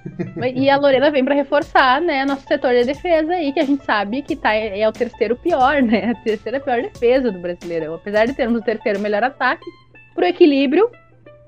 E 0.56 0.70
a 0.70 0.78
Lorena 0.78 1.10
vem 1.10 1.24
para 1.24 1.36
reforçar, 1.36 2.02
né, 2.02 2.26
nosso 2.26 2.46
setor 2.46 2.74
de 2.74 2.86
defesa 2.86 3.34
aí, 3.34 3.52
que 3.54 3.60
a 3.60 3.66
gente 3.66 3.84
sabe 3.86 4.22
que 4.22 4.36
tá, 4.36 4.54
é 4.54 4.88
o 4.88 4.92
terceiro 4.92 5.36
pior, 5.36 5.82
né? 5.82 6.12
A 6.12 6.16
terceira 6.16 6.60
pior 6.60 6.82
defesa 6.82 7.32
do 7.32 7.40
Brasileirão. 7.40 7.96
Apesar 7.96 8.26
de 8.26 8.34
termos 8.34 8.60
o 8.60 8.64
terceiro 8.64 9.00
melhor 9.00 9.24
ataque, 9.24 9.66
pro 10.14 10.26
equilíbrio, 10.26 10.90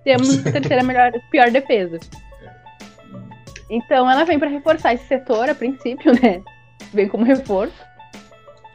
temos 0.03 0.45
a 0.45 0.51
terceira 0.51 0.81
melhor, 0.83 1.11
pior 1.29 1.51
defesa. 1.51 1.99
Então 3.69 4.09
ela 4.09 4.23
vem 4.23 4.39
para 4.39 4.49
reforçar 4.49 4.93
esse 4.93 5.05
setor 5.05 5.49
a 5.49 5.55
princípio, 5.55 6.13
né? 6.21 6.41
Vem 6.93 7.07
como 7.07 7.25
reforço. 7.25 7.83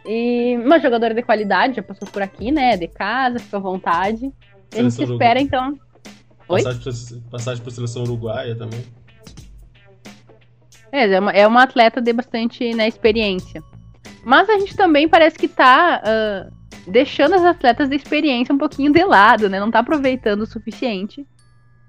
E 0.05 0.57
uma 0.57 0.81
jogadora 0.81 1.15
de 1.15 1.23
qualidade, 1.23 1.77
já 1.77 1.83
passou 1.83 2.09
por 2.09 2.23
aqui, 2.23 2.51
né? 2.51 2.77
De 2.77 2.89
casa, 2.89 3.39
fica 3.39 3.57
à 3.57 3.61
vontade. 3.61 4.33
a 4.73 4.83
gente 4.83 5.03
espera, 5.03 5.41
então. 5.41 5.79
Passagem 6.49 6.81
para 6.81 7.31
passagem 7.31 7.63
pra 7.63 7.73
seleção 7.73 8.03
uruguaia 8.03 8.57
também. 8.57 8.85
É, 10.93 11.11
é 11.11 11.21
uma, 11.21 11.33
é 11.33 11.47
uma 11.47 11.63
atleta 11.63 12.01
de 12.01 12.13
bastante 12.13 12.75
né, 12.75 12.89
experiência. 12.89 13.63
Mas 14.25 14.49
a 14.49 14.59
gente 14.59 14.77
também 14.77 15.09
parece 15.09 15.39
que 15.39 15.49
tá 15.49 16.03
uh, 16.03 16.91
deixando 16.91 17.35
as 17.35 17.45
atletas 17.45 17.89
de 17.89 17.97
experiência 17.97 18.55
um 18.55 18.59
pouquinho 18.59 18.93
de 18.93 19.03
lado, 19.05 19.49
né? 19.49 19.59
Não 19.59 19.71
tá 19.71 19.79
aproveitando 19.79 20.43
o 20.43 20.47
suficiente, 20.47 21.27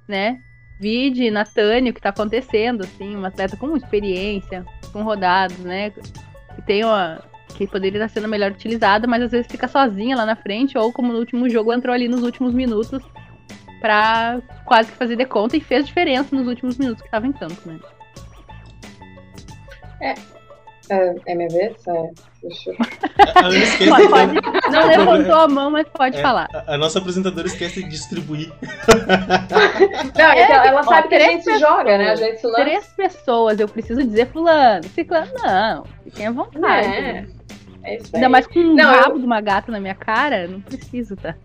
né? 0.07 0.39
Vide 0.79 1.29
Natânia, 1.29 1.91
o 1.91 1.93
que 1.93 2.01
tá 2.01 2.09
acontecendo, 2.09 2.81
assim, 2.81 3.15
uma 3.15 3.27
atleta 3.27 3.55
com 3.55 3.75
experiência, 3.75 4.65
com 4.91 5.03
rodados, 5.03 5.59
né? 5.59 5.91
Que 5.91 6.61
tem 6.65 6.83
uma. 6.83 7.21
Que 7.55 7.67
poderia 7.67 7.97
estar 7.97 8.09
sendo 8.09 8.29
melhor 8.29 8.51
utilizada, 8.51 9.05
mas 9.07 9.23
às 9.23 9.31
vezes 9.31 9.51
fica 9.51 9.67
sozinha 9.67 10.15
lá 10.15 10.25
na 10.25 10.35
frente, 10.35 10.77
ou 10.77 10.91
como 10.91 11.11
no 11.11 11.19
último 11.19 11.49
jogo 11.49 11.73
entrou 11.73 11.93
ali 11.93 12.07
nos 12.07 12.23
últimos 12.23 12.53
minutos 12.53 13.03
pra 13.81 14.41
quase 14.63 14.91
que 14.91 14.97
fazer 14.97 15.17
de 15.17 15.25
conta 15.25 15.57
e 15.57 15.59
fez 15.59 15.85
diferença 15.85 16.35
nos 16.35 16.47
últimos 16.47 16.77
minutos 16.77 17.01
que 17.01 17.07
estava 17.07 17.27
em 17.27 17.33
campo, 17.33 17.61
né? 17.65 17.77
É. 20.01 20.15
É, 20.89 21.15
é 21.27 21.35
minha 21.35 21.47
vez? 21.47 21.75
É. 21.87 22.11
Deixa 22.41 22.71
eu... 22.71 22.75
pode, 22.75 24.07
pode, 24.09 24.33
não 24.71 24.87
levantou 24.87 25.35
a 25.35 25.47
mão, 25.47 25.69
mas 25.69 25.87
pode 25.87 26.17
é, 26.17 26.21
falar. 26.21 26.49
A, 26.53 26.73
a, 26.73 26.77
nossa 26.77 26.97
apresentadora 26.99 27.47
esquece 27.47 27.83
de 27.83 27.89
distribuir. 27.89 28.51
Não, 30.17 30.25
é, 30.25 30.51
ela, 30.51 30.67
ela 30.67 30.83
sabe 30.83 31.07
que 31.07 31.15
a 31.15 31.19
gente 31.19 31.45
pessoas, 31.45 31.59
joga, 31.59 31.97
né? 31.97 32.11
A 32.11 32.15
gente 32.15 32.43
lança. 32.45 32.61
Três 32.61 32.87
pessoas, 32.87 33.59
eu 33.59 33.67
preciso 33.67 34.03
dizer 34.03 34.27
fulano, 34.31 34.83
ciclano. 34.89 35.31
Não, 35.35 35.85
fiquem 36.03 36.27
à 36.27 36.31
vontade. 36.31 36.87
É, 36.87 37.25
é 37.83 37.95
isso 37.97 38.07
aí. 38.07 38.15
Ainda 38.15 38.29
mais 38.29 38.47
com 38.47 38.59
um 38.59 38.73
não, 38.73 38.91
rabo 38.91 39.15
eu... 39.15 39.19
de 39.19 39.25
uma 39.25 39.39
gata 39.39 39.71
na 39.71 39.79
minha 39.79 39.95
cara, 39.95 40.47
não 40.47 40.61
preciso, 40.61 41.15
tá? 41.15 41.35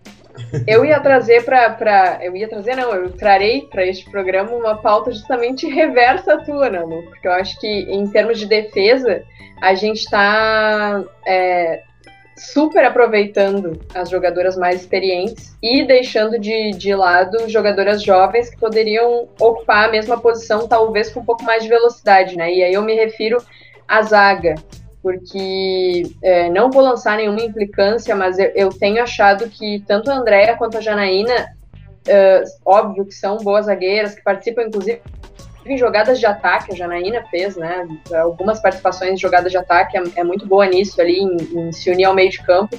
Eu 0.65 0.85
ia 0.85 0.99
trazer 0.99 1.43
para. 1.43 2.19
Eu 2.21 2.35
ia 2.35 2.47
trazer, 2.47 2.75
não, 2.75 2.93
eu 2.93 3.11
trarei 3.11 3.61
para 3.69 3.85
este 3.85 4.09
programa 4.09 4.51
uma 4.51 4.75
pauta 4.75 5.11
justamente 5.11 5.67
reversa 5.67 6.33
à 6.33 6.37
tua, 6.37 6.69
Nando. 6.69 7.03
Porque 7.03 7.27
eu 7.27 7.31
acho 7.33 7.59
que, 7.59 7.67
em 7.67 8.07
termos 8.07 8.39
de 8.39 8.45
defesa, 8.45 9.23
a 9.61 9.73
gente 9.73 9.97
está 9.97 11.03
é, 11.25 11.81
super 12.35 12.85
aproveitando 12.85 13.79
as 13.95 14.09
jogadoras 14.09 14.55
mais 14.55 14.81
experientes 14.81 15.57
e 15.61 15.83
deixando 15.83 16.39
de, 16.39 16.71
de 16.71 16.93
lado 16.93 17.49
jogadoras 17.49 18.03
jovens 18.03 18.49
que 18.49 18.57
poderiam 18.57 19.27
ocupar 19.39 19.85
a 19.85 19.91
mesma 19.91 20.19
posição, 20.19 20.67
talvez 20.67 21.09
com 21.09 21.21
um 21.21 21.25
pouco 21.25 21.43
mais 21.43 21.63
de 21.63 21.69
velocidade, 21.69 22.37
né? 22.37 22.53
E 22.53 22.63
aí 22.63 22.73
eu 22.73 22.83
me 22.83 22.93
refiro 22.93 23.37
à 23.87 24.01
zaga 24.03 24.55
porque 25.01 26.03
é, 26.21 26.49
não 26.49 26.69
vou 26.69 26.81
lançar 26.81 27.17
nenhuma 27.17 27.41
implicância, 27.41 28.15
mas 28.15 28.37
eu, 28.37 28.51
eu, 28.55 28.69
tenho 28.69 29.01
achado 29.01 29.47
que 29.49 29.83
tanto 29.87 30.11
a 30.11 30.15
Andrea 30.15 30.55
quanto 30.55 30.77
a 30.77 30.81
Janaína, 30.81 31.55
é, 32.07 32.43
óbvio 32.65 33.05
que 33.05 33.13
são 33.13 33.37
boas 33.37 33.65
zagueiras, 33.65 34.15
que 34.15 34.23
participam 34.23 34.63
inclusive 34.63 35.01
em 35.65 35.77
jogadas 35.77 36.19
de 36.19 36.25
ataque, 36.25 36.71
a 36.71 36.75
Janaína 36.75 37.23
fez, 37.29 37.57
né? 37.57 37.85
Algumas 38.13 38.61
participações 38.61 39.11
em 39.11 39.17
jogadas 39.17 39.51
de 39.51 39.57
ataque, 39.57 39.97
é, 39.97 40.03
é 40.15 40.23
muito 40.23 40.47
boa 40.47 40.65
nisso 40.65 40.99
ali, 41.01 41.19
em, 41.19 41.35
em 41.35 41.71
se 41.71 41.89
unir 41.91 42.05
ao 42.05 42.15
meio 42.15 42.29
de 42.29 42.41
campo 42.41 42.77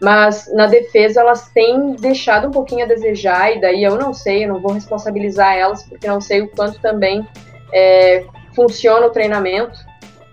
mas 0.00 0.50
na 0.54 0.66
defesa 0.66 1.20
elas 1.20 1.50
têm 1.50 1.92
deixado 1.92 2.48
um 2.48 2.50
pouquinho 2.50 2.84
a 2.84 2.88
desejar, 2.88 3.54
e 3.54 3.60
daí 3.60 3.84
eu 3.84 3.96
não 3.96 4.14
sei, 4.14 4.44
eu 4.44 4.48
não 4.48 4.60
vou 4.60 4.72
responsabilizar 4.72 5.54
elas, 5.54 5.82
porque 5.82 6.08
não 6.08 6.20
sei 6.20 6.40
o 6.40 6.48
quanto 6.48 6.80
também 6.80 7.26
é, 7.72 8.24
funciona 8.54 9.06
o 9.06 9.10
treinamento, 9.10 9.78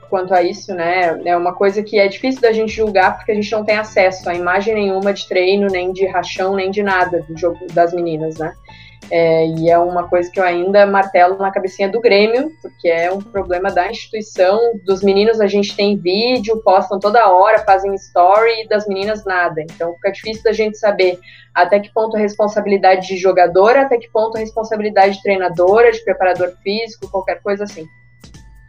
quanto 0.10 0.34
a 0.34 0.42
isso, 0.42 0.74
né? 0.74 1.20
É 1.26 1.36
uma 1.36 1.54
coisa 1.54 1.84
que 1.84 2.00
é 2.00 2.08
difícil 2.08 2.42
da 2.42 2.52
gente 2.52 2.72
julgar 2.74 3.18
porque 3.18 3.32
a 3.32 3.36
gente 3.36 3.52
não 3.52 3.64
tem 3.64 3.78
acesso 3.78 4.30
a 4.30 4.36
imagem 4.36 4.74
nenhuma 4.74 5.14
de 5.14 5.28
treino, 5.28 5.68
nem 5.68 5.92
de 5.92 6.06
rachão, 6.06 6.56
nem 6.56 6.72
de 6.72 6.84
nada 6.84 7.24
do 7.28 7.38
jogo 7.38 7.68
das 7.74 7.94
meninas, 7.94 8.38
né? 8.38 8.54
É, 9.10 9.48
e 9.48 9.70
é 9.70 9.78
uma 9.78 10.08
coisa 10.08 10.30
que 10.30 10.40
eu 10.40 10.44
ainda 10.44 10.86
martelo 10.86 11.38
na 11.38 11.52
cabecinha 11.52 11.88
do 11.88 12.02
Grêmio, 12.02 12.52
porque 12.62 12.90
é 12.90 13.12
um 13.12 13.22
problema 13.22 13.72
da 13.72 13.90
instituição. 13.90 14.60
Dos 14.84 15.02
meninos 15.02 15.40
a 15.40 15.48
gente 15.48 15.76
tem 15.76 15.98
vídeo, 15.98 16.62
postam 16.62 17.00
toda 17.00 17.30
hora, 17.30 17.60
fazem 17.60 17.94
story, 17.96 18.68
das 18.68 18.86
meninas 18.88 19.24
nada. 19.24 19.62
Então 19.62 19.94
fica 19.96 20.12
difícil 20.12 20.44
da 20.44 20.52
gente 20.52 20.78
saber 20.78 21.20
até 21.54 21.80
que 21.80 21.92
ponto 21.94 22.18
a 22.18 22.20
responsabilidade 22.20 23.08
de 23.08 23.18
jogadora, 23.18 23.84
até 23.84 23.98
que 23.98 24.10
ponto 24.10 24.36
a 24.36 24.40
responsabilidade 24.40 25.16
de 25.16 25.24
treinadora, 25.24 25.92
de 25.92 26.04
preparador 26.04 26.52
físico, 26.62 27.10
qualquer 27.10 27.42
coisa 27.42 27.64
assim. 27.64 27.88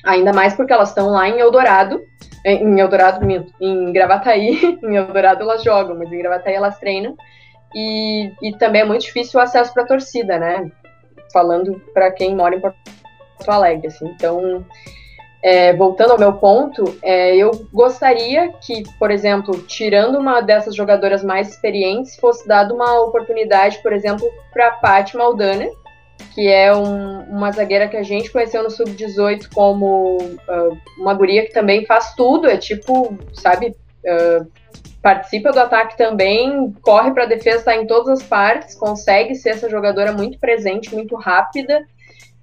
Ainda 0.05 0.33
mais 0.33 0.55
porque 0.55 0.73
elas 0.73 0.91
estão 0.91 1.09
lá 1.09 1.29
em 1.29 1.41
Eldorado, 1.41 2.01
em 2.45 2.79
Eldorado, 2.79 3.27
em 3.61 3.93
Gravataí, 3.93 4.79
em 4.83 4.97
Eldorado 4.97 5.43
elas 5.43 5.63
jogam, 5.63 5.97
mas 5.97 6.13
em 6.13 6.19
Gravataí 6.19 6.55
elas 6.55 6.79
treinam. 6.79 7.17
E, 7.75 8.33
e 8.41 8.57
também 8.57 8.83
é 8.83 8.85
muito 8.85 9.03
difícil 9.03 9.39
o 9.39 9.43
acesso 9.43 9.75
para 9.75 9.83
a 9.83 9.87
torcida, 9.87 10.39
né? 10.39 10.71
Falando 11.33 11.81
para 11.93 12.11
quem 12.11 12.35
mora 12.35 12.55
em 12.55 12.61
Porto 12.61 12.79
Alegre, 13.47 13.89
assim. 13.89 14.07
Então, 14.09 14.65
é, 15.43 15.75
voltando 15.75 16.13
ao 16.13 16.19
meu 16.19 16.33
ponto, 16.35 16.99
é, 17.03 17.37
eu 17.37 17.51
gostaria 17.73 18.53
que, 18.55 18.83
por 18.99 19.11
exemplo, 19.11 19.63
tirando 19.63 20.19
uma 20.19 20.41
dessas 20.41 20.75
jogadoras 20.75 21.23
mais 21.23 21.49
experientes, 21.49 22.17
fosse 22.17 22.47
dado 22.49 22.75
uma 22.75 23.01
oportunidade, 23.01 23.79
por 23.83 23.93
exemplo, 23.93 24.27
para 24.53 24.69
a 24.69 24.73
Paty 24.73 25.17
Maldana, 25.17 25.69
que 26.35 26.49
é 26.49 26.75
um, 26.75 27.23
uma 27.25 27.51
zagueira 27.51 27.89
que 27.89 27.97
a 27.97 28.03
gente 28.03 28.31
conheceu 28.31 28.63
no 28.63 28.71
Sub-18 28.71 29.49
como 29.53 30.19
uh, 30.19 30.79
uma 30.99 31.15
guria 31.15 31.45
que 31.45 31.53
também 31.53 31.85
faz 31.85 32.15
tudo, 32.15 32.49
é 32.49 32.57
tipo, 32.57 33.17
sabe, 33.33 33.75
uh, 34.05 34.47
participa 35.03 35.51
do 35.53 35.61
ataque 35.61 35.97
também, 35.97 36.73
corre 36.83 37.13
para 37.13 37.25
a 37.25 37.27
defesa, 37.27 37.59
está 37.59 37.77
em 37.77 37.87
todas 37.87 38.21
as 38.21 38.23
partes, 38.23 38.75
consegue 38.75 39.35
ser 39.35 39.51
essa 39.51 39.69
jogadora 39.69 40.13
muito 40.13 40.39
presente, 40.39 40.95
muito 40.95 41.17
rápida 41.17 41.85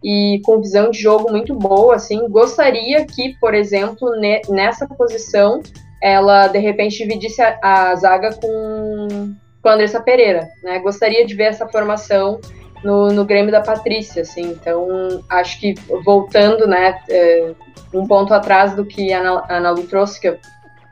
e 0.03 0.41
com 0.45 0.61
visão 0.61 0.89
de 0.91 0.99
jogo 0.99 1.31
muito 1.31 1.53
boa, 1.53 1.95
assim. 1.95 2.27
Gostaria 2.29 3.05
que, 3.05 3.35
por 3.39 3.53
exemplo, 3.53 4.11
nessa 4.49 4.87
posição, 4.87 5.61
ela 6.01 6.47
de 6.47 6.59
repente 6.59 6.97
dividisse 6.97 7.41
a, 7.41 7.57
a 7.61 7.95
zaga 7.95 8.33
com, 8.33 9.33
com 9.61 9.69
a 9.69 9.73
Andressa 9.73 9.99
Pereira, 10.01 10.47
né? 10.63 10.79
Gostaria 10.79 11.25
de 11.25 11.33
ver 11.33 11.45
essa 11.45 11.67
formação 11.67 12.39
no, 12.85 13.07
no 13.07 13.25
Grêmio 13.25 13.51
da 13.51 13.61
Patrícia, 13.61 14.21
assim. 14.21 14.43
Então, 14.43 14.87
acho 15.27 15.59
que 15.59 15.73
voltando, 16.05 16.67
né, 16.67 17.01
é, 17.09 17.51
um 17.91 18.07
ponto 18.07 18.31
atrás 18.31 18.75
do 18.75 18.85
que 18.85 19.11
a 19.11 19.19
Ana, 19.49 19.71
Lu 19.71 19.83
trouxe, 19.87 20.21
que 20.21 20.29
eu 20.29 20.37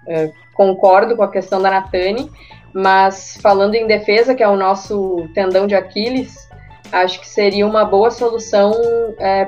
é, 0.07 0.31
concordo 0.55 1.15
com 1.15 1.21
a 1.21 1.31
questão 1.31 1.61
da 1.61 1.69
Natane, 1.69 2.31
mas 2.73 3.37
falando 3.41 3.75
em 3.75 3.85
defesa, 3.85 4.33
que 4.33 4.41
é 4.41 4.49
o 4.49 4.55
nosso 4.55 5.29
tendão 5.35 5.67
de 5.67 5.75
Aquiles, 5.75 6.49
acho 6.91 7.19
que 7.19 7.27
seria 7.27 7.67
uma 7.67 7.85
boa 7.85 8.09
solução 8.09 8.73
é, 9.19 9.47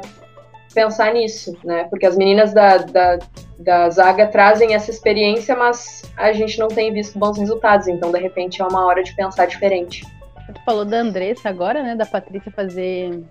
pensar 0.73 1.13
nisso, 1.13 1.57
né? 1.63 1.85
Porque 1.89 2.05
as 2.05 2.15
meninas 2.15 2.53
da, 2.53 2.77
da, 2.77 3.19
da 3.57 3.89
zaga 3.89 4.27
trazem 4.27 4.75
essa 4.75 4.91
experiência, 4.91 5.55
mas 5.55 6.03
a 6.15 6.31
gente 6.31 6.59
não 6.59 6.67
tem 6.67 6.93
visto 6.93 7.17
bons 7.17 7.39
resultados, 7.39 7.87
então 7.87 8.11
de 8.11 8.19
repente 8.19 8.61
é 8.61 8.65
uma 8.65 8.85
hora 8.85 9.01
de 9.01 9.15
pensar 9.15 9.47
diferente. 9.47 10.05
Tu 10.53 10.61
falou 10.63 10.85
da 10.85 10.99
Andressa 10.99 11.49
agora, 11.49 11.81
né? 11.81 11.95
Da 11.95 12.05
Patrícia 12.05 12.51
fazer 12.51 13.23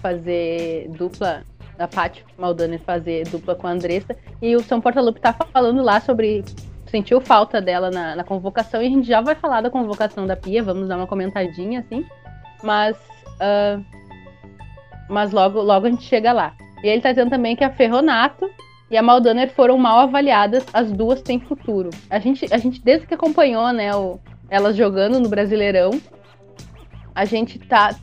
fazer 0.00 0.88
dupla 0.90 1.42
da 1.76 1.88
Paty 1.88 2.24
Maldani 2.38 2.78
fazer 2.78 3.26
dupla 3.28 3.54
com 3.54 3.66
a 3.66 3.70
Andressa. 3.70 4.16
E 4.40 4.54
o 4.54 4.60
São 4.60 4.80
Portalupe 4.80 5.20
tá 5.20 5.32
falando 5.32 5.82
lá 5.82 6.00
sobre. 6.00 6.44
Sentiu 6.86 7.20
falta 7.20 7.60
dela 7.60 7.90
na, 7.90 8.14
na, 8.14 8.22
convocação 8.22 8.80
e 8.80 8.86
a 8.86 8.88
gente 8.88 9.08
já 9.08 9.20
vai 9.20 9.34
falar 9.34 9.60
da 9.60 9.70
convocação 9.70 10.28
da 10.28 10.36
Pia, 10.36 10.62
vamos 10.62 10.86
dar 10.86 10.96
uma 10.96 11.06
comentadinha 11.06 11.80
assim. 11.80 12.06
Mas. 12.62 12.96
Uh, 13.36 13.84
mas 15.08 15.32
logo, 15.32 15.60
logo 15.60 15.86
a 15.86 15.90
gente 15.90 16.04
chega 16.04 16.32
lá. 16.32 16.54
E 16.82 16.88
ele 16.88 17.00
tá 17.00 17.10
dizendo 17.10 17.30
também 17.30 17.56
que 17.56 17.64
a 17.64 17.70
Ferronato 17.70 18.48
e 18.90 18.96
a 18.96 19.02
Maldaner 19.02 19.50
foram 19.50 19.76
mal 19.76 19.98
avaliadas, 20.00 20.64
as 20.72 20.92
duas 20.92 21.20
têm 21.20 21.40
futuro. 21.40 21.90
A 22.08 22.18
gente, 22.18 22.46
a 22.52 22.58
gente 22.58 22.80
desde 22.80 23.06
que 23.06 23.14
acompanhou, 23.14 23.72
né, 23.72 23.94
o, 23.94 24.20
elas 24.48 24.76
jogando 24.76 25.18
no 25.18 25.28
Brasileirão, 25.28 25.90
a 27.14 27.24
gente 27.24 27.58
tá 27.58 27.94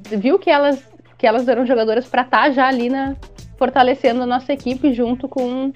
viu 0.00 0.38
que 0.38 0.50
elas 0.50 0.82
que 1.16 1.26
elas 1.26 1.46
eram 1.48 1.66
jogadoras 1.66 2.06
para 2.06 2.22
estar 2.22 2.42
tá 2.44 2.50
já 2.50 2.68
ali 2.68 2.88
na 2.88 3.16
fortalecendo 3.56 4.22
a 4.22 4.26
nossa 4.26 4.52
equipe 4.52 4.92
junto 4.92 5.28
com 5.28 5.72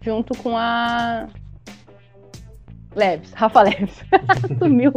junto 0.00 0.36
com 0.38 0.56
a 0.56 1.28
Leves, 2.94 3.32
Rafa 3.32 3.62
Leves. 3.62 4.04
Sumiu, 4.58 4.92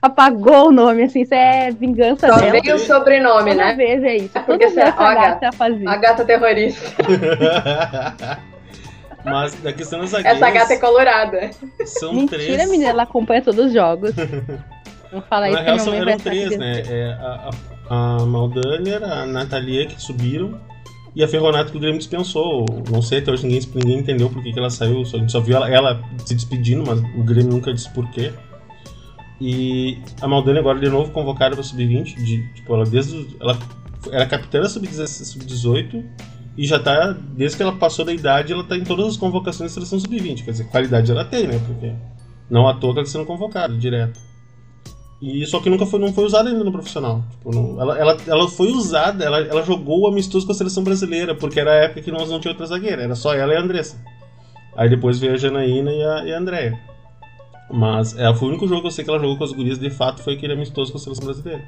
apagou 0.00 0.68
o 0.68 0.72
nome, 0.72 1.02
assim, 1.02 1.22
isso 1.22 1.34
é 1.34 1.70
vingança 1.70 2.28
Só 2.28 2.36
dela. 2.36 2.52
veio 2.52 2.76
o 2.76 2.78
sobrenome, 2.78 3.50
Toda 3.50 3.64
né? 3.64 3.74
vez 3.74 4.02
é 4.02 4.16
isso. 4.16 4.40
Porque 4.40 4.70
você, 4.70 4.80
é 4.80 4.88
a, 4.88 5.14
gata, 5.14 5.52
fazia. 5.52 5.90
a 5.90 5.96
gata 5.96 6.24
terrorista. 6.24 6.90
Mas 9.24 9.54
da 9.54 9.72
questão 9.72 10.00
das 10.00 10.10
zagueiras... 10.10 10.40
Essa 10.40 10.50
gata 10.50 10.74
é 10.74 10.78
colorada. 10.78 11.50
São 11.84 12.14
Mentira, 12.14 12.42
três... 12.42 12.70
menina, 12.70 12.90
ela 12.90 13.02
acompanha 13.04 13.42
todos 13.42 13.66
os 13.66 13.72
jogos. 13.72 14.12
Não 15.14 15.22
fala 15.22 15.48
Na 15.48 15.52
isso 15.52 15.62
real, 15.62 15.76
que 15.76 15.82
são, 15.82 15.94
eram 15.94 16.18
três, 16.18 16.58
né? 16.58 16.82
É, 16.88 17.12
a, 17.12 17.50
a, 17.88 18.18
a 18.18 18.26
Maldaner, 18.26 19.04
a 19.04 19.24
Natalia 19.24 19.86
que 19.86 20.02
subiram 20.02 20.60
e 21.14 21.22
a 21.22 21.28
Ferronato 21.28 21.70
que 21.70 21.76
o 21.76 21.80
Grêmio 21.80 21.98
dispensou. 21.98 22.66
Não 22.90 23.00
sei, 23.00 23.20
até 23.20 23.30
hoje 23.30 23.46
ninguém, 23.46 23.60
ninguém 23.76 23.98
entendeu 24.00 24.28
por 24.28 24.42
que, 24.42 24.52
que 24.52 24.58
ela 24.58 24.70
saiu. 24.70 25.02
A 25.02 25.04
gente 25.04 25.30
só 25.30 25.38
viu 25.38 25.56
ela, 25.56 25.70
ela, 25.70 26.02
se 26.26 26.34
despedindo, 26.34 26.82
mas 26.84 26.98
o 26.98 27.22
Grêmio 27.22 27.52
nunca 27.52 27.72
disse 27.72 27.88
por 27.90 28.10
quê. 28.10 28.32
E 29.40 29.98
a 30.20 30.26
Maldani 30.26 30.58
agora 30.58 30.80
de 30.80 30.88
novo 30.88 31.12
convocada 31.12 31.54
para 31.54 31.62
sub-20, 31.62 32.16
de, 32.16 32.54
tipo, 32.54 32.74
ela 32.74 32.84
desde 32.84 33.36
ela 33.40 33.56
era 34.10 34.26
capitã 34.26 34.60
da 34.60 34.68
sub-18 34.68 36.04
e 36.56 36.66
já 36.66 36.78
tá 36.78 37.16
desde 37.36 37.56
que 37.56 37.62
ela 37.62 37.72
passou 37.72 38.04
da 38.04 38.12
idade, 38.12 38.52
ela 38.52 38.64
tá 38.64 38.76
em 38.76 38.84
todas 38.84 39.06
as 39.06 39.16
convocações 39.16 39.70
da 39.70 39.74
seleção 39.74 40.00
sub-20, 40.00 40.44
quer 40.44 40.50
dizer, 40.52 40.64
qualidade 40.64 41.10
ela 41.10 41.24
tem, 41.24 41.46
né? 41.46 41.60
Porque 41.66 41.92
não 42.50 42.68
à 42.68 42.74
toa 42.74 42.92
que 42.92 42.98
ela 42.98 43.06
tá 43.06 43.12
sendo 43.12 43.24
convocada 43.24 43.76
direto. 43.76 44.18
E 45.26 45.46
só 45.46 45.58
que 45.58 45.70
nunca 45.70 45.86
foi, 45.86 45.98
não 45.98 46.12
foi 46.12 46.26
usada 46.26 46.50
ainda 46.50 46.62
no 46.62 46.70
profissional. 46.70 47.24
Tipo, 47.30 47.50
não, 47.50 47.80
ela, 47.80 47.98
ela, 47.98 48.16
ela 48.26 48.46
foi 48.46 48.70
usada, 48.70 49.24
ela, 49.24 49.38
ela 49.38 49.62
jogou 49.62 50.02
o 50.02 50.06
amistoso 50.06 50.44
com 50.44 50.52
a 50.52 50.54
seleção 50.54 50.84
brasileira, 50.84 51.34
porque 51.34 51.58
era 51.58 51.72
a 51.72 51.76
época 51.76 52.02
que 52.02 52.12
nós 52.12 52.28
não 52.28 52.38
tinha 52.38 52.52
outra 52.52 52.66
zagueira, 52.66 53.04
era 53.04 53.14
só 53.14 53.32
ela 53.32 53.54
e 53.54 53.56
a 53.56 53.60
Andressa. 53.62 53.98
Aí 54.76 54.86
depois 54.86 55.18
veio 55.18 55.32
a 55.32 55.36
Janaína 55.38 55.90
e 55.90 56.02
a, 56.04 56.24
e 56.26 56.34
a 56.34 56.38
Andrea. 56.38 56.78
Mas 57.70 58.14
é, 58.18 58.34
foi 58.34 58.48
o 58.48 58.50
único 58.50 58.68
jogo 58.68 58.82
que 58.82 58.88
eu 58.88 58.90
sei 58.90 59.02
que 59.02 59.08
ela 59.08 59.18
jogou 59.18 59.38
com 59.38 59.44
as 59.44 59.52
gurias, 59.52 59.78
de 59.78 59.88
fato, 59.88 60.22
foi 60.22 60.34
aquele 60.34 60.52
amistoso 60.52 60.92
com 60.92 60.98
a 60.98 61.00
seleção 61.00 61.24
brasileira. 61.24 61.64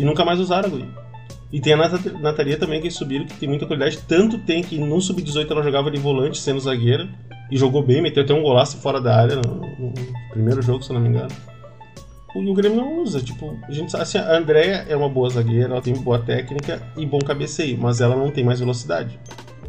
E 0.00 0.04
nunca 0.04 0.24
mais 0.24 0.40
usaram 0.40 0.66
a 0.66 0.70
guria. 0.70 1.06
E 1.52 1.60
tem 1.60 1.72
a 1.72 1.76
Natalia 2.18 2.58
também, 2.58 2.80
que 2.80 2.90
subiram, 2.90 3.26
que 3.26 3.34
tem 3.34 3.48
muita 3.48 3.64
qualidade. 3.64 3.98
Tanto 4.08 4.38
tem 4.38 4.60
que 4.60 4.76
no 4.76 5.00
Sub-18 5.00 5.48
ela 5.48 5.62
jogava 5.62 5.88
de 5.88 6.00
volante, 6.00 6.38
sendo 6.38 6.58
zagueira, 6.58 7.08
e 7.48 7.56
jogou 7.56 7.80
bem, 7.80 8.02
meteu 8.02 8.24
até 8.24 8.34
um 8.34 8.42
golaço 8.42 8.78
fora 8.78 9.00
da 9.00 9.16
área 9.16 9.36
no, 9.36 9.54
no 9.54 9.94
primeiro 10.30 10.60
jogo, 10.60 10.82
se 10.82 10.90
eu 10.90 10.94
não 10.94 11.00
me 11.00 11.10
engano 11.10 11.30
e 12.42 12.50
o 12.50 12.54
Grêmio 12.54 12.78
não 12.78 13.02
usa. 13.02 13.20
Tipo, 13.20 13.56
a 13.62 13.72
gente 13.72 13.96
assim, 13.96 14.18
a 14.18 14.36
Andrea 14.36 14.86
é 14.88 14.96
uma 14.96 15.08
boa 15.08 15.28
zagueira, 15.30 15.72
ela 15.72 15.82
tem 15.82 15.94
boa 15.94 16.18
técnica 16.18 16.82
e 16.96 17.06
bom 17.06 17.18
cabeceio, 17.18 17.78
mas 17.78 18.00
ela 18.00 18.16
não 18.16 18.30
tem 18.30 18.44
mais 18.44 18.60
velocidade. 18.60 19.18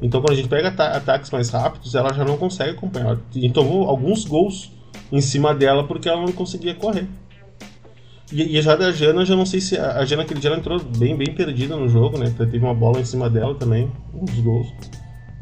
Então 0.02 0.22
quando 0.22 0.34
a 0.34 0.36
gente 0.36 0.48
pega 0.48 0.70
ataques 0.70 1.32
mais 1.32 1.50
rápidos, 1.50 1.96
ela 1.96 2.14
já 2.14 2.24
não 2.24 2.38
consegue 2.38 2.72
acompanhar. 2.72 3.18
E 3.34 3.50
tomou 3.50 3.90
alguns 3.90 4.26
gols 4.26 4.72
em 5.12 5.22
cima 5.22 5.54
dela 5.54 5.88
porque 5.88 6.08
ela 6.08 6.22
não 6.22 6.32
conseguia 6.32 6.76
correr. 6.76 7.08
E, 8.32 8.58
e 8.58 8.62
já 8.62 8.76
da 8.76 8.92
Jana, 8.92 9.26
já 9.26 9.36
não 9.36 9.46
sei 9.46 9.62
se. 9.62 9.78
A, 9.78 10.00
a 10.00 10.06
Jana 10.06 10.24
aquele 10.24 10.40
dia 10.40 10.50
ela 10.50 10.60
entrou 10.60 10.80
bem, 10.80 11.16
bem 11.16 11.34
perdida 11.34 11.76
no 11.76 11.88
jogo, 11.88 12.18
né? 12.18 12.34
Teve 12.38 12.60
uma 12.60 12.74
bola 12.74 13.00
em 13.00 13.06
cima 13.06 13.30
dela 13.30 13.56
também, 13.56 13.90
uns 14.14 14.40
gols. 14.40 14.68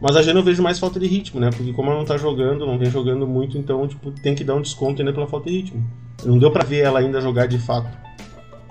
Mas 0.01 0.15
a 0.15 0.21
Jana 0.21 0.39
eu 0.39 0.43
vejo 0.43 0.61
mais 0.61 0.77
falta 0.77 0.99
de 0.99 1.07
ritmo, 1.07 1.39
né? 1.39 1.49
Porque 1.55 1.71
como 1.73 1.89
ela 1.89 1.99
não 1.99 2.05
tá 2.05 2.17
jogando, 2.17 2.65
não 2.65 2.77
vem 2.77 2.89
jogando 2.89 3.25
muito, 3.25 3.57
então 3.57 3.87
tipo, 3.87 4.11
tem 4.11 4.35
que 4.35 4.43
dar 4.43 4.55
um 4.55 4.61
desconto 4.61 5.01
ainda 5.01 5.13
pela 5.13 5.27
falta 5.27 5.49
de 5.49 5.57
ritmo. 5.57 5.83
Não 6.23 6.37
deu 6.37 6.51
para 6.51 6.65
ver 6.65 6.81
ela 6.83 6.99
ainda 6.99 7.21
jogar 7.21 7.47
de 7.47 7.57
fato. 7.57 7.89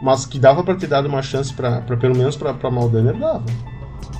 Mas 0.02 0.26
que 0.26 0.38
dava 0.38 0.62
para 0.62 0.74
ter 0.74 0.86
dado 0.86 1.06
uma 1.06 1.22
chance 1.22 1.52
para 1.52 1.80
pelo 1.80 2.16
menos 2.16 2.36
para 2.36 2.52
pra 2.52 2.70
Maldaner, 2.70 3.16
dava. 3.16 3.44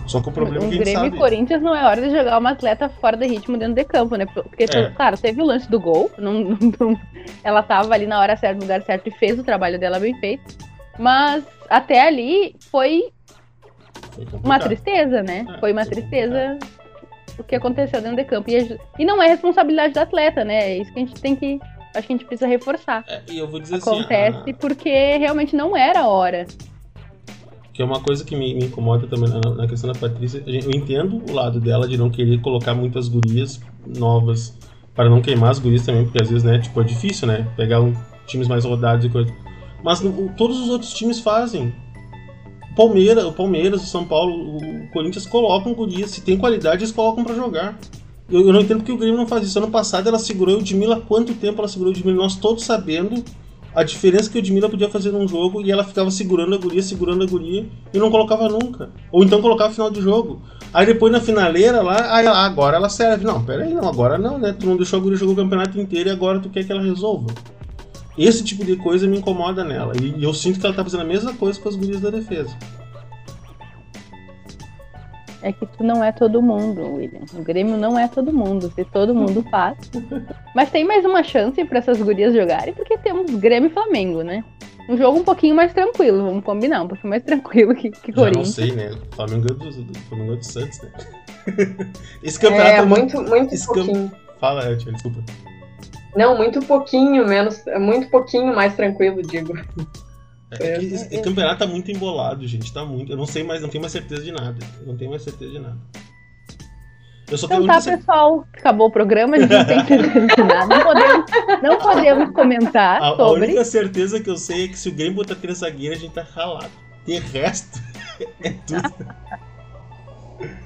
Só 0.07 0.21
que 0.21 0.29
o 0.29 0.33
problema 0.33 0.67
é 0.67 0.69
que 0.69 0.75
a 0.75 0.77
gente 0.77 0.85
Grêmio 0.85 1.01
sabe... 1.05 1.17
e 1.17 1.19
Corinthians 1.19 1.63
não 1.63 1.75
é 1.75 1.85
hora 1.85 2.01
de 2.01 2.11
jogar 2.11 2.39
uma 2.39 2.51
atleta 2.51 2.89
fora 2.89 3.17
de 3.17 3.27
ritmo 3.27 3.57
dentro 3.57 3.75
de 3.75 3.85
campo, 3.85 4.17
né? 4.17 4.27
Porque, 4.27 4.65
é. 4.65 4.91
claro, 4.91 5.17
teve 5.17 5.41
o 5.41 5.45
lance 5.45 5.71
do 5.71 5.81
gol, 5.81 6.11
não, 6.19 6.57
não, 6.79 6.99
ela 7.43 7.63
tava 7.63 7.95
ali 7.95 8.07
na 8.07 8.21
hora 8.21 8.37
certa, 8.37 8.57
no 8.57 8.63
lugar 8.63 8.83
certo 8.83 9.09
e 9.09 9.11
fez 9.13 9.39
o 9.39 9.45
trabalho 9.45 9.79
dela 9.79 9.99
bem 9.99 10.15
feito. 10.21 10.43
Mas 10.99 11.45
até 11.69 12.07
ali 12.07 12.55
foi, 12.71 13.11
foi 14.13 14.27
uma 14.43 14.59
tristeza, 14.59 15.23
né? 15.23 15.47
É, 15.49 15.59
foi 15.59 15.73
uma 15.73 15.87
tristeza 15.87 16.59
o 17.39 17.45
que 17.45 17.55
aconteceu 17.55 18.01
dentro 18.01 18.17
de 18.17 18.25
campo. 18.25 18.51
E, 18.51 18.79
e 18.99 19.05
não 19.05 19.23
é 19.23 19.29
responsabilidade 19.29 19.95
do 19.95 20.01
atleta, 20.01 20.45
né? 20.45 20.73
É 20.73 20.79
isso 20.79 20.93
que 20.93 20.99
a 20.99 21.05
gente 21.05 21.21
tem 21.21 21.37
que 21.37 21.61
acho 21.95 22.07
que 22.07 22.13
a 22.13 22.17
gente 22.17 22.27
precisa 22.27 22.49
reforçar. 22.49 23.05
É, 23.09 23.23
e 23.31 23.39
eu 23.39 23.49
vou 23.49 23.61
dizer 23.61 23.77
Acontece 23.77 24.39
assim, 24.39 24.55
porque 24.55 25.17
realmente 25.17 25.55
não 25.55 25.77
era 25.77 26.01
a 26.01 26.09
hora. 26.09 26.47
que 27.73 27.81
é 27.81 27.85
uma 27.85 28.01
coisa 28.01 28.25
que 28.25 28.37
me, 28.37 28.55
me 28.55 28.65
incomoda 28.67 29.07
também 29.07 29.31
na, 29.31 29.55
na, 29.55 29.67
questão 29.67 29.93
da 29.93 29.99
Patrícia. 29.99 30.43
Eu 30.47 30.71
entendo 30.71 31.23
o 31.31 31.33
lado 31.33 31.61
dela 31.61 31.87
de 31.87 31.97
não 31.97 32.11
querer 32.11 32.41
colocar 32.41 32.75
muitas 32.75 33.09
gurias 33.09 33.61
novas 33.87 34.59
para 34.95 35.09
não 35.09 35.21
queimar 35.21 35.51
as 35.51 35.59
gurias 35.59 35.85
também, 35.85 36.05
porque 36.05 36.23
às 36.23 36.29
vezes, 36.29 36.45
né, 36.45 36.59
tipo, 36.59 36.81
é 36.81 36.85
difícil, 36.85 37.27
né, 37.27 37.47
pegar 37.57 37.81
um, 37.81 37.93
times 38.27 38.49
mais 38.49 38.65
rodados 38.65 39.05
e 39.05 39.09
coisa. 39.09 39.33
Mas 39.83 40.01
todos 40.37 40.59
os 40.59 40.69
outros 40.69 40.93
times 40.95 41.21
fazem. 41.21 41.75
O 42.75 42.77
Palmeiras, 42.77 43.25
o 43.25 43.33
Palmeiras, 43.33 43.85
o 43.85 43.87
São 43.87 44.05
Paulo, 44.05 44.59
o 44.59 44.91
Corinthians 44.93 45.25
colocam 45.27 45.73
gurias, 45.73 46.11
se 46.11 46.21
tem 46.23 46.37
qualidade, 46.37 46.83
eles 46.83 46.91
colocam 46.91 47.23
para 47.23 47.33
jogar. 47.33 47.79
Eu, 48.29 48.41
eu, 48.41 48.53
não 48.53 48.61
entendo 48.61 48.79
porque 48.79 48.91
o 48.91 48.97
Grêmio 48.97 49.17
não 49.17 49.29
faz 49.29 49.47
isso. 49.47 49.57
Ano 49.59 49.71
passado 49.71 50.09
ela 50.09 50.19
segurou 50.19 50.57
o 50.57 50.61
Edmila, 50.61 51.01
quanto 51.01 51.33
tempo 51.35 51.61
ela 51.61 51.69
segurou 51.69 51.93
o 51.93 51.97
Edmila? 51.97 52.17
Nós 52.17 52.35
todos 52.35 52.65
sabendo 52.65 53.23
a 53.75 53.85
diferença 53.85 54.29
que 54.29 54.39
o 54.39 54.41
Edmila 54.41 54.69
podia 54.69 54.89
fazer 54.89 55.13
num 55.13 55.29
jogo 55.29 55.61
e 55.61 55.71
ela 55.71 55.85
ficava 55.85 56.11
segurando 56.11 56.55
a 56.55 56.59
guria, 56.59 56.83
segurando 56.83 57.23
a 57.23 57.27
guria 57.27 57.65
e 57.93 57.99
não 57.99 58.11
colocava 58.11 58.49
nunca. 58.49 58.91
Ou 59.13 59.23
então 59.23 59.41
colocava 59.41 59.73
final 59.73 59.91
do 59.91 60.03
jogo. 60.03 60.43
Aí 60.73 60.85
depois 60.85 61.13
na 61.13 61.21
finaleira 61.21 61.81
lá, 61.81 62.17
aí, 62.17 62.27
agora 62.27 62.77
ela 62.77 62.89
serve. 62.89 63.25
Não, 63.25 63.45
pera 63.45 63.63
aí, 63.63 63.73
não, 63.73 63.89
agora 63.89 64.19
não, 64.19 64.37
né? 64.37 64.53
Tu 64.59 64.67
não 64.67 64.77
deixou 64.77 64.99
a 64.99 65.03
guria 65.03 65.17
jogar 65.17 65.33
o 65.33 65.37
campeonato 65.37 65.81
inteiro 65.81 66.09
e 66.09 66.13
agora 66.13 66.41
tu 66.41 66.49
quer 66.49 66.65
que 66.65 66.73
ela 66.73 66.83
resolva. 66.83 67.33
Esse 68.17 68.45
tipo 68.45 68.65
de 68.65 68.77
coisa 68.77 69.07
me 69.07 69.19
incomoda 69.19 69.65
nela. 69.65 69.93
E, 70.01 70.23
eu 70.23 70.33
sinto 70.33 70.61
que 70.61 70.67
ela 70.67 70.75
tá 70.75 70.85
fazendo 70.85 71.01
a 71.01 71.05
mesma 71.05 71.35
coisa 71.35 71.61
com 71.61 71.69
as 71.69 71.77
gurias 71.77 72.01
da 72.01 72.11
defesa. 72.11 72.57
É 75.43 75.53
que 75.53 75.67
tu 75.67 75.85
não 75.85 76.03
é 76.03 76.11
todo 76.11 76.41
mundo, 76.41 76.95
William. 76.95 77.21
O 77.35 77.43
Grêmio 77.43 77.77
não 77.77 77.99
é 77.99 78.09
todo 78.09 78.33
mundo. 78.33 78.73
Se 78.75 78.85
todo 78.85 79.15
mundo 79.15 79.45
faz. 79.51 79.77
Mas 80.55 80.71
tem 80.71 80.85
mais 80.85 81.05
uma 81.05 81.23
chance 81.23 81.63
para 81.67 81.79
essas 81.79 82.01
gurias 82.01 82.33
jogarem, 82.33 82.73
porque 82.73 82.97
temos 82.97 83.31
Grêmio 83.33 83.69
e 83.69 83.73
Flamengo, 83.73 84.23
né? 84.23 84.43
Um 84.89 84.97
jogo 84.97 85.19
um 85.19 85.25
pouquinho 85.25 85.55
mais 85.55 85.73
tranquilo, 85.73 86.25
vamos 86.25 86.45
combinar, 86.45 86.83
um 86.83 86.89
pouquinho 86.89 87.11
mais 87.11 87.23
tranquilo 87.23 87.75
que, 87.75 87.91
que 87.91 88.13
Corinthians. 88.13 88.55
Já 88.55 88.67
não 88.67 88.69
sei, 88.69 88.73
né? 88.73 88.99
Flamengo 89.13 89.47
é 89.51 89.55
do, 89.55 89.83
do, 89.83 89.99
Flamengo 90.01 90.33
é 90.35 90.37
do 90.37 90.45
Santos, 90.45 90.81
né? 90.83 90.91
Esse 92.23 92.39
campeonato 92.39 92.71
é, 92.71 92.77
é 92.77 92.85
muito, 92.85 93.23
muito 93.23 93.55
esse 93.55 93.67
pouquinho. 93.67 94.11
Camp... 94.11 94.21
Fala, 94.39 94.77
Tia, 94.77 94.93
desculpa. 94.93 95.23
Não, 96.17 96.37
muito 96.37 96.61
pouquinho 96.61 97.27
menos, 97.27 97.63
muito 97.81 98.09
pouquinho 98.09 98.55
mais 98.55 98.75
tranquilo, 98.75 99.23
digo. 99.23 99.55
É, 100.61 100.79
que 100.79 100.87
esse 100.87 101.23
campeonato 101.23 101.61
tá 101.61 101.67
muito 101.67 101.91
embolado, 101.91 102.47
gente. 102.47 102.73
Tá 102.73 102.85
muito. 102.85 103.13
Eu 103.13 103.17
não 103.17 103.27
sei 103.27 103.43
mais, 103.43 103.61
não 103.61 103.69
tenho 103.69 103.83
mais 103.83 103.93
certeza 103.93 104.23
de 104.23 104.33
nada. 104.33 104.59
Eu 104.81 104.87
não 104.87 104.97
tenho 104.97 105.11
mais 105.11 105.23
certeza 105.23 105.51
de 105.51 105.59
nada. 105.59 105.79
Eu 107.31 107.39
só 107.39 107.47
então 107.47 107.67
tá, 107.67 107.81
pessoal. 107.81 108.47
Acabou 108.53 108.89
o 108.89 108.91
programa, 108.91 109.37
a 109.37 109.41
gente 109.41 109.51
não 109.51 109.65
tem 109.65 109.85
certeza 109.87 110.27
de 110.27 110.43
nada. 110.43 110.67
Não 110.67 110.85
podemos, 110.85 111.31
não 111.63 111.79
podemos 111.79 112.31
comentar 112.31 113.03
a, 113.03 113.17
sobre. 113.17 113.23
A 113.23 113.47
única 113.47 113.65
certeza 113.65 114.21
que 114.21 114.31
eu 114.31 114.37
sei 114.37 114.67
é 114.67 114.69
que 114.69 114.79
se 114.79 114.89
o 114.89 114.93
Grêmio 114.93 115.15
botar 115.15 115.35
três 115.35 115.59
zagueiros, 115.59 115.99
a 115.99 116.01
gente 116.03 116.13
tá 116.13 116.23
ralado. 116.23 116.71
De 117.07 117.19
resto, 117.19 117.81
é 118.43 118.51
tudo. 118.67 119.07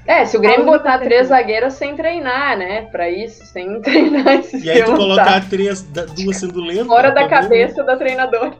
É, 0.05 0.25
se 0.25 0.37
o 0.37 0.39
Grêmio 0.39 0.65
botar 0.65 0.99
três 0.99 1.27
zagueiras 1.27 1.73
sem 1.73 1.95
treinar, 1.95 2.57
né? 2.57 2.83
Pra 2.91 3.09
isso, 3.09 3.45
sem 3.45 3.79
treinar 3.81 4.39
esse 4.39 4.57
E 4.63 4.69
aí 4.69 4.83
tu 4.83 4.95
colocar 4.95 5.47
três, 5.49 5.81
duas 5.81 6.37
sendo 6.37 6.61
lento. 6.61 6.85
Fora 6.85 7.11
da 7.11 7.27
cabeça 7.27 7.83
da 7.83 7.95
treinadora. 7.95 8.53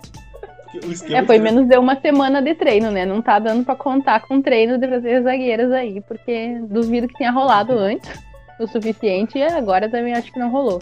É, 1.11 1.25
foi 1.25 1.39
menos 1.39 1.67
de 1.67 1.77
uma 1.77 1.99
semana 1.99 2.41
de 2.41 2.53
treino, 2.53 2.91
né? 2.91 3.03
Não 3.05 3.21
tá 3.21 3.39
dando 3.39 3.65
pra 3.65 3.75
contar 3.75 4.21
com 4.21 4.41
treino 4.41 4.77
de 4.77 4.87
fazer 4.87 5.23
zagueiras 5.23 5.71
aí, 5.71 5.99
porque 6.01 6.59
duvido 6.69 7.07
que 7.07 7.17
tenha 7.17 7.31
rolado 7.31 7.73
antes 7.73 8.29
o 8.59 8.67
suficiente 8.67 9.37
e 9.37 9.43
agora 9.43 9.89
também 9.89 10.13
acho 10.13 10.31
que 10.31 10.37
não 10.39 10.51
rolou. 10.51 10.79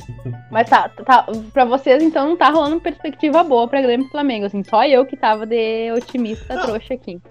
Mas 0.50 0.68
tá, 0.70 0.90
tá, 0.90 1.28
pra 1.54 1.64
vocês 1.64 2.02
então 2.02 2.28
não 2.28 2.36
tá 2.36 2.50
rolando 2.50 2.82
perspectiva 2.82 3.44
boa 3.44 3.68
pra 3.68 3.82
Grêmio 3.82 4.08
e 4.08 4.10
Flamengo, 4.10 4.48
assim, 4.48 4.64
só 4.64 4.86
eu 4.86 5.06
que 5.06 5.16
tava 5.16 5.46
de 5.46 5.92
otimista 5.92 6.56
não. 6.56 6.66
trouxa 6.66 6.96
aqui. 6.96 7.22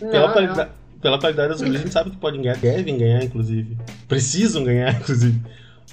Pela, 0.00 0.26
não, 0.26 0.32
qualidade, 0.32 0.58
não. 0.58 0.87
Pela 1.00 1.18
qualidade 1.18 1.50
das 1.50 1.62
a 1.62 1.66
gente 1.66 1.92
sabe 1.92 2.10
que 2.10 2.16
podem 2.16 2.42
ganhar, 2.42 2.56
devem 2.56 2.98
ganhar, 2.98 3.22
inclusive. 3.24 3.76
Precisam 4.06 4.64
ganhar, 4.64 4.94
inclusive. 5.00 5.40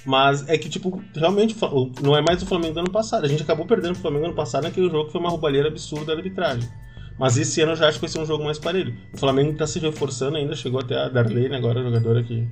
Mas 0.04 0.48
é 0.48 0.56
que, 0.56 0.68
tipo, 0.68 1.02
realmente 1.14 1.56
não 2.02 2.16
é 2.16 2.22
mais 2.22 2.42
o 2.42 2.46
Flamengo 2.46 2.74
do 2.74 2.80
ano 2.80 2.90
passado. 2.90 3.24
A 3.24 3.28
gente 3.28 3.42
acabou 3.42 3.66
perdendo 3.66 3.92
o 3.92 3.98
Flamengo 3.98 4.26
ano 4.26 4.34
passado 4.34 4.64
naquele 4.64 4.88
jogo 4.88 5.06
que 5.06 5.12
foi 5.12 5.20
uma 5.20 5.30
roubalheira 5.30 5.68
absurda 5.68 6.06
da 6.06 6.12
arbitragem. 6.14 6.68
Mas 7.18 7.36
esse 7.36 7.60
ano 7.62 7.72
eu 7.72 7.76
já 7.76 7.88
acho 7.88 7.98
que 7.98 8.02
vai 8.02 8.10
ser 8.10 8.20
um 8.20 8.26
jogo 8.26 8.44
mais 8.44 8.58
parelho. 8.58 8.94
O 9.12 9.18
Flamengo 9.18 9.52
está 9.52 9.66
se 9.66 9.78
reforçando 9.78 10.36
ainda, 10.36 10.54
chegou 10.54 10.80
até 10.80 10.96
a 10.96 11.08
Darlene 11.08 11.56
agora, 11.56 11.80
a 11.80 11.82
jogadora 11.82 12.22
que 12.22 12.46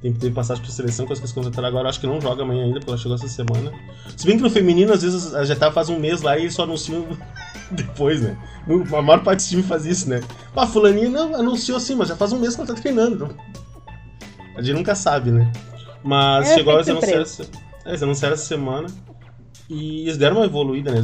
tem 0.00 0.12
que 0.12 0.18
ter 0.18 0.32
passagem 0.32 0.62
para 0.62 0.72
seleção, 0.72 1.06
as 1.10 1.20
que 1.20 1.26
se 1.26 1.60
agora. 1.60 1.88
Acho 1.88 2.00
que 2.00 2.06
não 2.06 2.20
joga 2.20 2.42
amanhã 2.42 2.64
ainda, 2.64 2.78
porque 2.78 2.90
ela 2.90 2.98
chegou 2.98 3.16
essa 3.16 3.28
semana. 3.28 3.72
Se 4.16 4.26
bem 4.26 4.36
que 4.36 4.42
no 4.42 4.50
feminino, 4.50 4.92
às 4.92 5.02
vezes, 5.02 5.32
já 5.46 5.56
tá 5.56 5.70
faz 5.70 5.88
um 5.88 5.98
mês 5.98 6.22
lá 6.22 6.38
e 6.38 6.50
só 6.50 6.62
anunciam 6.62 7.06
depois, 7.72 8.20
né? 8.20 8.36
A 8.96 9.02
maior 9.02 9.22
parte 9.22 9.38
dos 9.38 9.48
times 9.48 9.66
faz 9.66 9.86
isso, 9.86 10.08
né? 10.08 10.20
Ah, 10.54 10.66
fulaninha 10.66 11.08
não, 11.08 11.34
anunciou 11.34 11.76
assim, 11.78 11.94
mas 11.94 12.08
já 12.08 12.16
faz 12.16 12.32
um 12.32 12.38
mês 12.38 12.54
que 12.54 12.60
ela 12.60 12.74
tá 12.74 12.80
treinando. 12.80 13.14
Então... 13.14 13.36
A 14.56 14.62
gente 14.62 14.76
nunca 14.76 14.94
sabe, 14.94 15.30
né? 15.30 15.52
Mas 16.02 16.50
é, 16.50 16.54
chegou 16.54 16.74
eles 16.74 16.88
anunciaram, 16.88 17.24
é, 17.84 17.88
eles 17.90 18.02
anunciaram 18.02 18.34
essa 18.34 18.44
semana. 18.44 18.88
E 19.70 20.02
eles 20.02 20.16
deram 20.16 20.36
uma 20.36 20.46
evoluída, 20.46 20.90
né? 20.90 21.00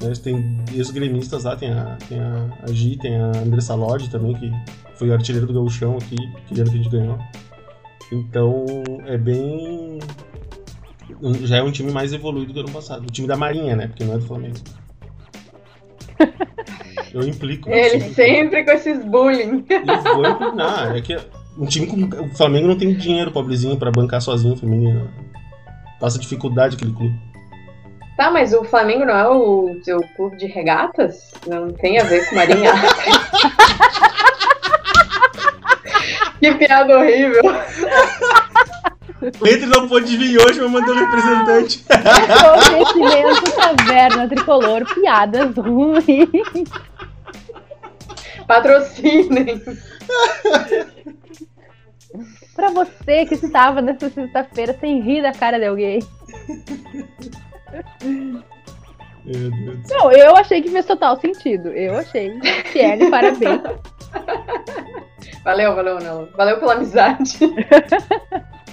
Eles 0.00 0.20
têm 0.20 0.64
ex-gremistas 0.72 1.44
lá, 1.44 1.56
tem 1.56 1.72
a, 1.72 1.98
tem 2.08 2.20
a, 2.20 2.48
a 2.62 2.72
Gi, 2.72 2.96
tem 2.96 3.16
a 3.16 3.26
Andressa 3.26 3.74
Lodge 3.74 4.08
também, 4.08 4.34
que 4.34 4.52
foi 4.94 5.12
artilheiro 5.12 5.48
do 5.48 5.52
Gauchão 5.52 5.96
aqui, 5.96 6.16
que 6.46 6.60
ano 6.60 6.70
que 6.70 6.78
a 6.78 6.82
gente 6.82 6.88
ganhou. 6.88 7.18
Então 8.12 8.64
é 9.06 9.18
bem. 9.18 9.98
Já 11.42 11.56
é 11.56 11.62
um 11.62 11.72
time 11.72 11.90
mais 11.90 12.12
evoluído 12.12 12.52
do 12.52 12.54
que 12.54 12.60
ano 12.60 12.70
passado. 12.70 13.02
O 13.02 13.10
time 13.10 13.26
da 13.26 13.36
Marinha, 13.36 13.74
né? 13.74 13.88
Porque 13.88 14.04
não 14.04 14.14
é 14.14 14.18
do 14.18 14.26
Flamengo. 14.26 14.58
Eu 17.12 17.22
implico. 17.22 17.70
Ele 17.70 18.00
sempre 18.12 18.64
com 18.64 18.70
esses 18.72 19.04
bullying. 19.04 19.64
Implicar. 19.70 20.96
É 20.96 21.00
que 21.00 21.16
um 21.58 21.66
time 21.66 21.86
com. 21.86 22.24
O 22.24 22.28
Flamengo 22.36 22.68
não 22.68 22.76
tem 22.76 22.94
dinheiro, 22.94 23.30
pobrezinho, 23.30 23.76
para 23.76 23.90
bancar 23.90 24.20
sozinho 24.20 24.54
o 24.54 24.56
feminino. 24.56 25.08
Passa 26.00 26.18
dificuldade 26.18 26.76
aquele 26.76 26.92
clube. 26.92 27.14
Tá, 28.16 28.30
mas 28.30 28.52
o 28.52 28.62
Flamengo 28.64 29.04
não 29.04 29.16
é 29.16 29.28
o 29.28 29.80
seu 29.82 29.98
clube 30.16 30.36
de 30.36 30.46
regatas? 30.46 31.32
Não 31.46 31.72
tem 31.72 31.98
a 31.98 32.04
ver 32.04 32.28
com 32.28 32.36
Marinha. 32.36 32.72
que 36.38 36.54
piada 36.54 36.98
horrível. 36.98 37.42
Entre 39.26 39.66
não 39.66 39.88
pôde 39.88 40.16
vir 40.16 40.38
hoje, 40.38 40.60
mas 40.60 40.70
mandou 40.70 40.94
representante. 40.94 41.84
Oferecimento 42.58 43.56
Caverna 43.56 44.28
Tricolor, 44.28 44.84
piadas 44.94 45.56
ruins. 45.56 46.70
Patrocinem. 48.46 49.62
Pra 52.54 52.70
você 52.70 53.26
que 53.26 53.34
estava 53.34 53.80
nessa 53.80 54.08
sexta-feira 54.10 54.76
sem 54.78 55.00
rir 55.00 55.22
da 55.22 55.32
cara 55.32 55.58
de 55.58 55.66
alguém. 55.66 56.00
Meu 59.24 59.50
Deus. 59.50 59.78
Não, 59.88 60.12
eu 60.12 60.36
achei 60.36 60.60
que 60.60 60.70
fez 60.70 60.84
total 60.84 61.18
sentido. 61.18 61.68
Eu 61.68 61.96
achei. 61.96 62.38
Tiele, 62.72 63.10
parabéns. 63.10 63.62
Valeu, 65.42 65.74
valeu, 65.74 65.98
não. 66.00 66.28
Valeu 66.36 66.58
pela 66.58 66.74
amizade. 66.74 67.38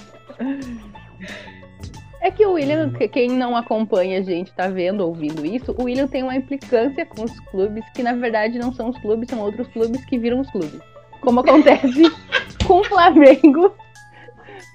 É 2.20 2.30
que 2.30 2.46
o 2.46 2.52
William, 2.52 2.92
quem 3.10 3.30
não 3.30 3.56
acompanha 3.56 4.20
a 4.20 4.22
gente, 4.22 4.52
tá 4.52 4.68
vendo, 4.68 5.00
ouvindo 5.00 5.44
isso, 5.44 5.74
o 5.76 5.84
William 5.84 6.06
tem 6.06 6.22
uma 6.22 6.36
implicância 6.36 7.04
com 7.04 7.24
os 7.24 7.40
clubes 7.50 7.84
que 7.94 8.02
na 8.02 8.12
verdade 8.12 8.60
não 8.60 8.72
são 8.72 8.90
os 8.90 8.98
clubes, 8.98 9.28
são 9.28 9.40
outros 9.40 9.66
clubes 9.68 10.04
que 10.04 10.16
viram 10.18 10.40
os 10.40 10.50
clubes. 10.50 10.80
Como 11.20 11.40
acontece 11.40 12.02
com 12.64 12.80
o 12.80 12.84
Flamengo, 12.84 13.74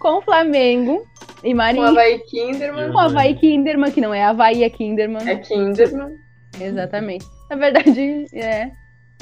com 0.02 0.18
o 0.18 0.22
Flamengo 0.22 1.08
e 1.42 1.54
Marinho. 1.54 1.86
Com 1.86 1.88
o 1.88 1.92
Havaí 1.92 2.20
Kinderman. 2.20 2.92
Com 2.92 2.98
o 2.98 3.00
Havaí 3.00 3.36
Kinderman, 3.36 3.92
que 3.92 4.02
não 4.02 4.14
é 4.14 4.24
Havaí, 4.24 4.64
é 4.64 4.70
Kinderman. 4.70 5.30
É 5.30 5.36
Kinderman. 5.38 6.18
Exatamente. 6.60 7.26
Na 7.50 7.56
verdade, 7.56 8.26
é. 8.34 8.72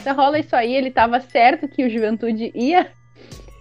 Se 0.01 0.11
rola 0.11 0.39
isso 0.39 0.55
aí, 0.55 0.75
ele 0.75 0.89
tava 0.89 1.19
certo 1.19 1.67
que 1.67 1.85
o 1.85 1.89
Juventude 1.89 2.51
ia 2.55 2.87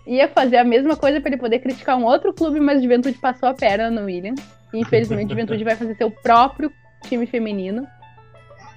ia 0.07 0.29
fazer 0.29 0.57
a 0.59 0.65
mesma 0.65 0.97
coisa 0.97 1.21
para 1.21 1.31
ele 1.31 1.41
poder 1.41 1.59
criticar 1.61 1.97
um 1.97 2.05
outro 2.05 2.33
clube, 2.33 2.61
mas 2.61 2.79
o 2.79 2.83
Juventude 2.83 3.19
passou 3.19 3.49
a 3.49 3.55
perna 3.55 3.91
no 3.91 4.07
William. 4.07 4.35
E 4.73 4.81
infelizmente 4.81 5.29
o 5.29 5.31
Juventude 5.31 5.65
vai 5.65 5.77
fazer 5.77 5.95
seu 5.97 6.11
próprio 6.11 6.71
time 7.03 7.27
feminino. 7.27 7.87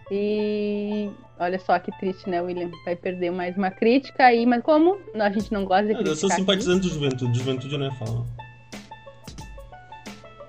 E 0.09 1.09
olha 1.39 1.59
só 1.59 1.77
que 1.79 1.91
triste, 1.99 2.29
né, 2.29 2.41
William? 2.41 2.71
Vai 2.85 2.95
perder 2.95 3.31
mais 3.31 3.57
uma 3.57 3.69
crítica 3.69 4.25
aí, 4.25 4.45
mas 4.45 4.63
como 4.63 4.97
a 5.15 5.29
gente 5.29 5.51
não 5.51 5.65
gosta 5.65 5.87
de 5.87 5.93
criticar. 5.95 6.13
Eu 6.13 6.15
sou 6.15 6.29
simpatizante 6.29 6.87
aqui. 6.87 6.89
do 6.89 6.93
Juventude, 6.93 7.37
Juventude 7.37 7.77
não 7.77 7.87
é 7.87 7.91
fala. 7.95 8.25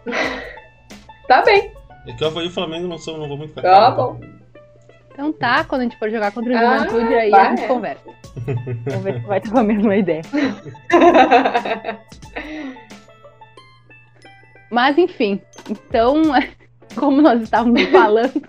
tá 1.27 1.43
bem. 1.43 1.73
É 2.07 2.13
que 2.13 2.25
eu 2.25 2.43
e 2.43 2.47
o 2.47 2.51
Flamengo 2.51 2.87
não, 2.87 2.99
sou, 2.99 3.19
não 3.19 3.29
vou 3.29 3.37
muito 3.37 3.55
Tá 3.55 3.91
bom. 3.91 4.19
Então 5.19 5.33
tá, 5.33 5.65
quando 5.65 5.81
a 5.81 5.85
gente 5.85 5.97
for 5.97 6.09
jogar 6.09 6.31
contra 6.31 6.53
o 6.53 6.57
ah, 6.57 6.79
Juventude, 6.79 7.15
aí 7.15 7.31
vai, 7.31 7.41
a 7.41 7.51
gente 7.51 7.65
é. 7.65 7.67
conversa. 7.67 8.09
Vamos 8.87 9.03
ver 9.03 9.21
se 9.21 9.27
vai 9.27 9.41
ter 9.41 9.59
a 9.59 9.63
mesma 9.65 9.97
ideia. 9.97 10.23
Mas 14.71 14.97
enfim, 14.97 15.41
então, 15.69 16.23
como 16.95 17.21
nós 17.21 17.43
estávamos 17.43 17.83
falando, 17.87 18.49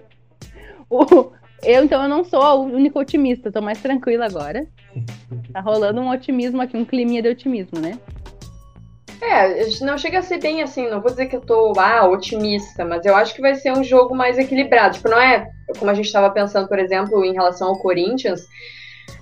o, 0.87 1.31
Eu, 1.63 1.85
então, 1.85 2.03
eu 2.03 2.07
não 2.07 2.23
sou 2.23 2.43
a 2.43 2.53
única 2.53 2.99
otimista, 2.99 3.51
tô 3.51 3.63
mais 3.63 3.81
tranquila 3.81 4.27
agora. 4.27 4.67
Tá 5.51 5.61
rolando 5.61 5.99
um 5.99 6.11
otimismo 6.11 6.61
aqui, 6.61 6.77
um 6.77 6.85
climinha 6.85 7.23
de 7.23 7.29
otimismo, 7.29 7.79
né? 7.79 7.97
É, 9.21 9.67
não 9.81 9.97
chega 9.97 10.19
a 10.19 10.21
ser 10.21 10.39
bem 10.39 10.61
assim, 10.61 10.89
não 10.89 11.01
vou 11.01 11.11
dizer 11.11 11.25
que 11.25 11.35
eu 11.35 11.41
tô 11.41 11.73
ah, 11.77 12.07
otimista, 12.07 12.85
mas 12.85 13.05
eu 13.05 13.15
acho 13.15 13.33
que 13.33 13.41
vai 13.41 13.55
ser 13.55 13.71
um 13.71 13.83
jogo 13.83 14.15
mais 14.15 14.37
equilibrado. 14.37 14.95
Tipo, 14.95 15.09
não 15.09 15.19
é 15.19 15.49
como 15.77 15.91
a 15.91 15.93
gente 15.93 16.05
estava 16.05 16.29
pensando, 16.29 16.67
por 16.67 16.79
exemplo, 16.79 17.23
em 17.25 17.33
relação 17.33 17.67
ao 17.67 17.79
Corinthians. 17.79 18.47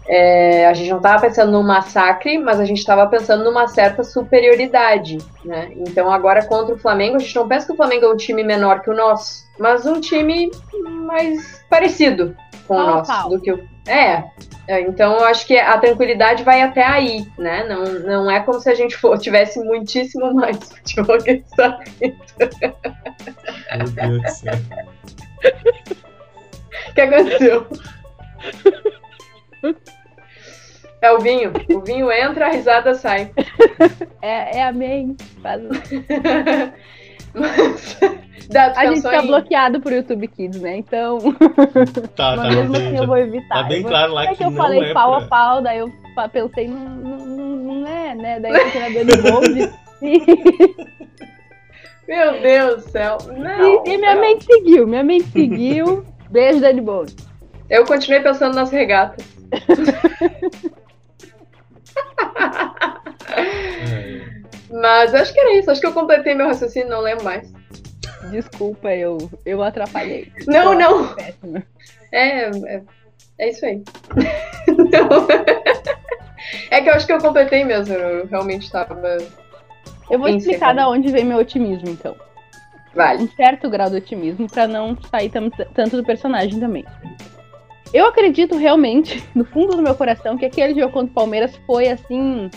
É, 0.08 0.68
a 0.68 0.74
gente 0.74 0.90
não 0.90 0.98
estava 0.98 1.22
pensando 1.22 1.52
num 1.52 1.64
massacre, 1.64 2.38
mas 2.38 2.60
a 2.60 2.66
gente 2.66 2.78
estava 2.78 3.06
pensando 3.08 3.44
numa 3.44 3.68
certa 3.68 4.04
superioridade, 4.04 5.18
né? 5.44 5.70
Então 5.76 6.10
agora 6.10 6.46
contra 6.46 6.76
o 6.76 6.80
Flamengo, 6.80 7.18
a 7.18 7.20
gente 7.20 7.36
não 7.36 7.48
pensa 7.48 7.66
que 7.66 7.74
o 7.74 7.76
Flamengo 7.76 8.06
é 8.06 8.14
um 8.14 8.16
time 8.16 8.44
menor 8.44 8.82
que 8.82 8.90
o 8.90 8.96
nosso, 8.96 9.44
mas 9.60 9.86
um 9.86 10.00
time 10.00 10.50
mais 11.06 11.62
parecido 11.70 12.36
com 12.68 12.76
o 12.76 12.84
nosso 12.84 13.30
do 13.30 13.42
que 13.42 13.52
o. 13.52 13.77
É, 13.88 14.24
é, 14.68 14.82
então 14.82 15.14
eu 15.14 15.26
acho 15.26 15.48
que 15.48 15.58
a 15.58 15.78
tranquilidade 15.78 16.44
vai 16.44 16.62
até 16.62 16.84
aí, 16.86 17.26
né? 17.38 17.64
Não, 17.64 17.84
não 18.00 18.32
é 18.32 18.42
como 18.42 18.60
se 18.60 18.70
a 18.70 18.76
gente 18.76 18.98
for, 18.98 19.18
tivesse 19.18 19.60
muitíssimo 19.60 20.34
mais 20.34 20.58
futebol 20.58 21.18
que 21.18 21.44
essa 21.52 21.80
Meu 22.02 23.90
Deus 23.90 24.22
do 24.22 24.30
céu. 24.30 24.54
O 26.90 26.94
que 26.94 27.02
aconteceu? 27.02 27.68
É 31.02 31.12
o 31.12 31.20
vinho. 31.20 31.54
O 31.70 31.82
vinho 31.82 32.12
entra, 32.12 32.48
a 32.48 32.50
risada 32.50 32.94
sai. 32.94 33.32
É, 34.22 34.58
é 34.58 34.64
amém. 34.64 35.16
Faz... 35.42 35.62
A 38.76 38.86
gente 38.88 39.02
tá 39.02 39.20
aí. 39.20 39.28
bloqueado 39.28 39.82
por 39.82 39.92
YouTube 39.92 40.26
Kids, 40.30 40.62
né? 40.62 40.78
Então. 40.78 41.18
Tá, 42.16 42.36
tá. 42.36 42.44
mesmo 42.50 42.76
assim 42.76 42.98
eu 42.98 43.06
vou 43.06 43.18
evitar. 43.18 43.64
Tá 43.64 43.64
bem 43.64 43.84
claro 43.84 44.14
lá 44.14 44.24
é 44.24 44.28
que, 44.28 44.36
que 44.38 44.44
eu 44.44 44.50
não 44.50 44.58
falei 44.58 44.90
é 44.90 44.94
pau 44.94 45.18
pra... 45.18 45.26
a 45.26 45.28
pau, 45.28 45.62
daí 45.62 45.80
eu 45.80 45.92
pensei, 46.32 46.68
não, 46.68 46.80
não, 46.80 47.18
não 47.56 47.88
é, 47.88 48.16
né? 48.16 48.40
Daí 48.40 48.52
eu 48.54 48.80
na 48.80 48.90
Dani 48.90 49.16
Gold. 49.22 49.70
Meu 52.08 52.42
Deus 52.42 52.86
do 52.86 52.90
céu. 52.90 53.18
Não, 53.28 53.86
e, 53.86 53.90
e 53.90 53.98
minha 53.98 54.16
não. 54.16 54.22
mente 54.22 54.46
seguiu, 54.46 54.88
minha 54.88 55.04
mente 55.04 55.26
seguiu. 55.26 56.06
Beijo, 56.32 56.62
Dani 56.62 56.82
Bold. 56.82 57.14
Eu 57.70 57.86
continuei 57.86 58.22
pensando 58.22 58.56
nas 58.56 58.72
regatas. 58.72 59.26
Mas 64.72 65.14
acho 65.14 65.34
que 65.34 65.40
era 65.40 65.58
isso. 65.58 65.72
Acho 65.72 65.82
que 65.82 65.88
eu 65.88 65.94
completei 65.94 66.34
meu 66.34 66.48
raciocínio, 66.48 66.90
não 66.90 67.02
lembro 67.02 67.24
mais. 67.24 67.52
Desculpa, 68.30 68.94
eu, 68.94 69.18
eu 69.46 69.64
atrapalhei. 69.64 70.32
Não, 70.48 70.74
não. 70.74 71.16
É, 72.12 72.50
é, 72.50 72.82
é, 73.38 73.50
isso 73.50 73.66
aí. 73.66 73.84
é 76.72 76.82
que 76.82 76.90
eu 76.90 76.94
acho 76.94 77.06
que 77.06 77.14
eu 77.14 77.20
completei 77.20 77.64
mesmo. 77.64 77.94
Eu 77.94 78.28
realmente 78.28 78.64
estava. 78.64 79.00
Eu 80.10 80.20
vou 80.20 80.30
explicar 80.30 80.74
da 80.74 80.90
onde 80.90 81.12
vem 81.12 81.26
meu 81.26 81.38
otimismo, 81.38 81.90
então. 81.90 82.16
Vale. 82.94 83.24
Um 83.24 83.30
certo 83.30 83.70
grau 83.70 83.90
de 83.90 83.98
otimismo 83.98 84.50
para 84.50 84.68
não 84.68 84.98
sair 85.10 85.30
tanto 85.30 85.98
do 85.98 86.04
personagem 86.04 86.60
também. 86.60 86.86
Eu 87.94 88.08
acredito 88.08 88.58
realmente, 88.58 89.24
no 89.34 89.46
fundo 89.46 89.76
do 89.76 89.82
meu 89.82 89.96
coração, 89.96 90.38
que 90.38 90.46
aquele 90.46 90.80
jogo 90.80 90.92
contra 90.92 91.12
o 91.12 91.14
Palmeiras 91.14 91.56
foi 91.66 91.90
assim 91.90 92.50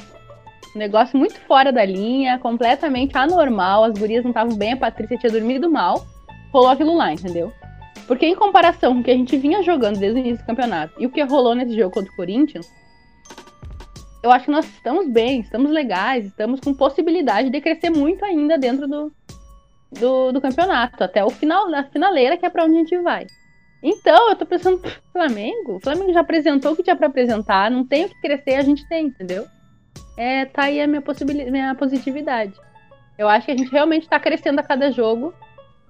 um 0.75 0.79
negócio 0.79 1.18
muito 1.18 1.38
fora 1.40 1.73
da 1.73 1.85
linha, 1.85 2.38
completamente 2.38 3.16
anormal. 3.16 3.85
As 3.85 3.99
gurias 3.99 4.23
não 4.23 4.31
estavam 4.31 4.57
bem, 4.57 4.73
a 4.73 4.77
Patrícia 4.77 5.18
tinha 5.18 5.33
dormido 5.33 5.70
mal. 5.70 6.07
Rolou 6.53 6.70
aquilo 6.70 6.96
lá, 6.96 7.12
entendeu? 7.12 7.53
Porque 8.07 8.27
em 8.27 8.35
comparação 8.35 8.94
com 8.94 9.01
o 9.01 9.05
que 9.05 9.11
a 9.11 9.16
gente 9.16 9.37
vinha 9.37 9.62
jogando 9.62 9.99
desde 9.99 10.18
o 10.18 10.23
início 10.23 10.44
do 10.44 10.46
campeonato 10.46 10.94
e 10.99 11.07
o 11.07 11.11
que 11.11 11.23
rolou 11.23 11.55
nesse 11.55 11.77
jogo 11.77 11.94
contra 11.94 12.12
o 12.12 12.16
Corinthians, 12.16 12.68
eu 14.23 14.31
acho 14.31 14.46
que 14.46 14.51
nós 14.51 14.66
estamos 14.66 15.09
bem, 15.09 15.40
estamos 15.40 15.70
legais, 15.70 16.27
estamos 16.27 16.61
com 16.61 16.75
possibilidade 16.75 17.51
de 17.51 17.61
crescer 17.61 17.90
muito 17.90 18.25
ainda 18.25 18.59
dentro 18.59 18.87
do, 18.87 19.12
do, 19.92 20.33
do 20.33 20.40
campeonato, 20.40 21.03
até 21.03 21.25
o 21.25 21.31
final, 21.31 21.70
da 21.70 21.85
finaleira, 21.85 22.37
que 22.37 22.44
é 22.44 22.51
para 22.51 22.64
onde 22.64 22.75
a 22.75 22.79
gente 22.79 22.99
vai. 22.99 23.27
Então, 23.83 24.29
eu 24.29 24.37
tô 24.37 24.44
pensando, 24.44 24.83
Flamengo, 25.12 25.77
o 25.77 25.81
Flamengo 25.81 26.12
já 26.12 26.20
apresentou 26.20 26.73
o 26.73 26.77
que 26.77 26.83
tinha 26.83 26.96
para 26.96 27.07
apresentar, 27.07 27.70
não 27.70 27.85
tem 27.87 28.05
o 28.05 28.09
que 28.09 28.20
crescer, 28.20 28.57
a 28.57 28.62
gente 28.62 28.87
tem, 28.88 29.07
entendeu? 29.07 29.46
É, 30.16 30.44
tá 30.44 30.64
aí 30.64 30.81
a 30.81 30.87
minha, 30.87 31.03
possibilidade, 31.03 31.51
minha 31.51 31.75
positividade. 31.75 32.53
Eu 33.18 33.29
acho 33.29 33.46
que 33.46 33.53
a 33.53 33.57
gente 33.57 33.70
realmente 33.70 34.05
está 34.05 34.18
crescendo 34.18 34.61
a 34.61 34.62
cada 34.62 34.90
jogo, 34.90 35.35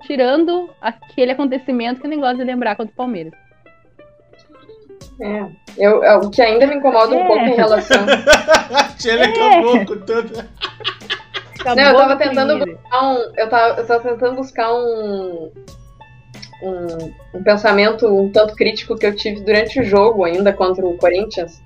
tirando 0.02 0.70
aquele 0.80 1.32
acontecimento 1.32 2.00
que 2.00 2.06
eu 2.06 2.10
nem 2.10 2.20
gosto 2.20 2.38
de 2.38 2.44
lembrar 2.44 2.76
contra 2.76 2.92
o 2.92 2.96
Palmeiras. 2.96 3.32
É, 5.20 5.46
eu, 5.76 6.02
eu, 6.02 6.18
o 6.20 6.30
que 6.30 6.40
ainda 6.40 6.66
me 6.66 6.76
incomoda 6.76 7.14
é. 7.14 7.22
um 7.22 7.26
pouco 7.26 7.44
em 7.44 7.54
relação. 7.54 8.06
Ele 9.04 9.22
é. 9.22 9.26
acabou 9.26 9.86
com 9.86 10.06
tudo. 10.06 10.44
Não, 11.64 11.82
eu 11.82 11.96
tava 11.96 12.16
tentando 12.16 12.58
buscar 12.58 13.02
um. 13.02 13.16
Eu 13.36 13.48
tava, 13.48 13.80
eu 13.80 13.86
tava 13.86 14.02
tentando 14.02 14.36
buscar 14.36 14.72
um, 14.72 15.52
um, 16.62 17.14
um, 17.34 17.42
pensamento 17.42 18.06
um 18.06 18.32
tanto 18.32 18.54
crítico 18.54 18.96
que 18.96 19.06
eu 19.06 19.14
tive 19.14 19.40
durante 19.40 19.80
o 19.80 19.84
jogo 19.84 20.24
ainda 20.24 20.52
contra 20.52 20.86
o 20.86 20.96
Corinthians. 20.96 21.62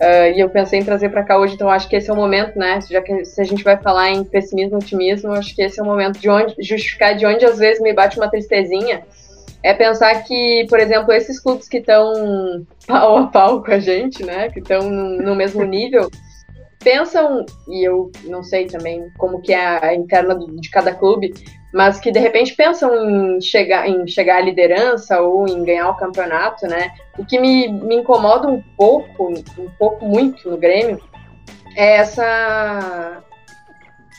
Uh, 0.00 0.32
e 0.34 0.40
eu 0.40 0.48
pensei 0.48 0.80
em 0.80 0.84
trazer 0.84 1.10
para 1.10 1.22
cá 1.22 1.38
hoje, 1.38 1.54
então 1.54 1.68
acho 1.68 1.86
que 1.86 1.94
esse 1.94 2.08
é 2.08 2.12
o 2.12 2.16
momento, 2.16 2.58
né? 2.58 2.80
Já 2.88 3.02
que 3.02 3.22
se 3.26 3.38
a 3.38 3.44
gente 3.44 3.62
vai 3.62 3.76
falar 3.76 4.10
em 4.10 4.24
pessimismo 4.24 4.78
otimismo, 4.78 5.32
acho 5.32 5.54
que 5.54 5.60
esse 5.60 5.78
é 5.78 5.82
o 5.82 5.86
momento 5.86 6.18
de 6.18 6.30
onde 6.30 6.54
justificar 6.58 7.14
de 7.14 7.26
onde 7.26 7.44
às 7.44 7.58
vezes 7.58 7.82
me 7.82 7.92
bate 7.92 8.18
uma 8.18 8.30
tristezinha. 8.30 9.02
É 9.62 9.74
pensar 9.74 10.22
que, 10.24 10.66
por 10.70 10.80
exemplo, 10.80 11.12
esses 11.12 11.38
clubes 11.38 11.68
que 11.68 11.76
estão 11.76 12.64
pau 12.86 13.18
a 13.18 13.26
pau 13.26 13.62
com 13.62 13.72
a 13.72 13.78
gente, 13.78 14.24
né? 14.24 14.48
Que 14.48 14.60
estão 14.60 14.88
no 14.88 15.36
mesmo 15.36 15.62
nível, 15.64 16.10
pensam, 16.82 17.44
e 17.68 17.86
eu 17.86 18.10
não 18.24 18.42
sei 18.42 18.68
também 18.68 19.06
como 19.18 19.42
que 19.42 19.52
é 19.52 19.84
a 19.84 19.94
interna 19.94 20.34
de 20.34 20.70
cada 20.70 20.94
clube, 20.94 21.34
mas 21.72 22.00
que 22.00 22.10
de 22.10 22.18
repente 22.18 22.54
pensam 22.54 22.94
em 22.94 23.40
chegar, 23.40 23.88
em 23.88 24.06
chegar 24.06 24.38
à 24.38 24.40
liderança 24.40 25.20
ou 25.20 25.46
em 25.46 25.64
ganhar 25.64 25.88
o 25.88 25.96
campeonato, 25.96 26.66
né? 26.66 26.92
O 27.18 27.24
que 27.24 27.38
me, 27.38 27.68
me 27.68 27.96
incomoda 27.96 28.48
um 28.48 28.62
pouco, 28.76 29.28
um 29.28 29.70
pouco 29.78 30.04
muito 30.04 30.50
no 30.50 30.56
Grêmio, 30.56 31.00
é 31.76 31.96
essa 31.96 33.22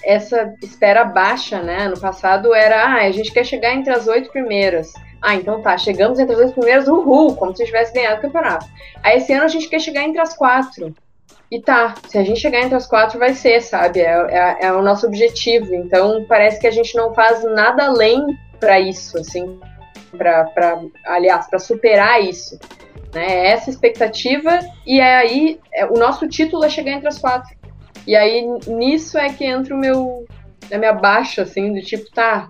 essa 0.04 0.56
espera 0.64 1.04
baixa, 1.04 1.62
né? 1.62 1.88
No 1.88 2.00
passado 2.00 2.56
era, 2.56 2.86
ah, 2.86 3.02
a 3.02 3.12
gente 3.12 3.32
quer 3.32 3.46
chegar 3.46 3.74
entre 3.74 3.94
as 3.94 4.08
oito 4.08 4.32
primeiras. 4.32 4.92
Ah, 5.22 5.36
então 5.36 5.62
tá, 5.62 5.78
chegamos 5.78 6.18
entre 6.18 6.34
as 6.34 6.42
oito 6.42 6.54
primeiras, 6.54 6.88
uhul, 6.88 7.36
como 7.36 7.56
se 7.56 7.66
tivesse 7.66 7.94
ganhado 7.94 8.18
o 8.18 8.22
campeonato. 8.22 8.66
Aí 9.04 9.18
esse 9.18 9.32
ano 9.32 9.44
a 9.44 9.48
gente 9.48 9.70
quer 9.70 9.80
chegar 9.80 10.04
entre 10.04 10.20
as 10.20 10.36
quatro. 10.36 10.96
E 11.52 11.62
tá, 11.62 11.96
se 12.08 12.17
a 12.17 12.24
gente 12.24 12.39
chegar 12.39 12.62
entre 12.62 12.76
as 12.76 12.88
quatro, 12.88 13.20
vai 13.20 13.34
ser, 13.34 13.62
sabe? 13.62 14.00
É, 14.00 14.13
é, 14.30 14.58
é 14.67 14.74
o 14.74 14.82
nosso 14.82 15.06
objetivo. 15.06 15.76
Então, 15.76 16.26
parece 16.28 16.60
que 16.60 16.67
a 16.67 16.72
gente 16.72 16.96
não 16.96 17.13
faz 17.13 17.44
nada 17.44 17.88
além 17.88 18.26
para 18.58 18.80
isso, 18.80 19.17
assim, 19.17 19.60
para, 20.17 20.82
aliás, 21.06 21.50
para 21.50 21.60
superar 21.60 22.24
isso. 22.24 22.58
Né? 23.13 23.26
É 23.26 23.48
essa 23.48 23.70
expectativa, 23.70 24.60
e 24.86 25.02
é 25.02 25.15
aí, 25.17 25.60
é, 25.74 25.86
o 25.86 25.96
nosso 25.96 26.28
título 26.28 26.63
é 26.63 26.70
chegar 26.70 26.91
entre 26.91 27.10
as 27.10 27.20
quatro. 27.20 27.54
E 28.08 28.15
aí, 28.15 28.48
nisso 28.67 29.17
é 29.17 29.30
que 29.30 29.44
entra 29.44 29.76
o 29.76 29.78
meu, 29.78 30.26
a 30.72 30.78
minha 30.78 30.94
baixa, 30.94 31.41
assim, 31.41 31.74
do 31.74 31.82
tipo, 31.82 32.10
tá, 32.12 32.50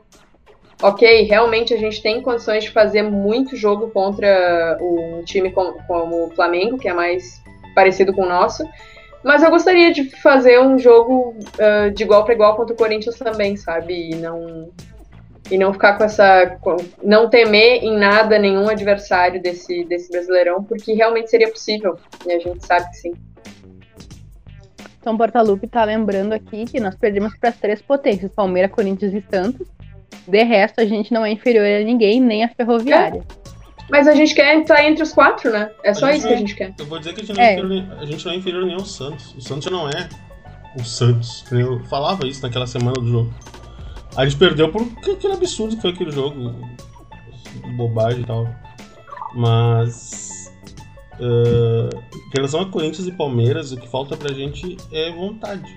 ok, 0.82 1.24
realmente 1.24 1.74
a 1.74 1.78
gente 1.78 2.02
tem 2.02 2.22
condições 2.22 2.65
de 2.65 2.70
fazer 2.70 3.04
muito 3.04 3.56
jogo 3.56 3.89
contra 3.89 4.78
um 4.80 5.24
time 5.24 5.52
como, 5.52 5.74
como 5.88 6.26
o 6.26 6.30
Flamengo, 6.32 6.78
que 6.78 6.88
é 6.88 6.94
mais 6.94 7.41
parecido 7.74 8.14
com 8.14 8.24
o 8.24 8.30
nosso, 8.30 8.64
mas 9.24 9.44
eu 9.44 9.50
gostaria 9.50 9.94
de 9.94 10.10
fazer 10.22 10.60
um 10.60 10.78
jogo 10.80 11.36
uh, 11.60 11.92
de 11.92 12.04
igual 12.04 12.26
para 12.26 12.34
igual 12.34 12.56
contra 12.56 12.74
o 12.74 12.78
Corinthians 12.78 13.17
também, 13.17 13.56
sabe? 13.56 14.12
E 14.12 14.15
não 14.15 14.69
e 15.50 15.58
não 15.58 15.74
ficar 15.74 15.98
com 15.98 16.04
essa 16.04 16.58
não 17.04 17.30
temer 17.30 17.84
em 17.84 17.98
nada 17.98 18.40
nenhum 18.40 18.69
adversário 18.69 19.42
desse 19.42 19.84
desse 19.86 20.10
Brasileirão, 20.12 20.63
porque 20.63 20.94
realmente 20.94 21.30
seria 21.30 21.52
possível. 21.52 21.98
E 22.26 22.32
a 22.32 22.40
gente 22.40 22.65
sabe 22.65 22.90
que 22.90 22.98
sim. 22.98 23.13
Então 25.00 25.17
Portalupe 25.17 25.65
está 25.65 25.84
lembrando 25.84 26.34
aqui 26.34 26.65
que 26.65 26.80
nós 26.80 26.96
perdemos 26.96 27.36
para 27.38 27.50
as 27.50 27.58
três 27.58 27.82
potências, 27.82 28.32
Palmeiras, 28.32 28.72
Corinthians 28.72 29.13
e 29.13 29.24
Santos. 29.30 29.67
De 30.28 30.44
resto, 30.44 30.80
a 30.80 30.86
gente 30.86 31.12
não 31.12 31.26
é 31.26 31.32
inferior 31.32 31.65
a 31.65 31.84
ninguém, 31.84 32.22
nem 32.22 32.44
a 32.44 32.50
Ferroviária. 32.50 33.24
É. 33.38 33.40
Mas 33.92 34.08
a 34.08 34.15
gente 34.15 34.33
quer 34.33 34.56
entrar 34.56 34.85
entre 34.85 35.04
os 35.04 35.12
quatro, 35.12 35.52
né? 35.52 35.69
É 35.83 35.94
só 35.94 36.10
isso 36.10 36.25
que 36.25 36.33
a 36.33 36.37
gente 36.37 36.56
quer. 36.56 36.73
Eu 36.79 36.85
vou 36.85 36.98
dizer 36.98 37.13
que 37.13 37.21
a 37.21 37.25
gente, 37.25 37.35
não 37.35 37.44
é. 37.44 37.54
Inferior, 37.54 37.98
a 38.00 38.06
gente 38.06 38.25
não 38.25 38.31
é 38.31 38.35
inferior 38.37 38.65
nem 38.65 38.73
ao 38.75 38.85
Santos. 38.85 39.35
O 39.35 39.42
Santos 39.42 39.65
já 39.65 39.69
não 39.69 39.89
é 39.89 40.08
o 40.79 40.83
Santos. 40.83 41.44
Eu 41.52 41.83
falava 41.85 42.25
isso 42.25 42.42
naquela 42.42 42.65
semana 42.65 42.94
do 42.94 43.08
jogo. 43.08 43.33
A 44.15 44.23
gente 44.25 44.37
perdeu 44.37 44.71
por 44.71 44.81
aquele 44.81 45.33
absurdo 45.33 45.75
que 45.75 45.81
foi 45.81 45.92
aquele 45.92 46.12
jogo. 46.12 46.56
Bobagem 47.75 48.21
e 48.21 48.25
tal. 48.25 48.48
Mas. 49.35 50.54
Uh, 51.19 51.89
em 52.15 52.31
relação 52.33 52.62
a 52.62 52.71
Corinthians 52.71 53.08
e 53.08 53.12
Palmeiras, 53.12 53.73
o 53.73 53.77
que 53.77 53.89
falta 53.89 54.15
pra 54.15 54.33
gente 54.33 54.77
é 54.94 55.12
vontade. 55.12 55.69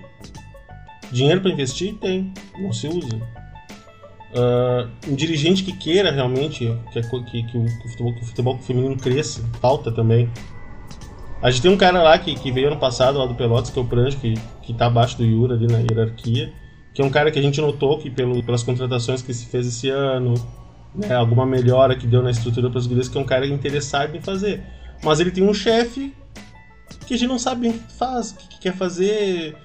Dinheiro 1.11 1.41
para 1.41 1.51
investir? 1.51 1.95
Tem, 1.95 2.33
não 2.57 2.71
se 2.71 2.87
usa. 2.87 3.21
Uh, 4.35 4.89
um 5.07 5.15
dirigente 5.15 5.63
que 5.63 5.71
queira 5.71 6.11
realmente 6.11 6.69
que, 6.91 7.01
que, 7.01 7.43
que, 7.43 7.57
o, 7.57 7.65
que, 7.65 7.87
o 7.87 7.89
futebol, 7.89 8.13
que, 8.13 8.21
o, 8.21 8.25
futebol, 8.25 8.57
feminino 8.57 8.97
cresça, 8.97 9.41
falta 9.61 9.89
também. 9.91 10.29
A 11.41 11.49
gente 11.49 11.61
tem 11.61 11.71
um 11.71 11.77
cara 11.77 12.03
lá 12.03 12.19
que, 12.19 12.35
que 12.35 12.51
veio 12.51 12.67
ano 12.67 12.77
passado, 12.77 13.17
lá 13.17 13.25
do 13.25 13.35
Pelotas, 13.35 13.69
que 13.69 13.79
é 13.79 13.81
o 13.81 13.85
Pranjo, 13.85 14.17
que, 14.17 14.33
que 14.61 14.73
tá 14.73 14.87
abaixo 14.87 15.17
do 15.17 15.23
Yura 15.23 15.55
ali 15.55 15.67
na 15.67 15.77
hierarquia, 15.77 16.51
que 16.93 17.01
é 17.01 17.05
um 17.05 17.09
cara 17.09 17.31
que 17.31 17.39
a 17.39 17.41
gente 17.41 17.61
notou 17.61 17.97
que 17.97 18.09
pelo, 18.09 18.43
pelas 18.43 18.61
contratações 18.61 19.21
que 19.21 19.33
se 19.33 19.45
fez 19.45 19.67
esse 19.67 19.89
ano, 19.89 20.33
né, 20.93 21.15
alguma 21.15 21.45
melhora 21.45 21.95
que 21.95 22.05
deu 22.05 22.21
na 22.21 22.31
estrutura 22.31 22.69
para 22.69 22.79
as 22.79 22.87
gurias, 22.87 23.07
que 23.07 23.17
é 23.17 23.21
um 23.21 23.25
cara 23.25 23.47
interessado 23.47 24.17
em 24.17 24.21
fazer. 24.21 24.61
Mas 25.01 25.21
ele 25.21 25.31
tem 25.31 25.47
um 25.47 25.53
chefe 25.53 26.13
que 27.05 27.13
a 27.13 27.17
gente 27.17 27.29
não 27.29 27.39
sabe 27.39 27.69
o 27.69 27.73
que 27.73 27.93
faz, 27.93 28.31
o 28.31 28.35
que 28.49 28.59
quer 28.59 28.73
fazer, 28.73 29.55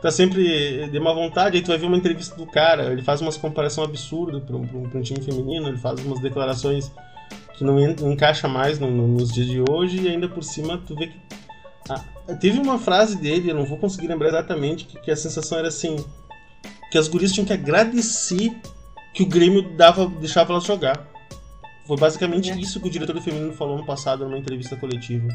tá 0.00 0.10
sempre 0.10 0.88
de 0.88 1.00
má 1.00 1.12
vontade, 1.12 1.56
aí 1.56 1.62
tu 1.62 1.68
vai 1.68 1.78
ver 1.78 1.86
uma 1.86 1.96
entrevista 1.96 2.34
do 2.34 2.46
cara, 2.46 2.92
ele 2.92 3.02
faz 3.02 3.20
umas 3.20 3.36
comparações 3.36 3.88
absurdas 3.88 4.42
para 4.42 4.56
um, 4.56 4.62
um, 4.62 5.02
time 5.02 5.20
feminino, 5.20 5.68
ele 5.68 5.76
faz 5.76 6.00
umas 6.04 6.20
declarações 6.20 6.90
que 7.56 7.64
não, 7.64 7.74
não 7.74 8.12
encaixa 8.12 8.48
mais 8.48 8.78
no, 8.78 8.90
no, 8.90 9.06
nos 9.06 9.32
dias 9.32 9.46
de 9.46 9.62
hoje, 9.68 10.00
e 10.00 10.08
ainda 10.08 10.28
por 10.28 10.42
cima 10.42 10.78
tu 10.86 10.94
vê 10.94 11.08
que. 11.08 11.16
Ah, 11.88 12.02
teve 12.40 12.58
uma 12.58 12.78
frase 12.78 13.16
dele, 13.16 13.50
eu 13.50 13.54
não 13.54 13.64
vou 13.64 13.76
conseguir 13.76 14.06
lembrar 14.06 14.28
exatamente, 14.28 14.84
que, 14.86 14.98
que, 14.98 15.10
a 15.10 15.16
sensação 15.16 15.58
era 15.58 15.68
assim: 15.68 15.96
que 16.90 16.96
as 16.96 17.08
gurias 17.08 17.32
tinham 17.32 17.46
que 17.46 17.52
agradecer 17.52 18.56
que 19.12 19.22
o 19.22 19.26
Grêmio 19.26 19.62
dava, 19.76 20.06
deixava 20.06 20.52
elas 20.52 20.64
jogar. 20.64 21.06
Foi 21.86 21.96
basicamente 21.96 22.50
é. 22.50 22.56
isso 22.56 22.80
que 22.80 22.86
o 22.86 22.90
diretor 22.90 23.12
do 23.12 23.20
feminino 23.20 23.52
falou 23.52 23.76
no 23.76 23.84
passado 23.84 24.24
numa 24.24 24.38
entrevista 24.38 24.76
coletiva. 24.76 25.28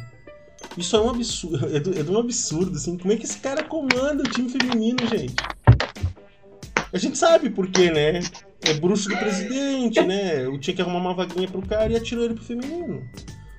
Isso 0.77 0.95
é 0.95 1.01
um 1.01 1.09
absurdo, 1.09 1.65
é, 1.75 1.79
do, 1.79 1.97
é 1.97 2.03
de 2.03 2.11
um 2.11 2.17
absurdo, 2.17 2.77
assim. 2.77 2.97
Como 2.97 3.13
é 3.13 3.17
que 3.17 3.25
esse 3.25 3.39
cara 3.39 3.63
comanda 3.63 4.23
o 4.23 4.29
time 4.29 4.49
feminino, 4.49 4.99
gente? 5.07 5.35
A 6.91 6.97
gente 6.97 7.17
sabe 7.17 7.49
por 7.49 7.67
quê, 7.67 7.91
né? 7.91 8.21
É 8.61 8.73
bruxo 8.73 9.09
do 9.09 9.17
presidente, 9.17 10.01
né? 10.01 10.45
Eu 10.45 10.57
tinha 10.59 10.75
que 10.75 10.81
arrumar 10.81 10.99
uma 10.99 11.13
vaguinha 11.13 11.47
pro 11.47 11.61
cara 11.61 11.91
e 11.91 11.95
atirou 11.95 12.23
ele 12.23 12.35
pro 12.35 12.43
feminino. 12.43 13.03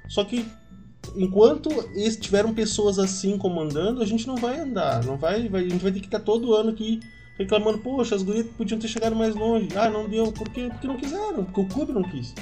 Só 0.09 0.25
que 0.25 0.47
enquanto 1.15 1.71
tiveram 2.21 2.55
pessoas 2.55 2.99
assim 2.99 3.37
comandando, 3.39 4.03
a 4.03 4.07
gente 4.07 4.27
não 4.27 4.37
vai 4.37 4.59
andar. 4.59 5.05
Não 5.05 5.17
vai, 5.17 5.49
vai 5.49 5.65
a 5.65 5.69
gente 5.69 5.83
vai 5.83 5.93
ter 5.93 6.01
que 6.01 6.07
estar 6.07 6.21
todo 6.21 6.55
ano 6.55 6.71
aqui 6.71 7.01
reclamando, 7.39 7.79
poxa, 7.79 8.15
as 8.15 8.23
gurias 8.23 8.47
podiam 8.57 8.81
ter 8.81 8.89
chegado 8.89 9.15
mais 9.15 9.35
longe. 9.35 9.69
Ah, 9.77 9.91
não 9.91 10.09
deu. 10.09 10.33
Por 10.33 10.49
quê? 10.49 10.69
Porque 10.71 10.87
não 10.87 10.97
quiseram, 10.97 11.45
porque 11.45 11.61
o 11.61 11.67
clube 11.67 11.93
não 11.93 12.03
quis. 12.03 12.35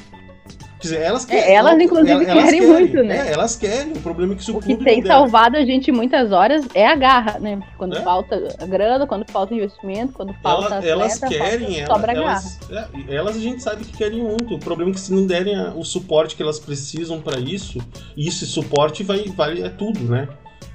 Quer 0.84 0.88
dizer, 0.88 1.00
elas 1.00 1.24
é, 1.24 1.26
querem. 1.28 1.44
É, 1.44 1.54
elas, 1.54 1.80
inclusive, 1.80 2.10
elas, 2.10 2.26
querem, 2.26 2.44
querem, 2.44 2.66
muito, 2.66 3.02
né? 3.02 3.28
É, 3.28 3.32
elas 3.32 3.56
querem. 3.56 3.92
O 3.94 4.00
problema 4.00 4.34
é 4.34 4.36
que 4.36 4.50
o, 4.50 4.56
o 4.58 4.60
que 4.60 4.76
tem 4.76 5.02
salvado 5.02 5.56
a 5.56 5.64
gente 5.64 5.90
muitas 5.90 6.30
horas 6.30 6.66
é 6.74 6.86
a 6.86 6.94
garra, 6.94 7.38
né? 7.38 7.58
Quando 7.78 7.96
é? 7.96 8.02
falta 8.02 8.38
grana, 8.66 9.06
quando 9.06 9.30
falta 9.30 9.54
investimento, 9.54 10.12
quando 10.12 10.34
falta. 10.42 10.74
Ela, 10.74 10.86
elas 10.86 11.18
querem, 11.18 11.86
falta, 11.86 12.12
ela, 12.12 12.22
elas, 12.22 12.60
é, 12.70 13.14
elas 13.14 13.36
a 13.36 13.40
gente 13.40 13.62
sabe 13.62 13.84
que 13.84 13.96
querem 13.96 14.22
muito. 14.22 14.56
O 14.56 14.58
problema 14.58 14.90
é 14.90 14.94
que 14.94 15.00
se 15.00 15.12
não 15.12 15.26
derem 15.26 15.56
a, 15.56 15.70
o 15.70 15.84
suporte 15.84 16.36
que 16.36 16.42
elas 16.42 16.60
precisam 16.60 17.18
para 17.18 17.40
isso, 17.40 17.78
e 18.14 18.28
esse 18.28 18.44
suporte 18.44 19.02
vai, 19.02 19.24
vai 19.28 19.62
é 19.62 19.70
tudo, 19.70 20.00
né? 20.00 20.28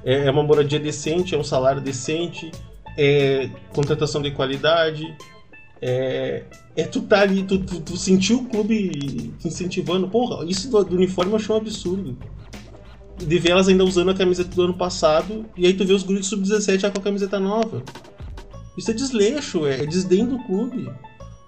É, 0.03 0.25
é 0.25 0.31
uma 0.31 0.41
moradia 0.41 0.79
decente, 0.79 1.35
é 1.35 1.37
um 1.37 1.43
salário 1.43 1.81
decente, 1.81 2.49
é 2.97 3.47
contratação 3.75 4.23
de 4.23 4.31
qualidade, 4.31 5.15
é, 5.81 6.43
é 6.75 6.83
tu 6.83 7.01
tá 7.01 7.21
ali, 7.21 7.43
tu, 7.43 7.59
tu, 7.59 7.79
tu 7.79 7.97
sentiu 7.97 8.39
o 8.39 8.45
clube 8.45 9.31
te 9.39 9.47
incentivando. 9.47 10.07
Porra, 10.09 10.45
isso 10.45 10.69
do, 10.69 10.83
do 10.83 10.95
uniforme 10.95 11.31
eu 11.31 11.37
achei 11.37 11.53
um 11.53 11.57
absurdo. 11.57 12.17
De 13.17 13.37
ver 13.37 13.51
elas 13.51 13.67
ainda 13.67 13.83
usando 13.83 14.11
a 14.11 14.13
camiseta 14.13 14.55
do 14.55 14.61
ano 14.61 14.73
passado, 14.73 15.45
e 15.57 15.65
aí 15.65 15.73
tu 15.73 15.85
vê 15.85 15.93
os 15.93 16.03
guris 16.03 16.27
sub-17 16.27 16.79
já 16.79 16.89
com 16.89 16.99
a 16.99 17.03
camiseta 17.03 17.39
nova. 17.39 17.83
Isso 18.77 18.91
é 18.91 18.93
desleixo, 18.93 19.65
é, 19.65 19.81
é 19.81 19.85
desdém 19.85 20.25
do 20.25 20.39
clube. 20.39 20.89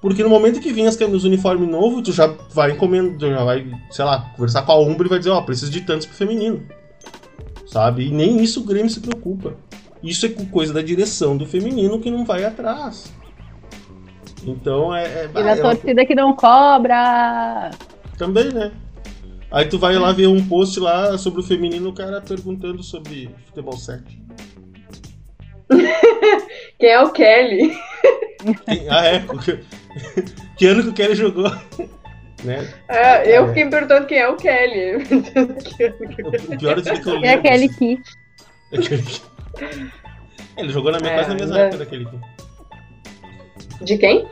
Porque 0.02 0.24
no 0.24 0.30
momento 0.30 0.60
que 0.60 0.74
vem 0.74 0.88
as 0.88 0.96
camisas 0.96 1.24
uniforme 1.24 1.66
novo, 1.68 2.02
tu 2.02 2.12
já 2.12 2.28
vai 2.54 2.72
encomendar, 2.72 3.30
já 3.30 3.44
vai, 3.44 3.72
sei 3.92 4.04
lá, 4.04 4.32
conversar 4.36 4.64
com 4.64 4.72
a 4.72 4.80
Umbra 4.80 5.06
e 5.06 5.10
vai 5.10 5.20
dizer, 5.20 5.30
ó, 5.30 5.40
oh, 5.40 5.44
preciso 5.44 5.72
de 5.72 5.82
tantos 5.82 6.08
pro 6.08 6.16
feminino. 6.16 6.62
Sabe? 7.68 8.08
E 8.08 8.12
nem 8.12 8.42
isso 8.44 8.62
o 8.62 8.64
Grêmio 8.64 8.90
se 8.90 9.00
preocupa. 9.00 9.56
Isso 10.04 10.26
é 10.26 10.30
coisa 10.30 10.74
da 10.74 10.82
direção 10.82 11.38
do 11.38 11.46
feminino 11.46 12.00
que 12.00 12.10
não 12.10 12.26
vai 12.26 12.44
atrás. 12.44 13.14
Então 14.46 14.96
é. 14.96 15.04
é 15.04 15.30
e 15.34 15.44
na 15.44 15.52
é 15.52 15.56
torcida 15.56 16.02
uma... 16.02 16.06
que 16.06 16.16
não 16.16 16.36
cobra! 16.36 17.72
Também, 18.18 18.52
né? 18.52 18.72
Aí 19.52 19.66
tu 19.66 19.78
vai 19.78 19.96
lá 19.96 20.12
ver 20.12 20.28
um 20.28 20.46
post 20.48 20.80
lá 20.80 21.18
sobre 21.18 21.42
o 21.42 21.44
feminino, 21.44 21.90
o 21.90 21.94
cara 21.94 22.22
perguntando 22.22 22.82
sobre 22.82 23.30
futebol 23.48 23.78
7. 23.78 24.02
Quem 26.80 26.90
é 26.90 27.02
o 27.02 27.12
Kelly? 27.12 27.78
Quem... 28.66 28.90
Ah, 28.90 29.06
é? 29.06 29.24
que 30.58 30.68
ano 30.68 30.84
que 30.84 30.90
o 30.90 30.94
Kelly 30.94 31.16
jogou? 31.16 31.52
Né? 32.44 32.68
É, 32.88 33.38
eu 33.38 33.44
é. 33.44 33.48
fiquei 33.50 33.66
me 33.66 33.70
perguntando 33.70 34.08
quem 34.08 34.18
é 34.18 34.28
o 34.28 34.36
Kelly. 34.36 34.96
o 34.96 36.58
pior 36.58 36.80
é 36.80 36.82
que 36.82 37.08
eu 37.08 37.14
lembro. 37.14 37.28
É 37.28 37.34
aquele 37.34 37.70
que. 37.70 38.02
Ele 40.58 40.70
jogou 40.70 40.92
na 40.92 41.00
minha, 41.00 41.12
é, 41.12 41.16
quase 41.16 41.30
na 41.30 41.36
mesma 41.36 41.60
época 41.60 41.78
daquele 41.78 42.06
Ki. 42.06 42.20
De 43.84 43.98
quem? 43.98 44.28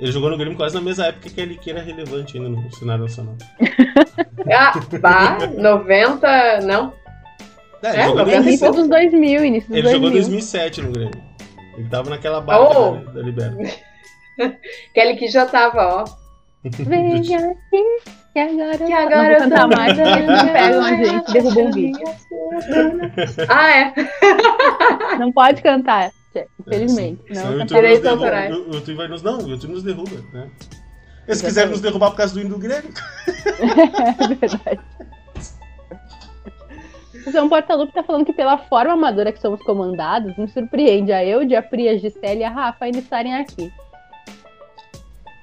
Ele 0.00 0.10
jogou 0.10 0.30
no 0.30 0.36
Grêmio 0.36 0.56
quase 0.56 0.74
na 0.74 0.80
mesma 0.80 1.06
época 1.06 1.30
que 1.30 1.40
ele 1.40 1.56
que 1.56 1.70
era 1.70 1.80
relevante 1.80 2.36
ainda 2.36 2.48
no 2.48 2.74
cenário 2.74 3.04
nacional. 3.04 3.36
ah, 4.52 4.72
bah, 5.00 5.38
90, 5.56 6.60
não. 6.62 6.92
É, 7.82 7.90
ele 7.90 8.00
é, 8.00 8.04
jogou 8.06 8.28
início 8.28 8.72
dos 8.72 8.88
2000, 8.88 9.44
início 9.44 9.68
dos 9.68 9.76
Ele 9.76 9.82
2000. 9.82 9.92
jogou 9.92 10.08
em 10.08 10.12
2007 10.12 10.82
no 10.82 10.92
Grêmio. 10.92 11.22
Ele 11.76 11.88
tava 11.88 12.10
naquela 12.10 12.40
barra 12.40 12.60
oh. 12.60 12.92
da, 12.96 13.12
da 13.12 13.22
Libera. 13.22 13.56
Kelly 14.94 15.16
que 15.16 15.28
já 15.28 15.46
tava, 15.46 16.02
ó. 16.02 16.04
Veja 16.64 17.36
aqui, 17.36 17.82
que 18.32 18.38
agora, 18.38 18.78
que 18.78 18.92
agora 18.92 19.32
eu 19.32 19.38
cantar 19.38 19.68
mais, 19.68 19.98
eles 19.98 20.42
pegam 20.52 20.84
a 20.84 20.96
gente, 20.96 21.32
derrubam 21.32 21.66
o 21.66 21.72
vídeo. 21.72 22.04
Ah, 23.48 23.70
é? 23.70 23.94
Não 25.18 25.32
pode 25.32 25.62
cantar. 25.62 26.10
Infelizmente. 26.60 27.22
É, 27.30 27.34
não, 27.34 27.58
não 27.58 27.66
direitos 27.66 28.06
autorais. 28.06 28.54
O 28.54 28.74
YouTube 28.74 28.96
vai 28.96 29.08
nos. 29.08 29.22
Não, 29.22 29.38
o 29.38 29.48
YouTube 29.48 29.72
nos 29.72 29.82
derruba, 29.82 30.16
né? 30.32 30.50
Eles 31.26 31.40
quiserem 31.40 31.70
nos 31.70 31.80
derrubar 31.80 32.10
por 32.10 32.16
causa 32.16 32.34
do 32.34 32.40
hino 32.40 32.50
do 32.50 32.58
Grêmio. 32.58 32.92
é 33.26 34.34
verdade. 34.34 34.80
O 37.26 37.30
João 37.30 37.48
Portalupe 37.48 37.92
tá 37.92 38.02
falando 38.02 38.24
que 38.24 38.32
pela 38.32 38.58
forma 38.58 38.94
amadora 38.94 39.32
que 39.32 39.40
somos 39.40 39.62
comandados, 39.62 40.36
me 40.36 40.48
surpreende 40.48 41.12
a 41.12 41.24
eu, 41.24 41.40
a 41.56 41.62
Pri, 41.62 41.88
a 41.88 41.96
Gisele 41.96 42.40
e 42.40 42.44
a 42.44 42.50
Rafa 42.50 42.84
ainda 42.84 42.98
estarem 42.98 43.34
aqui. 43.34 43.72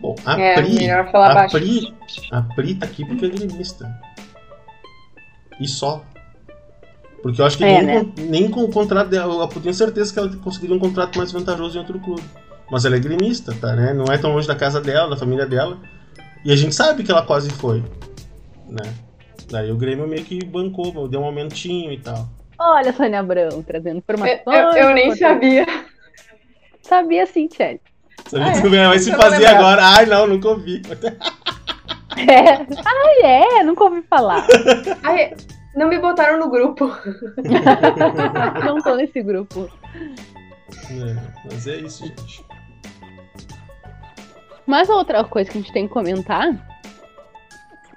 Bom, 0.02 0.16
a 0.26 0.40
é, 0.40 0.56
Pri, 0.56 0.90
a 0.90 1.48
Pri, 1.50 1.96
a 2.32 2.42
Pri 2.42 2.76
tá 2.76 2.86
aqui 2.86 3.06
porque 3.06 3.26
é 3.26 3.30
gremista. 3.30 3.90
E 5.60 5.68
só. 5.68 6.04
Porque 7.22 7.42
eu 7.42 7.46
acho 7.46 7.58
que 7.58 7.64
é, 7.64 7.82
nem, 7.82 7.86
né? 7.86 8.00
com, 8.04 8.22
nem 8.24 8.50
com 8.50 8.64
o 8.64 8.72
contrato 8.72 9.10
dela, 9.10 9.34
eu 9.34 9.62
tenho 9.62 9.74
certeza 9.74 10.14
que 10.14 10.20
ela 10.20 10.30
conseguiria 10.38 10.76
um 10.76 10.80
contrato 10.80 11.18
mais 11.18 11.32
vantajoso 11.32 11.78
em 11.78 11.82
outro 11.82 12.00
clube. 12.00 12.24
Mas 12.72 12.86
ela 12.86 12.96
é 12.96 13.00
gremista, 13.00 13.54
tá, 13.60 13.76
né? 13.76 13.94
Não 13.94 14.06
é 14.06 14.18
tão 14.18 14.32
longe 14.32 14.48
da 14.48 14.56
casa 14.56 14.80
dela, 14.80 15.10
da 15.10 15.18
família 15.18 15.46
dela. 15.46 15.78
E 16.46 16.52
a 16.52 16.56
gente 16.56 16.74
sabe 16.74 17.04
que 17.04 17.12
ela 17.12 17.26
quase 17.26 17.50
foi, 17.50 17.84
né? 18.68 18.94
Daí 19.50 19.72
o 19.72 19.78
Grêmio 19.78 20.08
meio 20.08 20.24
que 20.24 20.44
bancou, 20.46 21.08
deu 21.08 21.22
um 21.22 21.26
aumentinho 21.26 21.92
e 21.92 22.00
tal. 22.00 22.30
Olha, 22.58 22.94
Sônia 22.94 23.20
Abrão, 23.20 23.64
trazendo 23.64 23.98
informações. 23.98 24.42
Eu, 24.46 24.54
eu, 24.54 24.72
eu 24.74 24.94
nem 24.94 25.16
sabia. 25.16 25.66
Sabia 26.82 27.26
sim, 27.26 27.48
Tchelle. 27.48 27.82
Sabia 28.28 28.82
ah, 28.82 28.84
é? 28.84 28.88
Vai 28.88 29.00
se 29.00 29.12
fazer 29.12 29.46
agora. 29.46 29.82
Ai, 29.84 30.06
não, 30.06 30.28
nunca 30.28 30.50
ouvi. 30.50 30.82
É. 32.18 32.66
Ai, 32.86 33.22
é, 33.24 33.64
nunca 33.64 33.86
ouvi 33.86 34.02
falar. 34.02 34.46
Ai, 35.04 35.34
não 35.76 35.88
me 35.88 36.00
botaram 36.00 36.40
no 36.40 36.50
grupo. 36.50 36.86
não 38.66 38.82
tô 38.82 38.96
nesse 38.96 39.22
grupo. 39.22 39.70
É, 40.92 41.16
mas 41.46 41.68
é 41.68 41.78
isso, 41.78 42.06
gente. 42.06 42.46
Mas 44.66 44.90
outra 44.90 45.24
coisa 45.24 45.50
que 45.50 45.58
a 45.58 45.62
gente 45.62 45.74
tem 45.74 45.88
que 45.88 45.94
comentar 45.94 46.54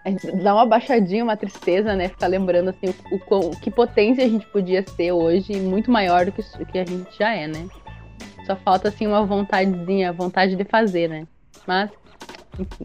é 0.05 0.13
dar 0.43 0.55
uma 0.55 0.67
baixadinha, 0.67 1.23
uma 1.23 1.37
tristeza, 1.37 1.95
né? 1.95 2.09
Ficar 2.09 2.27
lembrando 2.27 2.71
assim 2.71 2.87
o, 3.11 3.17
o, 3.17 3.51
o, 3.51 3.61
que 3.61 3.71
potência 3.71 4.25
a 4.25 4.29
gente 4.29 4.47
podia 4.47 4.85
ser 4.97 5.13
hoje, 5.13 5.61
muito 5.61 5.91
maior 5.91 6.25
do 6.25 6.33
que, 6.33 6.43
que 6.65 6.79
a 6.79 6.85
gente 6.85 7.17
já 7.17 7.35
é, 7.35 7.47
né? 7.47 7.69
Só 8.47 8.57
falta 8.57 8.89
assim 8.89 9.07
uma 9.07 9.25
vontadezinha, 9.25 10.13
vontade 10.13 10.57
de 10.57 10.65
fazer, 10.65 11.09
né? 11.09 11.27
Mas, 11.67 11.91
enfim. 12.59 12.85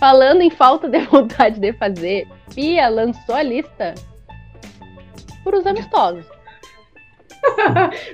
Falando 0.00 0.40
em 0.42 0.50
falta 0.50 0.88
de 0.88 0.98
vontade 1.06 1.60
de 1.60 1.72
fazer, 1.74 2.26
Pia 2.54 2.88
lançou 2.88 3.34
a 3.34 3.42
lista 3.42 3.94
por 5.44 5.54
os 5.54 5.66
amistosos. 5.66 6.24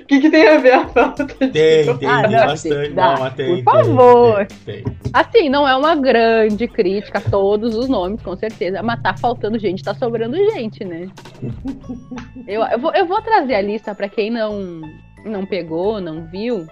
O 0.01 0.05
que, 0.05 0.21
que, 0.21 0.29
tem 0.29 0.47
a 0.47 0.57
ver 0.59 0.73
a 0.73 0.87
falta 0.87 1.25
de 1.25 1.33
Tem, 1.33 1.51
tem, 1.51 2.07
ah, 2.07 2.21
tem 2.21 2.31
não, 2.31 2.45
bastante. 2.45 2.93
Não, 2.93 3.31
tem, 3.31 3.63
por 3.63 3.73
favor. 3.73 4.47
Tem, 4.65 4.83
tem, 4.83 4.95
Assim, 5.11 5.49
não 5.49 5.67
é 5.67 5.75
uma 5.75 5.95
grande 5.95 6.67
crítica 6.67 7.17
a 7.17 7.21
todos 7.21 7.75
os 7.75 7.87
nomes, 7.89 8.21
com 8.21 8.35
certeza. 8.35 8.83
Mas 8.83 9.01
tá 9.01 9.15
faltando 9.17 9.57
gente, 9.57 9.83
tá 9.83 9.95
sobrando 9.95 10.35
gente, 10.51 10.85
né? 10.85 11.09
eu, 12.47 12.61
eu, 12.63 12.79
vou, 12.79 12.93
eu 12.93 13.05
vou 13.05 13.21
trazer 13.21 13.55
a 13.55 13.61
lista 13.61 13.95
para 13.95 14.07
quem 14.07 14.29
não, 14.29 14.81
não 15.25 15.45
pegou, 15.45 15.99
não 15.99 16.25
viu. 16.27 16.67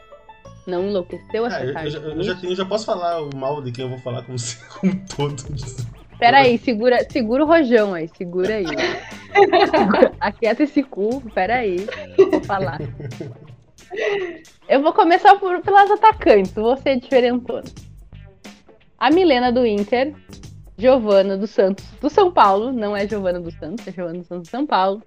Não 0.65 0.87
enlouqueceu 0.87 1.45
essa 1.45 1.57
Ah, 1.57 1.65
eu, 1.65 1.73
eu 1.73 1.89
já, 1.89 1.99
com 1.99 2.07
eu 2.07 2.23
já 2.23 2.35
tenho, 2.35 2.55
já 2.55 2.65
posso 2.65 2.85
falar 2.85 3.21
o 3.21 3.35
mal 3.35 3.61
de 3.61 3.71
quem 3.71 3.83
eu 3.83 3.89
vou 3.89 3.99
falar 3.99 4.23
como, 4.23 4.37
se- 4.39 4.57
como 4.79 4.93
todo. 5.15 5.35
Pera 6.23 6.37
aí, 6.37 6.57
segura, 6.57 7.05
segura 7.09 7.43
o 7.43 7.45
rojão 7.45 7.93
aí, 7.93 8.07
segura 8.07 8.55
aí. 8.55 8.65
Aquieta 10.21 10.63
esse 10.63 10.81
cu, 10.81 11.19
pera 11.31 11.55
aí, 11.55 11.85
vou 12.31 12.41
falar. 12.45 12.79
Eu 14.69 14.81
vou 14.81 14.93
começar 14.93 15.35
por, 15.35 15.61
pelas 15.61 15.91
atacantes, 15.91 16.53
vou 16.53 16.77
ser 16.77 16.97
diferentona. 16.97 17.65
A 18.97 19.11
Milena 19.11 19.51
do 19.51 19.65
Inter, 19.65 20.15
Giovana 20.77 21.35
do 21.35 21.45
Santos 21.45 21.83
do 21.99 22.09
São 22.09 22.31
Paulo, 22.31 22.71
não 22.71 22.95
é 22.95 23.05
Giovana 23.05 23.41
do 23.41 23.51
Santos, 23.51 23.85
é 23.85 23.91
Giovana 23.91 24.19
do 24.19 24.23
Santos 24.23 24.47
do 24.47 24.51
São 24.51 24.65
Paulo. 24.65 25.03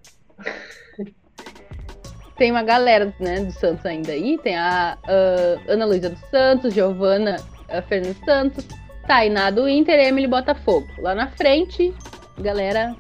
Tem 2.37 2.51
uma 2.51 2.63
galera 2.63 3.15
né, 3.19 3.41
do 3.41 3.53
Santos 3.53 3.87
ainda 3.87 4.13
aí, 4.13 4.37
tem 4.37 4.55
a 4.55 4.99
ah, 5.03 5.61
Ana 5.67 5.87
Luísa 5.87 6.11
dos 6.11 6.21
Santos, 6.29 6.75
Giovana 6.75 7.37
ah, 7.71 7.81
Fernandes 7.81 8.23
Santos, 8.23 8.67
Tainá 9.07 9.51
do 9.51 9.69
Inter 9.69 9.99
e 9.99 10.09
Emily 10.09 10.27
Botafogo. 10.27 10.87
Lá 10.99 11.15
na 11.15 11.29
frente, 11.29 11.95
galera. 12.39 12.95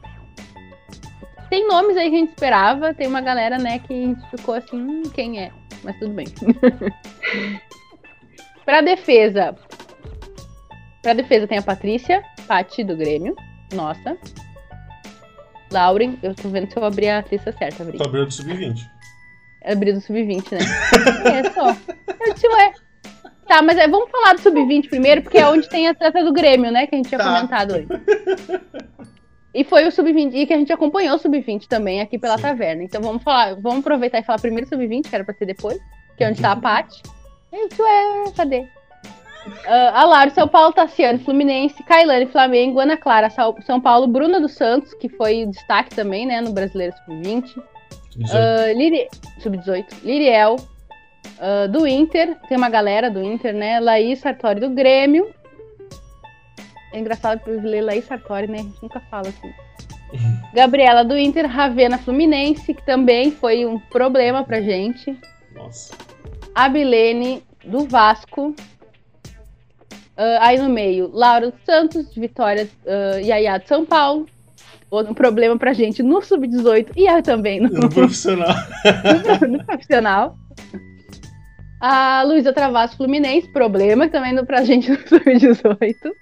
Tem 1.50 1.66
nomes 1.66 1.96
aí 1.96 2.10
que 2.10 2.16
a 2.16 2.18
gente 2.18 2.30
esperava, 2.30 2.94
tem 2.94 3.06
uma 3.06 3.20
galera, 3.20 3.58
né, 3.58 3.78
que 3.78 4.16
ficou 4.30 4.54
assim, 4.54 4.76
hum, 4.76 5.02
quem 5.14 5.40
é? 5.40 5.52
Mas 5.84 5.96
tudo 5.98 6.12
bem. 6.12 6.26
pra 8.64 8.80
defesa. 8.80 9.54
Pra 11.02 11.12
defesa 11.12 11.46
tem 11.46 11.58
a 11.58 11.62
Patrícia, 11.62 12.22
Pati 12.48 12.82
do 12.82 12.96
Grêmio. 12.96 13.36
Nossa. 13.72 14.16
Lauren, 15.70 16.16
eu 16.22 16.34
tô 16.34 16.48
vendo 16.48 16.70
se 16.70 16.76
eu 16.76 16.84
abri 16.84 17.08
a 17.08 17.24
lista 17.30 17.52
certa, 17.52 17.82
abri. 17.82 17.98
Fabril 17.98 18.24
do 18.24 18.32
Sub-20. 18.32 18.96
Abri 19.64 19.92
do 19.92 20.00
sub-20, 20.00 20.52
né? 20.52 20.58
é 21.40 21.50
só. 21.50 21.70
Eu 21.70 22.34
disse, 22.34 22.46
ué. 22.46 22.72
Tá, 23.46 23.62
mas 23.62 23.78
é, 23.78 23.86
vamos 23.86 24.10
falar 24.10 24.34
do 24.34 24.40
sub-20 24.40 24.88
primeiro, 24.88 25.22
porque 25.22 25.38
é 25.38 25.48
onde 25.48 25.68
tem 25.68 25.86
a 25.86 25.94
trata 25.94 26.24
do 26.24 26.32
Grêmio, 26.32 26.70
né? 26.72 26.86
Que 26.86 26.94
a 26.94 26.98
gente 26.98 27.08
tinha 27.08 27.18
Tá. 27.18 27.24
comentado 27.32 27.74
hoje. 27.74 27.86
E 29.54 29.64
foi 29.64 29.86
o 29.86 29.90
sub-20, 29.92 30.34
e 30.34 30.46
que 30.46 30.52
a 30.52 30.58
gente 30.58 30.72
acompanhou 30.72 31.14
o 31.16 31.18
sub-20 31.18 31.66
também 31.66 32.00
aqui 32.00 32.18
pela 32.18 32.36
Sim. 32.36 32.42
taverna. 32.42 32.82
Então 32.82 33.00
vamos 33.00 33.22
falar, 33.22 33.54
vamos 33.54 33.78
aproveitar 33.78 34.18
e 34.18 34.22
falar 34.22 34.38
primeiro 34.40 34.68
sub-20, 34.68 35.08
que 35.08 35.14
era 35.14 35.24
pra 35.24 35.32
ser 35.34 35.46
depois, 35.46 35.78
que 36.16 36.24
é 36.24 36.28
onde 36.28 36.42
tá 36.42 36.52
a 36.52 36.56
Paty. 36.56 37.00
Eu 37.52 37.68
disse, 37.68 37.80
ué, 37.80 38.24
cadê? 38.36 38.66
Ah, 39.66 40.00
Alaro, 40.02 40.30
São 40.32 40.48
Paulo, 40.48 40.72
Tassiano, 40.74 41.20
Fluminense, 41.20 41.80
Cailane, 41.84 42.26
Flamengo, 42.26 42.80
Ana 42.80 42.96
Clara, 42.96 43.30
São 43.30 43.80
Paulo, 43.80 44.08
Bruna 44.08 44.40
dos 44.40 44.52
Santos, 44.54 44.92
que 44.94 45.08
foi 45.08 45.46
destaque 45.46 45.94
também, 45.94 46.26
né, 46.26 46.40
no 46.40 46.52
Brasileiro 46.52 46.92
Sub-20. 47.04 47.44
Ah, 48.32 48.72
Liri... 48.74 49.06
Sub-18. 49.38 49.86
Liriel, 50.02 50.56
ah, 51.38 51.66
do 51.66 51.86
Inter. 51.86 52.36
Tem 52.48 52.56
uma 52.56 52.68
galera 52.68 53.10
do 53.10 53.22
Inter, 53.22 53.54
né? 53.54 53.80
Laís 53.80 54.18
Sartori 54.20 54.60
do 54.60 54.70
Grêmio. 54.70 55.28
É 56.92 56.98
engraçado 56.98 57.40
por 57.40 57.52
ler 57.62 57.82
Laís 57.82 58.04
Sartori, 58.04 58.46
né? 58.46 58.58
A 58.58 58.62
gente 58.62 58.82
nunca 58.82 59.00
fala 59.10 59.28
assim. 59.28 59.52
Gabriela 60.54 61.04
do 61.04 61.16
Inter, 61.16 61.46
Ravena 61.46 61.98
Fluminense, 61.98 62.72
que 62.72 62.84
também 62.84 63.30
foi 63.30 63.66
um 63.66 63.78
problema 63.78 64.44
pra 64.44 64.60
gente. 64.60 65.18
Nossa. 65.54 65.94
Abilene 66.54 67.42
do 67.64 67.86
Vasco. 67.86 68.54
Ah, 70.16 70.48
aí 70.48 70.58
no 70.58 70.68
meio, 70.68 71.10
Laura 71.12 71.50
dos 71.50 71.60
Santos, 71.64 72.14
Vitória 72.14 72.68
uh, 72.84 73.18
Yaya 73.20 73.58
de 73.58 73.68
São 73.68 73.84
Paulo. 73.84 74.26
Outro 74.90 75.14
problema 75.14 75.58
pra 75.58 75.72
gente 75.72 76.02
no 76.02 76.22
Sub-18 76.22 76.92
e 76.96 77.22
também 77.22 77.60
no, 77.60 77.68
No 77.68 77.90
profissional. 77.90 78.54
no 79.48 79.64
profissional. 79.64 80.38
A 81.80 82.22
Luísa 82.22 82.52
Travasso 82.52 82.96
Fluminense, 82.96 83.48
problema 83.48 84.08
também 84.08 84.32
no, 84.32 84.46
pra 84.46 84.64
gente 84.64 84.90
no 84.90 84.96
Sub-18. 85.06 86.12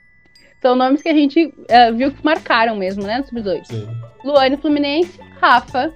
São 0.61 0.75
nomes 0.75 1.03
que 1.03 1.09
a 1.09 1.15
gente 1.15 1.53
eh, 1.69 1.93
viu 1.93 2.11
que 2.11 2.25
marcaram 2.25 2.75
mesmo, 2.77 3.05
né, 3.05 3.19
no 3.19 3.27
Sub-18. 3.27 3.65
Sim. 3.67 3.89
Luane 4.25 4.57
Fluminense, 4.57 5.21
Rafa 5.41 5.93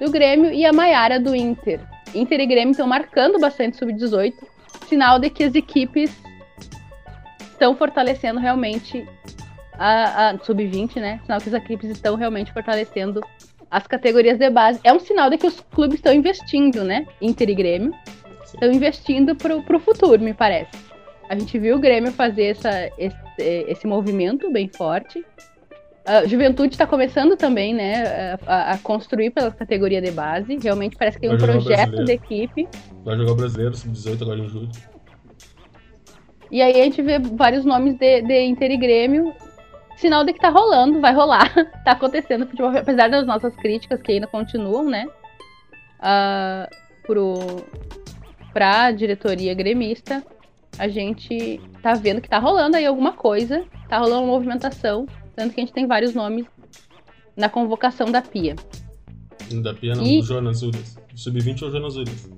do 0.00 0.10
Grêmio 0.10 0.52
e 0.52 0.64
a 0.64 0.72
Maiara 0.72 1.20
do 1.20 1.34
Inter. 1.34 1.80
Inter 2.14 2.40
e 2.40 2.46
Grêmio 2.46 2.70
estão 2.70 2.86
marcando 2.86 3.38
bastante 3.38 3.76
Sub-18, 3.76 4.34
sinal 4.88 5.18
de 5.18 5.28
que 5.28 5.44
as 5.44 5.54
equipes 5.54 6.10
estão 7.52 7.76
fortalecendo 7.76 8.40
realmente 8.40 9.06
a, 9.74 10.30
a 10.30 10.38
Sub-20, 10.38 10.96
né? 10.96 11.20
Sinal 11.24 11.40
que 11.40 11.48
as 11.48 11.54
equipes 11.54 11.90
estão 11.90 12.16
realmente 12.16 12.52
fortalecendo 12.52 13.20
as 13.70 13.86
categorias 13.86 14.38
de 14.38 14.48
base. 14.48 14.80
É 14.82 14.92
um 14.92 14.98
sinal 14.98 15.28
de 15.28 15.36
que 15.36 15.46
os 15.46 15.60
clubes 15.60 15.96
estão 15.96 16.12
investindo, 16.12 16.82
né? 16.82 17.06
Inter 17.20 17.50
e 17.50 17.54
Grêmio. 17.54 17.92
Estão 18.54 18.70
investindo 18.72 19.34
pro, 19.34 19.62
pro 19.62 19.78
futuro, 19.78 20.22
me 20.22 20.34
parece. 20.34 20.70
A 21.28 21.38
gente 21.38 21.58
viu 21.58 21.76
o 21.76 21.78
Grêmio 21.78 22.12
fazer 22.12 22.44
essa, 22.44 22.90
esse, 22.98 23.16
esse 23.38 23.86
movimento 23.86 24.50
bem 24.50 24.68
forte. 24.68 25.24
A 26.06 26.26
Juventude 26.26 26.74
está 26.74 26.86
começando 26.86 27.36
também, 27.36 27.74
né, 27.74 28.38
a, 28.46 28.72
a 28.72 28.78
construir 28.78 29.30
pela 29.30 29.50
categoria 29.50 30.00
de 30.00 30.10
base. 30.10 30.58
Realmente 30.62 30.96
parece 30.96 31.18
que 31.18 31.28
tem 31.28 31.34
um 31.34 31.38
projeto 31.38 32.02
de 32.04 32.12
equipe. 32.12 32.66
Vai 33.04 33.16
jogar 33.16 33.32
o 33.32 33.34
brasileiro, 33.34 33.76
Sub-18 33.76 34.22
agora 34.22 34.40
em 34.40 34.48
julho. 34.48 34.70
E 36.50 36.62
aí 36.62 36.80
a 36.80 36.84
gente 36.84 37.02
vê 37.02 37.18
vários 37.18 37.66
nomes 37.66 37.94
de, 37.98 38.22
de 38.22 38.40
Inter 38.40 38.70
e 38.70 38.76
Grêmio. 38.78 39.34
Sinal 39.98 40.24
de 40.24 40.32
que 40.32 40.40
tá 40.40 40.48
rolando, 40.48 40.98
vai 41.00 41.12
rolar. 41.12 41.52
tá 41.84 41.92
acontecendo 41.92 42.46
futebol, 42.46 42.70
apesar 42.74 43.10
das 43.10 43.26
nossas 43.26 43.54
críticas 43.56 44.00
que 44.00 44.12
ainda 44.12 44.26
continuam, 44.26 44.84
né? 44.84 45.06
ah, 46.00 46.68
pro, 47.06 47.38
pra 48.52 48.90
diretoria 48.90 49.54
gremista, 49.54 50.24
a 50.78 50.88
gente 50.88 51.60
tá 51.82 51.94
vendo 51.94 52.20
que 52.20 52.28
tá 52.28 52.38
rolando 52.38 52.76
aí 52.76 52.86
alguma 52.86 53.12
coisa. 53.12 53.64
Tá 53.88 53.98
rolando 53.98 54.22
uma 54.24 54.32
movimentação. 54.32 55.06
Tanto 55.34 55.54
que 55.54 55.60
a 55.60 55.64
gente 55.64 55.72
tem 55.72 55.86
vários 55.86 56.14
nomes 56.14 56.46
na 57.36 57.48
convocação 57.48 58.10
da 58.10 58.20
Pia. 58.22 58.56
Da 59.62 59.72
Pia 59.74 59.94
não, 59.94 60.02
E- 60.04 60.20
do 60.20 60.26
Jonas 60.26 60.62
Urias. 60.62 60.98
Sub-20 61.14 61.62
ou 61.62 61.70
Jonas 61.70 61.96
Urias. 61.96 62.30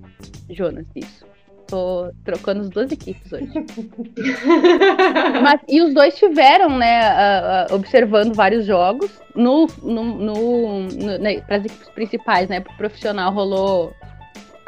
Jonas, 0.50 0.86
isso. 0.94 1.24
Tô 1.66 2.10
trocando 2.24 2.62
as 2.62 2.70
duas 2.70 2.90
equipes 2.90 3.32
hoje. 3.32 3.48
Mas, 5.42 5.60
e 5.68 5.80
os 5.82 5.94
dois 5.94 6.16
tiveram, 6.18 6.76
né, 6.78 7.00
a- 7.00 7.66
a- 7.70 7.74
observando 7.74 8.34
vários 8.34 8.66
jogos. 8.66 9.10
No, 9.34 9.66
no, 9.82 10.04
no, 10.04 10.82
no 10.88 11.18
né, 11.18 11.40
para 11.42 11.56
as 11.56 11.64
equipes 11.64 11.88
principais, 11.90 12.48
né, 12.48 12.60
pro 12.60 12.74
profissional 12.76 13.32
rolou 13.32 13.92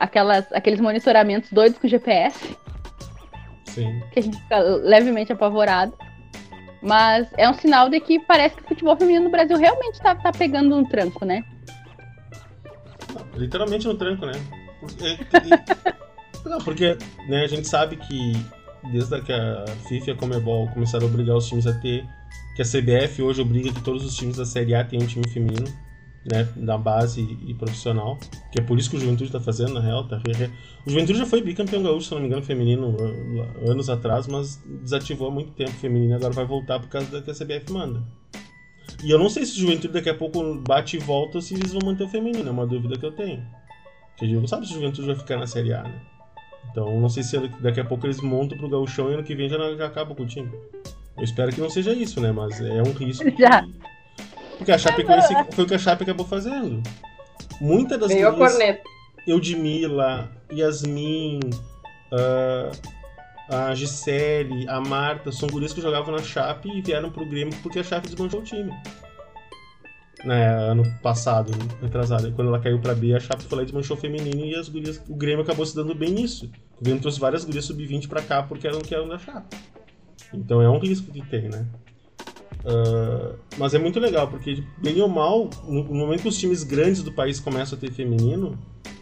aquelas, 0.02 0.52
aqueles 0.52 0.80
monitoramentos 0.80 1.52
doidos 1.52 1.78
com 1.78 1.86
GPS, 1.86 2.56
Sim. 3.66 4.02
que 4.10 4.18
a 4.18 4.22
gente 4.22 4.36
fica 4.36 4.58
levemente 4.58 5.32
apavorado. 5.32 5.96
Mas 6.82 7.28
é 7.38 7.48
um 7.48 7.54
sinal 7.54 7.88
de 7.88 8.00
que 8.00 8.18
parece 8.18 8.56
que 8.56 8.64
o 8.64 8.68
futebol 8.68 8.96
feminino 8.96 9.26
no 9.26 9.30
Brasil 9.30 9.56
realmente 9.56 10.00
tá, 10.00 10.16
tá 10.16 10.32
pegando 10.32 10.76
um 10.76 10.84
tranco, 10.84 11.24
né? 11.24 11.44
Literalmente 13.36 13.86
no 13.86 13.94
tranco, 13.94 14.26
né? 14.26 14.32
Porque, 14.80 15.18
não, 16.44 16.58
porque 16.58 16.98
né, 17.28 17.44
a 17.44 17.46
gente 17.46 17.68
sabe 17.68 17.96
que 17.96 18.32
desde 18.90 19.22
que 19.22 19.32
a 19.32 19.64
FIFA 19.88 20.10
e 20.10 20.12
a 20.12 20.16
Comebol 20.16 20.68
começaram 20.70 21.06
a 21.06 21.08
obrigar 21.08 21.36
os 21.36 21.46
times 21.46 21.68
a 21.68 21.72
ter, 21.74 22.04
que 22.56 22.62
a 22.62 22.64
CBF 22.64 23.22
hoje 23.22 23.40
obriga 23.40 23.72
que 23.72 23.80
todos 23.82 24.04
os 24.04 24.16
times 24.16 24.36
da 24.36 24.44
Série 24.44 24.74
A 24.74 24.82
tenham 24.82 25.04
um 25.04 25.06
time 25.06 25.28
feminino, 25.28 25.72
né, 26.24 26.48
da 26.56 26.78
base 26.78 27.36
e 27.46 27.52
profissional, 27.54 28.18
que 28.52 28.60
é 28.60 28.62
por 28.62 28.78
isso 28.78 28.88
que 28.90 28.96
o 28.96 29.00
Juventude 29.00 29.30
tá 29.32 29.40
fazendo, 29.40 29.74
na 29.74 29.80
real, 29.80 30.06
tá? 30.06 30.20
O 30.86 30.90
Juventude 30.90 31.18
já 31.18 31.26
foi 31.26 31.42
bicampeão 31.42 31.82
gaúcho, 31.82 32.06
se 32.08 32.14
não 32.14 32.20
me 32.20 32.26
engano, 32.28 32.42
feminino, 32.42 32.90
uh, 32.90 33.70
anos 33.70 33.88
atrás, 33.90 34.26
mas 34.26 34.62
desativou 34.82 35.28
há 35.28 35.30
muito 35.30 35.52
tempo 35.52 35.72
feminino, 35.72 36.14
agora 36.14 36.32
vai 36.32 36.44
voltar 36.44 36.78
por 36.80 36.88
causa 36.88 37.10
da 37.10 37.20
que 37.22 37.30
a 37.30 37.34
CBF 37.34 37.72
manda. 37.72 38.02
E 39.02 39.10
eu 39.10 39.18
não 39.18 39.28
sei 39.28 39.44
se 39.44 39.52
o 39.56 39.60
Juventude 39.60 39.92
daqui 39.94 40.10
a 40.10 40.14
pouco 40.14 40.54
bate 40.66 40.96
e 40.96 41.00
volta 41.00 41.38
ou 41.38 41.42
se 41.42 41.54
eles 41.54 41.72
vão 41.72 41.80
manter 41.84 42.04
o 42.04 42.08
feminino, 42.08 42.48
é 42.48 42.52
uma 42.52 42.66
dúvida 42.66 42.96
que 42.96 43.04
eu 43.04 43.10
tenho. 43.12 43.42
Porque 44.10 44.24
a 44.24 44.28
gente 44.28 44.38
não 44.40 44.46
sabe 44.46 44.64
se 44.66 44.72
o 44.72 44.74
Juventude 44.76 45.06
vai 45.08 45.16
ficar 45.16 45.38
na 45.38 45.46
Série 45.46 45.72
A, 45.72 45.82
né? 45.82 46.00
Então 46.70 47.00
não 47.00 47.08
sei 47.08 47.22
se 47.24 47.36
daqui 47.60 47.80
a 47.80 47.84
pouco 47.84 48.06
eles 48.06 48.20
montam 48.20 48.56
pro 48.56 48.68
gauchão 48.68 49.10
e 49.10 49.14
ano 49.14 49.24
que 49.24 49.34
vem 49.34 49.48
já, 49.48 49.56
já 49.76 49.86
acaba 49.86 50.14
com 50.14 50.22
o 50.22 50.26
time. 50.26 50.50
Eu 51.16 51.24
espero 51.24 51.52
que 51.52 51.60
não 51.60 51.68
seja 51.68 51.92
isso, 51.92 52.20
né? 52.20 52.30
Mas 52.32 52.60
é 52.60 52.80
um 52.82 52.92
risco. 52.92 53.24
que- 53.24 53.36
Já. 53.42 53.66
Porque 54.58 54.72
a 54.72 54.78
Chapecoense 54.78 55.34
foi 55.52 55.64
o 55.64 55.66
que 55.66 55.74
a 55.74 55.78
Chape 55.78 56.02
acabou 56.04 56.26
fazendo. 56.26 56.82
Muitas 57.60 57.98
das 57.98 58.08
Veio 58.12 58.28
a 58.28 58.30
gurias- 58.30 58.52
corneta. 58.52 58.82
Eudmila, 59.26 60.30
Yasmin, 60.52 61.38
ah, 62.12 62.70
a 63.48 63.74
Gisele, 63.74 64.68
a 64.68 64.80
Marta, 64.80 65.30
são 65.30 65.48
gurias 65.48 65.72
que 65.72 65.80
jogavam 65.80 66.12
na 66.14 66.22
Chape 66.22 66.68
e 66.68 66.80
vieram 66.82 67.10
pro 67.10 67.24
Grêmio 67.26 67.54
porque 67.62 67.78
a 67.78 67.84
Chape 67.84 68.08
desmanchou 68.08 68.40
o 68.40 68.42
time. 68.44 68.72
Né, 70.24 70.46
ano 70.54 70.84
passado, 71.02 71.52
retrasado. 71.80 72.30
Quando 72.32 72.48
ela 72.48 72.60
caiu 72.60 72.78
pra 72.80 72.94
B, 72.94 73.12
a 73.14 73.18
Chape 73.20 73.42
foi 73.44 73.56
lá 73.56 73.62
e 73.62 73.66
desmanchou 73.66 73.96
o 73.96 74.00
feminino 74.00 74.44
e 74.44 74.54
as 74.54 74.68
gurias, 74.68 75.02
o 75.08 75.14
Grêmio 75.16 75.42
acabou 75.42 75.66
se 75.66 75.74
dando 75.74 75.94
bem 75.94 76.10
nisso. 76.10 76.50
O 76.80 76.84
Grêmio 76.84 77.00
trouxe 77.02 77.18
várias 77.18 77.44
gurias 77.44 77.64
sub-20 77.64 78.08
pra 78.08 78.22
cá 78.22 78.42
porque 78.42 78.66
eram 78.66 78.80
que 78.80 78.94
eram 78.94 79.08
da 79.08 79.18
Chape. 79.18 79.56
Então 80.32 80.62
é 80.62 80.68
um 80.70 80.78
risco 80.78 81.10
que 81.12 81.20
tem, 81.26 81.48
né? 81.48 81.66
Ah, 82.64 83.34
mas 83.58 83.74
é 83.74 83.78
muito 83.78 83.98
legal, 83.98 84.28
porque 84.28 84.62
bem 84.78 85.00
ou 85.00 85.08
mal, 85.08 85.50
no 85.64 85.84
no 85.84 85.94
momento 85.94 86.22
que 86.22 86.28
os 86.28 86.38
times 86.38 86.62
grandes 86.62 87.02
do 87.02 87.12
país 87.12 87.40
começam 87.40 87.76
a 87.76 87.80
ter 87.80 87.90
feminino, 87.90 88.58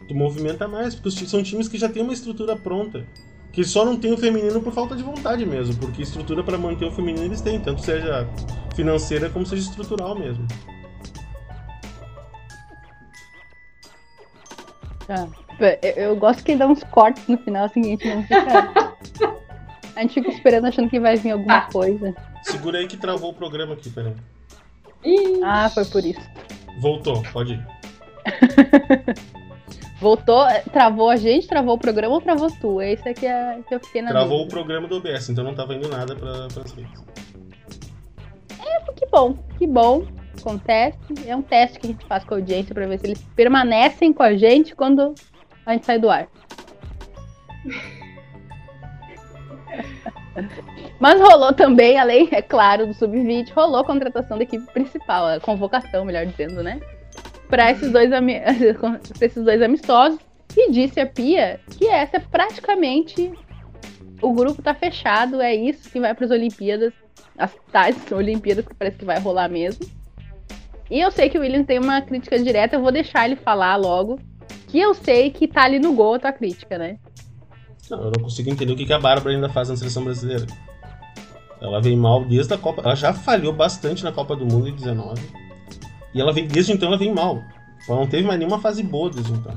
tu 0.08 0.14
movimenta 0.14 0.66
mais, 0.66 0.94
porque 0.94 1.10
são 1.10 1.42
times 1.42 1.68
que 1.68 1.78
já 1.78 1.88
tem 1.88 2.02
uma 2.02 2.12
estrutura 2.12 2.56
pronta. 2.56 3.06
Que 3.52 3.64
só 3.64 3.84
não 3.84 3.96
tem 3.96 4.12
o 4.12 4.16
feminino 4.16 4.60
por 4.62 4.72
falta 4.72 4.94
de 4.94 5.02
vontade 5.02 5.44
mesmo, 5.44 5.74
porque 5.76 6.02
estrutura 6.02 6.42
para 6.44 6.56
manter 6.56 6.84
o 6.84 6.92
feminino 6.92 7.26
eles 7.26 7.40
têm, 7.40 7.58
tanto 7.58 7.82
seja 7.82 8.28
financeira 8.76 9.28
como 9.28 9.44
seja 9.44 9.62
estrutural 9.62 10.16
mesmo. 10.16 10.46
Tá. 15.04 15.28
Eu, 15.82 15.90
eu 16.04 16.16
gosto 16.16 16.44
que 16.44 16.52
ele 16.52 16.60
dá 16.60 16.68
uns 16.68 16.84
cortes 16.84 17.26
no 17.26 17.36
final, 17.38 17.64
assim, 17.64 17.80
a 17.80 17.84
gente 17.84 18.08
não 18.08 18.22
fica. 18.22 19.34
a 19.96 20.00
gente 20.02 20.14
fica 20.14 20.28
esperando 20.28 20.66
achando 20.66 20.88
que 20.88 21.00
vai 21.00 21.16
vir 21.16 21.32
alguma 21.32 21.58
ah. 21.58 21.72
coisa. 21.72 22.14
Segura 22.42 22.78
aí 22.78 22.86
que 22.86 22.96
travou 22.96 23.30
o 23.30 23.34
programa 23.34 23.74
aqui, 23.74 23.90
peraí. 23.90 24.14
Ah, 25.42 25.70
foi 25.70 25.84
por 25.86 26.04
isso. 26.04 26.20
Voltou, 26.80 27.22
pode 27.32 27.54
ir. 27.54 27.66
Voltou, 30.00 30.46
travou 30.72 31.10
a 31.10 31.16
gente, 31.16 31.46
travou 31.46 31.74
o 31.74 31.78
programa 31.78 32.14
ou 32.14 32.20
travou 32.22 32.50
tu? 32.50 32.80
Esse 32.80 33.06
aqui 33.06 33.26
é 33.26 33.60
que 33.68 33.74
eu 33.74 33.80
fiquei 33.80 34.00
na 34.00 34.08
Travou 34.08 34.38
dúvida. 34.38 34.46
o 34.46 34.48
programa 34.48 34.88
do 34.88 34.96
OBS, 34.96 35.28
então 35.28 35.44
não 35.44 35.54
tava 35.54 35.74
indo 35.74 35.88
nada 35.88 36.16
pra, 36.16 36.48
pras 36.48 36.72
redes. 36.72 37.04
É, 38.58 38.92
que 38.92 39.06
bom, 39.06 39.34
que 39.58 39.66
bom. 39.66 40.06
Acontece. 40.40 40.98
É 41.26 41.36
um 41.36 41.42
teste 41.42 41.78
que 41.78 41.86
a 41.86 41.90
gente 41.90 42.06
faz 42.06 42.24
com 42.24 42.32
a 42.32 42.38
audiência 42.38 42.74
pra 42.74 42.86
ver 42.86 42.98
se 42.98 43.06
eles 43.06 43.22
permanecem 43.36 44.10
com 44.10 44.22
a 44.22 44.34
gente 44.34 44.74
quando 44.74 45.14
a 45.66 45.72
gente 45.74 45.84
sai 45.84 45.98
do 45.98 46.08
ar. 46.08 46.28
Mas 50.98 51.20
rolou 51.20 51.52
também, 51.52 51.98
além, 51.98 52.28
é 52.32 52.42
claro, 52.42 52.86
do 52.86 52.94
sub-20, 52.94 53.52
rolou 53.52 53.80
a 53.80 53.84
contratação 53.84 54.36
da 54.36 54.44
equipe 54.44 54.64
principal, 54.72 55.26
a 55.26 55.40
convocação, 55.40 56.04
melhor 56.04 56.26
dizendo, 56.26 56.62
né? 56.62 56.80
Para 57.48 57.70
esses, 57.72 57.90
dois 57.90 58.10
esses 59.20 59.44
dois 59.44 59.62
amistosos. 59.62 60.18
E 60.56 60.70
disse 60.70 61.00
a 61.00 61.06
Pia 61.06 61.60
que 61.70 61.86
essa 61.86 62.16
é 62.16 62.20
praticamente. 62.20 63.32
O 64.20 64.32
grupo 64.32 64.60
tá 64.60 64.74
fechado, 64.74 65.40
é 65.40 65.54
isso 65.54 65.90
que 65.90 65.98
vai 65.98 66.14
para 66.14 66.26
as 66.26 66.30
Olimpíadas, 66.30 66.92
as 67.38 67.54
tais 67.72 67.96
Olimpíadas 68.12 68.66
que 68.66 68.74
parece 68.74 68.98
que 68.98 69.04
vai 69.04 69.18
rolar 69.18 69.48
mesmo. 69.48 69.88
E 70.90 71.00
eu 71.00 71.10
sei 71.10 71.30
que 71.30 71.38
o 71.38 71.40
William 71.40 71.62
tem 71.62 71.78
uma 71.78 72.02
crítica 72.02 72.38
direta, 72.38 72.76
eu 72.76 72.82
vou 72.82 72.92
deixar 72.92 73.24
ele 73.24 73.36
falar 73.36 73.76
logo. 73.76 74.18
Que 74.68 74.78
eu 74.78 74.92
sei 74.92 75.30
que 75.30 75.48
tá 75.48 75.64
ali 75.64 75.78
no 75.78 75.94
gol 75.94 76.14
a 76.14 76.18
tua 76.18 76.32
crítica, 76.32 76.76
né? 76.76 76.98
Não, 77.90 78.04
eu 78.04 78.12
não 78.16 78.22
consigo 78.22 78.48
entender 78.48 78.72
o 78.72 78.76
que 78.76 78.92
a 78.92 78.98
Bárbara 78.98 79.34
ainda 79.34 79.48
faz 79.48 79.68
na 79.68 79.76
seleção 79.76 80.04
brasileira. 80.04 80.46
Ela 81.60 81.80
vem 81.80 81.96
mal 81.96 82.24
desde 82.24 82.54
a 82.54 82.58
Copa. 82.58 82.82
Ela 82.82 82.94
já 82.94 83.12
falhou 83.12 83.52
bastante 83.52 84.04
na 84.04 84.12
Copa 84.12 84.36
do 84.36 84.46
Mundo 84.46 84.68
em 84.68 84.74
19. 84.74 85.20
E 86.14 86.20
ela 86.20 86.32
vem, 86.32 86.46
desde 86.46 86.72
então 86.72 86.88
ela 86.88 86.96
vem 86.96 87.12
mal. 87.12 87.42
Ela 87.88 87.98
não 87.98 88.06
teve 88.06 88.26
mais 88.26 88.38
nenhuma 88.38 88.60
fase 88.60 88.82
boa 88.82 89.10
desde 89.10 89.32
então. 89.32 89.56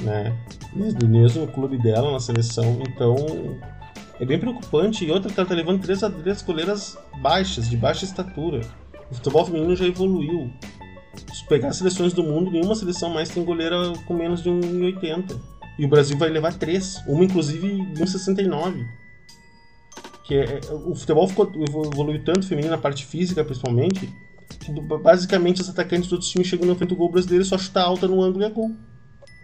Né? 0.00 0.36
Desde 0.74 1.06
mesmo 1.06 1.46
no 1.46 1.52
clube 1.52 1.78
dela, 1.78 2.10
na 2.10 2.20
seleção. 2.20 2.82
Então 2.88 3.14
é 4.18 4.24
bem 4.24 4.38
preocupante. 4.38 5.04
E 5.04 5.10
outra 5.10 5.30
ela 5.36 5.46
tá 5.46 5.54
levando 5.54 5.82
três, 5.82 6.00
três 6.22 6.42
goleiras 6.42 6.98
baixas, 7.20 7.68
de 7.68 7.76
baixa 7.76 8.04
estatura. 8.04 8.62
O 9.10 9.14
futebol 9.14 9.44
feminino 9.44 9.76
já 9.76 9.86
evoluiu. 9.86 10.50
Se 11.32 11.46
pegar 11.46 11.72
seleções 11.72 12.12
do 12.12 12.22
mundo, 12.22 12.50
nenhuma 12.50 12.74
seleção 12.74 13.10
mais 13.10 13.28
tem 13.28 13.44
goleira 13.44 13.92
com 14.06 14.14
menos 14.14 14.42
de 14.42 14.50
1,80. 14.50 15.38
E 15.78 15.84
o 15.84 15.88
Brasil 15.88 16.16
vai 16.16 16.28
levar 16.28 16.54
três. 16.54 17.02
Uma, 17.06 17.24
inclusive, 17.24 17.68
de 17.92 18.02
1,69. 18.02 18.86
Que 20.24 20.34
é, 20.34 20.44
é, 20.44 20.72
o 20.72 20.94
futebol 20.94 21.28
ficou, 21.28 21.50
evoluiu 21.92 22.22
tanto 22.24 22.46
feminino 22.46 22.72
na 22.72 22.78
parte 22.78 23.06
física, 23.06 23.44
principalmente, 23.44 24.12
que 24.60 24.72
basicamente 25.02 25.60
os 25.60 25.68
atacantes 25.68 26.08
do 26.08 26.18
time 26.18 26.44
chegam 26.44 26.66
na 26.66 26.74
frente 26.74 26.90
do 26.90 26.96
gol 26.96 27.10
brasileiro 27.10 27.44
e 27.44 27.46
só 27.46 27.56
chuta 27.56 27.80
alta 27.80 28.08
no 28.08 28.22
ângulo 28.22 28.42
e 28.42 28.46
é 28.46 28.50
gol. 28.50 28.72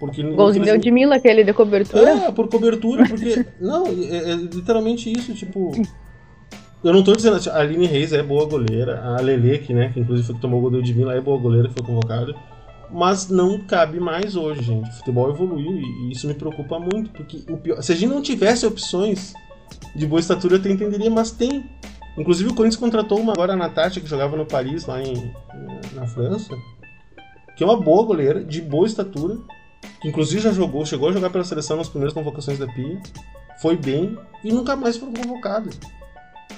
Porque 0.01 0.21
Golzinho 0.21 0.65
deu 0.65 0.79
de 0.79 0.91
Mila, 0.91 1.15
aquele 1.15 1.45
de 1.45 1.53
cobertura? 1.53 2.11
É, 2.11 2.33
por 2.33 2.49
cobertura, 2.49 3.07
porque. 3.07 3.47
não, 3.61 3.87
é, 3.87 4.33
é, 4.33 4.35
literalmente 4.35 5.13
isso, 5.13 5.33
tipo. 5.33 5.71
Eu 6.83 6.93
não 6.93 7.05
tô 7.05 7.13
dizendo 7.13 7.39
a 7.49 7.61
Aline 7.61 7.87
Reis 7.87 8.13
é 8.13 8.21
boa 8.21 8.45
goleira, 8.45 9.01
a 9.01 9.21
Lele, 9.21 9.59
que, 9.59 9.73
né, 9.73 9.93
que 9.95 10.01
inclusive 10.01 10.27
foi 10.27 10.35
que 10.35 10.41
tomou 10.41 10.59
o 10.59 10.69
gol 10.69 10.83
de 10.83 10.93
Mila, 10.93 11.15
é 11.15 11.21
boa 11.21 11.39
goleira, 11.39 11.69
que 11.69 11.75
foi 11.75 11.87
convocada. 11.87 12.35
Mas 12.93 13.29
não 13.29 13.59
cabe 13.61 13.99
mais 13.99 14.37
hoje, 14.37 14.63
gente. 14.63 14.91
O 14.91 14.93
futebol 14.93 15.31
evoluiu 15.31 15.79
e, 15.79 16.13
isso 16.13 16.27
me 16.27 16.35
preocupa 16.35 16.79
muito, 16.79 17.11
porque 17.11 17.39
pior, 17.57 17.83
se 17.83 17.93
a 17.93 17.95
gente 17.95 18.11
não 18.11 18.21
tivesse 18.21 18.67
opções 18.67 19.33
de 19.97 20.07
boa 20.07 20.21
estatura, 20.21 20.57
eu 20.57 20.61
até 20.61 20.71
entenderia, 20.71 21.11
mas 21.11 21.31
tem. 21.31 21.65
Inclusive 22.19 22.51
o 22.51 22.55
Corinthians 22.55 22.79
contratou 22.79 23.19
uma 23.19 23.33
agora 23.33 23.55
a 23.55 23.57
Natasha, 23.57 24.01
que 24.01 24.07
jogava 24.07 24.37
no 24.37 24.45
Paris, 24.45 24.85
lá 24.85 25.03
em, 25.03 25.33
na 25.95 26.07
França, 26.07 26.55
que 27.57 27.65
é 27.65 27.67
uma 27.67 27.81
boa 27.81 28.05
goleira, 28.05 28.45
de 28.45 28.61
boa 28.61 28.87
estatura, 28.87 29.39
que 30.01 30.09
inclusive 30.09 30.43
já 30.43 30.53
jogou, 30.53 30.85
chegou 30.85 31.09
a 31.09 31.13
jogar 31.13 31.31
pela 31.31 31.45
seleção 31.45 31.79
nas 31.79 31.89
primeiras 31.89 32.13
convocações 32.13 32.59
da 32.59 32.67
Pia, 32.67 33.01
foi 33.63 33.77
bem 33.77 34.19
e 34.45 34.53
nunca 34.53 34.77
mais 34.77 34.99
foi 34.99 35.11
convocada. 35.11 35.71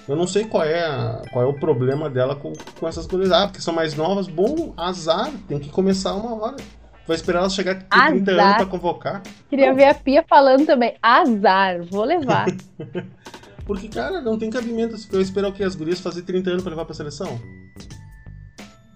Eu 0.09 0.17
não 0.17 0.27
sei 0.27 0.45
qual 0.45 0.63
é, 0.63 0.85
a, 0.85 1.23
qual 1.33 1.45
é 1.45 1.49
o 1.49 1.55
problema 1.55 2.11
dela 2.11 2.37
com, 2.37 2.53
com 2.79 2.87
essas 2.87 3.07
goleiras. 3.07 3.33
Ah, 3.33 3.47
porque 3.47 3.61
são 3.61 3.75
mais 3.75 3.95
novas. 3.95 4.27
Bom, 4.27 4.75
azar, 4.77 5.31
tem 5.49 5.59
que 5.59 5.71
começar 5.71 6.15
uma 6.15 6.35
hora. 6.35 6.57
Vai 7.07 7.17
esperar 7.17 7.41
ela 7.41 7.51
chegar 7.51 7.75
com 7.75 7.89
30 7.89 8.31
anos 8.31 8.57
pra 8.57 8.67
convocar. 8.67 9.23
Queria 9.49 9.69
não. 9.69 9.75
ver 9.75 9.85
a 9.85 9.95
Pia 9.95 10.25
falando 10.27 10.67
também. 10.67 10.95
Azar, 11.03 11.83
vou 11.85 12.05
levar. 12.05 12.47
Porque, 13.67 13.89
cara, 13.89 14.21
não 14.21 14.39
tem 14.39 14.51
cabimento 14.51 14.97
eu 15.11 15.21
esperar 15.21 15.49
o 15.49 15.53
que? 15.53 15.65
As 15.65 15.75
gurias 15.75 16.01
fazer 16.01 16.23
30 16.23 16.51
anos 16.51 16.63
pra 16.63 16.71
levar 16.71 16.85
pra 16.85 16.95
seleção? 16.95 17.41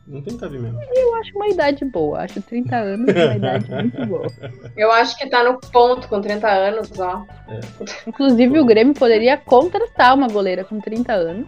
Não 0.09 0.22
tem 0.22 0.38
cabimento. 0.38 0.78
Eu 0.94 1.14
acho 1.16 1.36
uma 1.36 1.48
idade 1.48 1.84
boa. 1.84 2.20
Acho 2.20 2.40
30 2.40 2.76
anos 2.76 3.14
uma 3.14 3.34
idade 3.36 3.70
muito 3.70 4.06
boa. 4.06 4.26
Eu 4.74 4.90
acho 4.90 5.18
que 5.18 5.28
tá 5.28 5.44
no 5.44 5.61
ponto 5.61 6.09
com 6.09 6.20
30 6.20 6.48
anos, 6.48 6.98
ó. 6.98 7.26
É. 7.46 7.61
Inclusive, 8.06 8.59
o 8.59 8.64
Grêmio 8.64 8.94
poderia 8.94 9.36
contratar 9.36 10.14
uma 10.14 10.26
goleira 10.26 10.64
com 10.64 10.80
30 10.80 11.12
anos. 11.12 11.46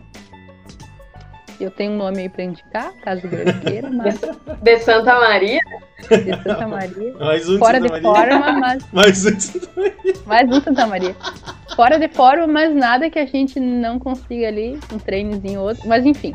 Eu 1.59 1.71
tenho 1.71 1.93
um 1.93 1.97
nome 1.97 2.21
aí 2.21 2.29
pra 2.29 2.45
indicar, 2.45 2.93
caso 3.03 3.27
o 3.27 3.31
Grêmio 3.31 3.61
queira, 3.61 3.91
mas... 3.91 4.19
De 4.63 4.79
Santa 4.79 5.15
Maria? 5.21 5.61
De 6.09 6.43
Santa 6.43 6.67
Maria. 6.67 7.15
Mais 7.19 7.49
um 7.49 7.59
Fora 7.59 7.81
de, 7.81 7.89
de 7.89 8.01
forma, 8.01 8.53
mas... 8.53 8.93
Mais 8.93 9.27
um 9.27 9.35
de 9.35 9.43
Santa 9.43 9.71
Maria. 9.77 10.15
Mais 10.27 10.49
um 10.49 10.61
Santa 10.61 10.87
Maria. 10.87 11.17
Fora 11.77 11.99
de 11.99 12.09
forma, 12.09 12.47
mas 12.47 12.75
nada 12.75 13.11
que 13.11 13.19
a 13.19 13.27
gente 13.27 13.61
não 13.61 13.99
consiga 13.99 14.49
ali, 14.49 14.79
um 14.93 14.99
treinozinho 14.99 15.61
ou 15.61 15.69
outro. 15.69 15.87
Mas 15.87 16.05
enfim. 16.05 16.35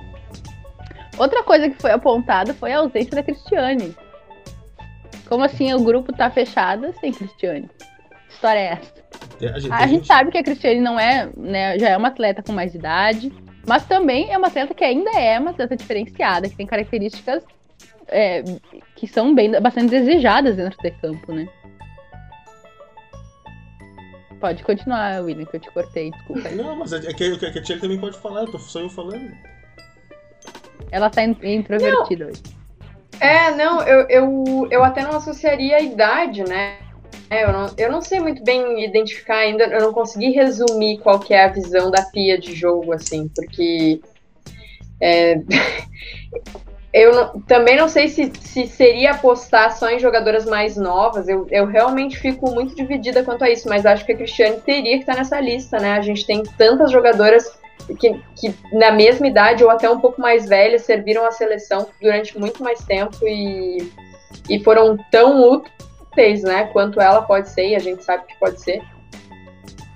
Outra 1.17 1.43
coisa 1.43 1.69
que 1.69 1.81
foi 1.81 1.91
apontada 1.91 2.53
foi 2.53 2.73
a 2.73 2.79
ausência 2.79 3.11
da 3.11 3.23
Cristiane. 3.23 3.95
Como 5.27 5.43
assim 5.43 5.73
o 5.73 5.83
grupo 5.83 6.13
tá 6.13 6.29
fechado 6.29 6.93
sem 6.99 7.11
Cristiane? 7.11 7.69
Que 8.27 8.33
história 8.33 8.59
é 8.59 8.65
essa? 8.73 8.93
É, 9.41 9.47
a, 9.47 9.59
gente, 9.59 9.71
a, 9.71 9.77
a 9.77 9.87
gente, 9.87 10.07
sabe 10.07 10.31
que 10.31 10.37
a 10.37 10.43
Cristiane 10.43 10.81
não 10.81 10.99
é, 10.99 11.29
né, 11.35 11.79
já 11.79 11.89
é 11.89 11.97
uma 11.97 12.09
atleta 12.09 12.43
com 12.43 12.51
mais 12.51 12.75
idade, 12.75 13.31
mas 13.67 13.85
também 13.85 14.31
é 14.31 14.37
uma 14.37 14.47
atleta 14.47 14.73
que 14.73 14.83
ainda 14.83 15.11
é 15.11 15.39
uma 15.39 15.51
atleta 15.51 15.75
diferenciada, 15.75 16.49
que 16.49 16.55
tem 16.55 16.67
características 16.67 17.43
é, 18.07 18.43
que 18.95 19.07
são 19.07 19.33
bem, 19.33 19.51
bastante 19.59 19.89
desejadas 19.89 20.55
dentro 20.55 20.77
de 20.81 20.91
campo, 20.91 21.33
né? 21.33 21.47
Pode 24.39 24.63
continuar, 24.63 25.23
William, 25.23 25.45
que 25.45 25.55
eu 25.55 25.59
te 25.59 25.71
cortei, 25.71 26.11
desculpa. 26.11 26.49
Não, 26.49 26.75
mas 26.75 26.93
é 26.93 26.99
que, 26.99 27.23
é 27.23 27.51
que 27.51 27.59
a 27.59 27.63
Tia 27.63 27.79
também 27.79 27.99
pode 27.99 28.17
falar, 28.19 28.41
eu 28.41 28.51
tô 28.51 28.59
só 28.59 28.81
eu 28.81 28.89
falando. 28.89 29.31
Ela 30.91 31.09
tá 31.09 31.23
introvertida 31.23 32.25
não. 32.25 32.31
hoje. 32.31 32.43
É, 33.19 33.51
não, 33.51 33.81
eu, 33.81 34.07
eu, 34.09 34.67
eu 34.69 34.83
até 34.83 35.01
não 35.01 35.11
associaria 35.11 35.77
a 35.77 35.81
idade, 35.81 36.43
né? 36.43 36.77
É, 37.29 37.43
eu, 37.43 37.51
não, 37.51 37.65
eu 37.77 37.91
não 37.91 38.01
sei 38.01 38.19
muito 38.19 38.43
bem 38.43 38.83
identificar 38.83 39.37
ainda, 39.37 39.63
eu 39.65 39.81
não 39.81 39.93
consegui 39.93 40.31
resumir 40.31 40.99
qual 40.99 41.19
que 41.19 41.33
é 41.33 41.45
a 41.45 41.49
visão 41.49 41.89
da 41.89 42.03
Pia 42.03 42.37
de 42.37 42.53
jogo, 42.53 42.93
assim, 42.93 43.27
porque 43.29 43.99
é, 45.01 45.39
eu 46.93 47.13
não, 47.13 47.41
também 47.41 47.77
não 47.77 47.87
sei 47.87 48.09
se, 48.09 48.31
se 48.39 48.67
seria 48.67 49.11
apostar 49.11 49.75
só 49.75 49.89
em 49.89 49.99
jogadoras 49.99 50.45
mais 50.45 50.77
novas, 50.77 51.27
eu, 51.27 51.47
eu 51.49 51.65
realmente 51.65 52.17
fico 52.19 52.51
muito 52.51 52.75
dividida 52.75 53.23
quanto 53.23 53.43
a 53.43 53.49
isso, 53.49 53.67
mas 53.67 53.85
acho 53.85 54.05
que 54.05 54.11
a 54.11 54.17
Cristiane 54.17 54.61
teria 54.61 54.95
que 54.97 55.03
estar 55.03 55.15
nessa 55.15 55.39
lista, 55.39 55.77
né? 55.77 55.93
A 55.93 56.01
gente 56.01 56.25
tem 56.27 56.43
tantas 56.57 56.91
jogadoras 56.91 57.59
que, 57.93 58.19
que 58.35 58.55
na 58.73 58.91
mesma 58.91 59.27
idade 59.27 59.63
ou 59.63 59.69
até 59.69 59.89
um 59.89 59.99
pouco 59.99 60.19
mais 60.19 60.47
velhas 60.47 60.83
serviram 60.83 61.25
a 61.25 61.31
seleção 61.31 61.87
durante 62.01 62.37
muito 62.37 62.63
mais 62.63 62.83
tempo 62.83 63.17
e, 63.27 63.91
e 64.49 64.59
foram 64.63 64.97
tão 65.11 65.51
úteis, 65.51 66.43
né, 66.43 66.65
quanto 66.65 66.99
ela 66.99 67.21
pode 67.21 67.49
ser, 67.49 67.69
e 67.69 67.75
a 67.75 67.79
gente 67.79 68.03
sabe 68.03 68.25
que 68.25 68.39
pode 68.39 68.61
ser. 68.61 68.81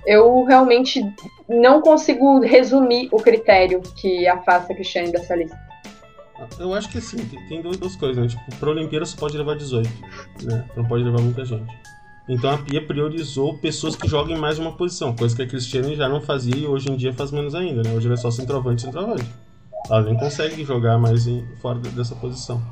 Eu 0.06 0.44
realmente 0.44 1.02
não 1.48 1.80
consigo 1.80 2.40
resumir 2.40 3.08
o 3.12 3.18
critério 3.18 3.82
que 3.96 4.26
afasta 4.26 4.72
a 4.72 4.76
Cristiane 4.76 5.12
dessa 5.12 5.34
lista. 5.34 5.58
Eu 6.58 6.72
acho 6.72 6.88
que 6.88 6.98
assim, 6.98 7.18
tem 7.48 7.60
duas 7.60 7.96
coisas, 7.96 8.16
né? 8.16 8.28
Tipo, 8.28 8.58
pra 8.58 8.70
Olimpíada 8.70 9.04
você 9.04 9.16
pode 9.16 9.36
levar 9.36 9.56
18, 9.56 9.90
né? 10.44 10.64
Não 10.74 10.86
pode 10.86 11.04
levar 11.04 11.20
muita 11.20 11.44
gente. 11.44 11.70
Então 12.28 12.50
a 12.50 12.58
Pia 12.58 12.84
priorizou 12.84 13.58
pessoas 13.58 13.96
que 13.96 14.08
joguem 14.08 14.36
mais 14.36 14.56
de 14.56 14.60
uma 14.60 14.72
posição, 14.72 15.14
coisa 15.14 15.34
que 15.34 15.42
a 15.42 15.46
Cristiane 15.46 15.96
já 15.96 16.08
não 16.08 16.20
fazia 16.20 16.56
e 16.56 16.66
hoje 16.66 16.90
em 16.90 16.96
dia 16.96 17.12
faz 17.12 17.32
menos 17.32 17.54
ainda, 17.54 17.82
né? 17.82 17.92
Hoje 17.92 18.06
ela 18.06 18.14
é 18.14 18.16
só 18.16 18.30
centroavante 18.30 18.82
centroavante. 18.82 19.26
Ela 19.88 20.02
nem 20.02 20.16
consegue 20.16 20.64
jogar 20.64 20.98
mais 20.98 21.26
em, 21.26 21.44
fora 21.60 21.78
dessa 21.78 22.14
posição. 22.14 22.62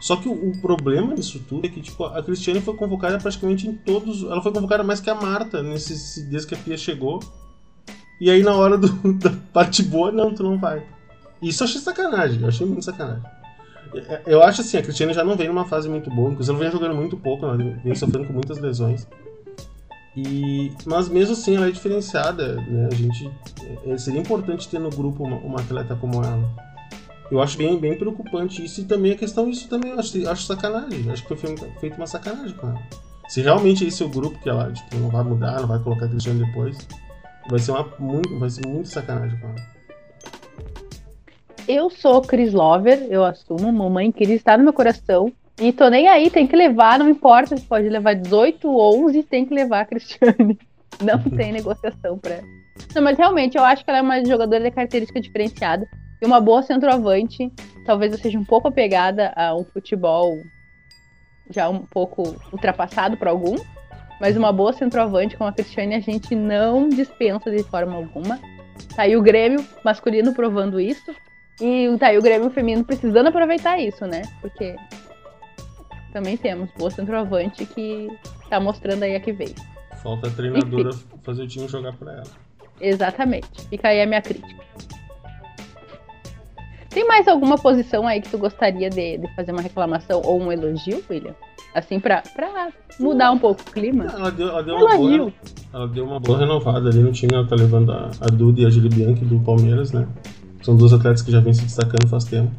Só 0.00 0.16
que 0.16 0.28
o, 0.28 0.32
o, 0.32 0.60
problema 0.60 1.14
disso 1.14 1.44
tudo 1.46 1.66
é 1.66 1.68
que, 1.68 1.80
tipo, 1.80 2.04
a 2.04 2.22
Cristiane 2.22 2.60
foi 2.60 2.74
convocada 2.74 3.18
praticamente 3.18 3.68
em 3.68 3.74
todos. 3.74 4.22
Ela 4.22 4.42
foi 4.42 4.52
convocada 4.52 4.82
mais 4.82 5.00
que 5.00 5.10
a 5.10 5.14
Marta 5.14 5.62
nesse, 5.62 6.22
desde 6.24 6.48
que 6.48 6.54
a 6.54 6.58
Pia 6.58 6.76
chegou. 6.76 7.20
E 8.20 8.30
aí 8.30 8.42
na 8.42 8.54
hora 8.54 8.76
do, 8.76 8.88
da 9.14 9.30
parte 9.52 9.82
boa, 9.82 10.10
não, 10.10 10.34
tu 10.34 10.42
não 10.42 10.58
vai. 10.58 10.82
Isso 11.42 11.62
eu 11.62 11.66
achei 11.66 11.80
sacanagem, 11.80 12.40
eu 12.42 12.48
achei 12.48 12.66
muito 12.66 12.84
sacanagem. 12.84 13.22
Eu 14.26 14.42
acho 14.42 14.60
assim, 14.60 14.76
a 14.76 14.82
Cristiane 14.82 15.12
já 15.12 15.24
não 15.24 15.36
vem 15.36 15.48
numa 15.48 15.64
fase 15.64 15.88
muito 15.88 16.10
boa, 16.10 16.30
inclusive 16.30 16.54
ela 16.54 16.62
vem 16.62 16.72
jogando 16.72 16.94
muito 16.94 17.16
pouco, 17.16 17.44
ela 17.44 17.56
vem 17.56 17.94
sofrendo 17.94 18.26
com 18.26 18.32
muitas 18.32 18.58
lesões. 18.58 19.06
E, 20.16 20.72
mas 20.86 21.08
mesmo 21.08 21.34
assim 21.34 21.56
ela 21.56 21.68
é 21.68 21.70
diferenciada, 21.70 22.56
né? 22.56 22.88
A 22.90 22.94
gente 22.94 23.30
é, 23.86 23.96
seria 23.96 24.20
importante 24.20 24.68
ter 24.68 24.80
no 24.80 24.90
grupo 24.90 25.24
uma, 25.24 25.36
uma, 25.36 25.60
atleta 25.60 25.94
como 25.94 26.24
ela. 26.24 26.50
Eu 27.30 27.40
acho 27.40 27.56
bem, 27.56 27.78
bem 27.78 27.96
preocupante 27.96 28.64
isso 28.64 28.80
e 28.80 28.84
também 28.84 29.12
a 29.12 29.16
questão 29.16 29.48
isso 29.48 29.68
também 29.68 29.92
eu 29.92 29.98
acho, 30.00 30.28
acho 30.28 30.46
sacanagem. 30.46 31.08
Acho 31.10 31.24
que 31.26 31.36
foi 31.36 31.56
feito 31.80 31.96
uma 31.96 32.06
sacanagem 32.06 32.56
com 32.56 32.68
ela. 32.68 32.82
Se 33.28 33.40
realmente 33.40 33.84
esse 33.84 34.02
é 34.02 34.06
o 34.06 34.08
grupo 34.08 34.36
que 34.40 34.48
ela 34.48 34.72
tipo, 34.72 34.96
não 34.96 35.08
vai 35.08 35.22
mudar, 35.22 35.60
não 35.60 35.68
vai 35.68 35.78
colocar 35.78 36.06
a 36.06 36.08
Cristiane 36.08 36.44
depois, 36.44 36.76
vai 37.48 37.60
ser 37.60 37.70
uma 37.70 37.88
muito, 38.00 38.36
vai 38.40 38.50
ser 38.50 38.66
muito 38.66 38.88
sacanagem 38.88 39.38
com 39.38 39.46
ela. 39.46 39.79
Eu 41.72 41.88
sou 41.88 42.20
Cris 42.20 42.52
Lover, 42.52 43.06
eu 43.08 43.24
assumo, 43.24 43.72
mamãe 43.72 44.10
Cris 44.10 44.30
está 44.30 44.58
no 44.58 44.64
meu 44.64 44.72
coração. 44.72 45.32
E 45.56 45.72
tô 45.72 45.88
nem 45.88 46.08
aí, 46.08 46.28
tem 46.28 46.44
que 46.44 46.56
levar, 46.56 46.98
não 46.98 47.08
importa 47.08 47.56
se 47.56 47.64
pode 47.64 47.88
levar 47.88 48.14
18 48.14 48.68
ou 48.68 49.06
11, 49.06 49.22
tem 49.22 49.46
que 49.46 49.54
levar 49.54 49.82
a 49.82 49.84
Cristiane. 49.84 50.58
Não 51.00 51.22
tem 51.22 51.52
negociação 51.54 52.18
pra. 52.18 52.40
Não, 52.92 53.00
mas 53.00 53.16
realmente 53.16 53.56
eu 53.56 53.62
acho 53.62 53.84
que 53.84 53.90
ela 53.90 54.00
é 54.00 54.02
uma 54.02 54.24
jogadora 54.24 54.64
de 54.64 54.70
característica 54.72 55.20
diferenciada 55.20 55.86
e 56.20 56.26
uma 56.26 56.40
boa 56.40 56.60
centroavante. 56.60 57.52
Talvez 57.86 58.12
eu 58.12 58.18
seja 58.18 58.36
um 58.36 58.44
pouco 58.44 58.66
apegada 58.66 59.32
a 59.36 59.54
um 59.54 59.62
futebol 59.62 60.42
já 61.48 61.68
um 61.68 61.86
pouco 61.86 62.34
ultrapassado 62.52 63.16
para 63.16 63.30
algum, 63.30 63.54
mas 64.20 64.36
uma 64.36 64.52
boa 64.52 64.72
centroavante 64.72 65.36
como 65.36 65.48
a 65.48 65.52
Cristiane 65.52 65.94
a 65.94 66.00
gente 66.00 66.34
não 66.34 66.88
dispensa 66.88 67.48
de 67.48 67.62
forma 67.62 67.94
alguma. 67.94 68.40
Tá 68.96 69.02
aí 69.02 69.16
o 69.16 69.22
Grêmio 69.22 69.64
masculino 69.84 70.34
provando 70.34 70.80
isso. 70.80 71.14
E 71.60 71.96
tá 71.98 72.06
aí 72.08 72.18
o 72.18 72.22
Grêmio 72.22 72.50
feminino 72.50 72.84
precisando 72.84 73.26
aproveitar 73.26 73.78
isso, 73.78 74.06
né? 74.06 74.22
Porque 74.40 74.74
também 76.12 76.36
temos 76.36 76.70
boa 76.72 76.90
centroavante 76.90 77.66
que 77.66 78.08
tá 78.48 78.58
mostrando 78.58 79.02
aí 79.02 79.14
a 79.14 79.20
que 79.20 79.32
veio. 79.32 79.54
Falta 80.02 80.28
a 80.28 80.30
treinadora 80.30 80.88
Enfim. 80.88 81.18
fazer 81.22 81.42
o 81.42 81.46
time 81.46 81.68
jogar 81.68 81.92
pra 81.92 82.12
ela. 82.12 82.50
Exatamente. 82.80 83.68
Fica 83.68 83.88
aí 83.88 84.00
a 84.00 84.06
minha 84.06 84.22
crítica. 84.22 84.60
Tem 86.88 87.06
mais 87.06 87.28
alguma 87.28 87.56
posição 87.56 88.06
aí 88.06 88.20
que 88.20 88.30
tu 88.30 88.38
gostaria 88.38 88.90
de, 88.90 89.18
de 89.18 89.34
fazer 89.36 89.52
uma 89.52 89.60
reclamação 89.60 90.22
ou 90.24 90.40
um 90.40 90.50
elogio, 90.50 91.04
William? 91.08 91.34
Assim, 91.72 92.00
pra, 92.00 92.22
pra 92.34 92.70
mudar 92.98 93.30
um 93.30 93.38
pouco 93.38 93.62
o 93.62 93.72
clima? 93.72 94.06
Ela 94.12 94.30
deu, 94.32 94.48
ela 94.48 94.62
deu 94.62 94.74
uma 94.74 94.96
boa, 94.96 95.32
ela 95.72 95.86
deu 95.86 96.04
uma 96.04 96.18
boa 96.18 96.38
renovada 96.38 96.88
ali 96.88 96.98
no 96.98 97.12
time. 97.12 97.32
Ela 97.32 97.46
tá 97.46 97.54
levando 97.54 97.92
a, 97.92 98.10
a 98.20 98.26
Duda 98.26 98.62
e 98.62 98.66
a 98.66 98.70
Julie 98.70 98.88
Bianchi 98.88 99.24
do 99.24 99.38
Palmeiras, 99.38 99.92
né? 99.92 100.08
São 100.62 100.76
duas 100.76 100.92
atletas 100.92 101.22
que 101.22 101.30
já 101.30 101.40
vêm 101.40 101.52
se 101.52 101.62
destacando 101.62 102.08
faz 102.08 102.24
tempo. 102.24 102.50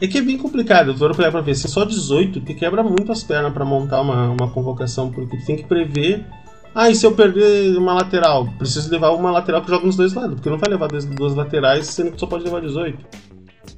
É 0.00 0.06
que 0.06 0.18
é 0.18 0.22
bem 0.22 0.38
complicado, 0.38 0.90
eu 0.90 0.94
vou 0.94 1.08
olhar 1.08 1.30
pra 1.30 1.40
ver, 1.40 1.52
assim, 1.52 1.66
só 1.66 1.84
18 1.84 2.40
que 2.42 2.54
quebra 2.54 2.84
muito 2.84 3.10
as 3.10 3.24
pernas 3.24 3.52
para 3.52 3.64
montar 3.64 4.00
uma, 4.00 4.30
uma 4.30 4.48
convocação, 4.48 5.10
porque 5.10 5.36
tem 5.38 5.56
que 5.56 5.64
prever. 5.64 6.24
Ah, 6.72 6.88
e 6.88 6.94
se 6.94 7.04
eu 7.04 7.12
perder 7.16 7.76
uma 7.76 7.94
lateral? 7.94 8.46
Preciso 8.58 8.90
levar 8.90 9.10
uma 9.10 9.32
lateral 9.32 9.62
que 9.62 9.68
joga 9.68 9.84
nos 9.84 9.96
dois 9.96 10.14
lados, 10.14 10.36
porque 10.36 10.48
não 10.48 10.58
vai 10.58 10.70
levar 10.70 10.86
duas, 10.86 11.04
duas 11.04 11.34
laterais, 11.34 11.86
sendo 11.86 12.12
que 12.12 12.20
só 12.20 12.26
pode 12.26 12.44
levar 12.44 12.60
18. 12.60 13.04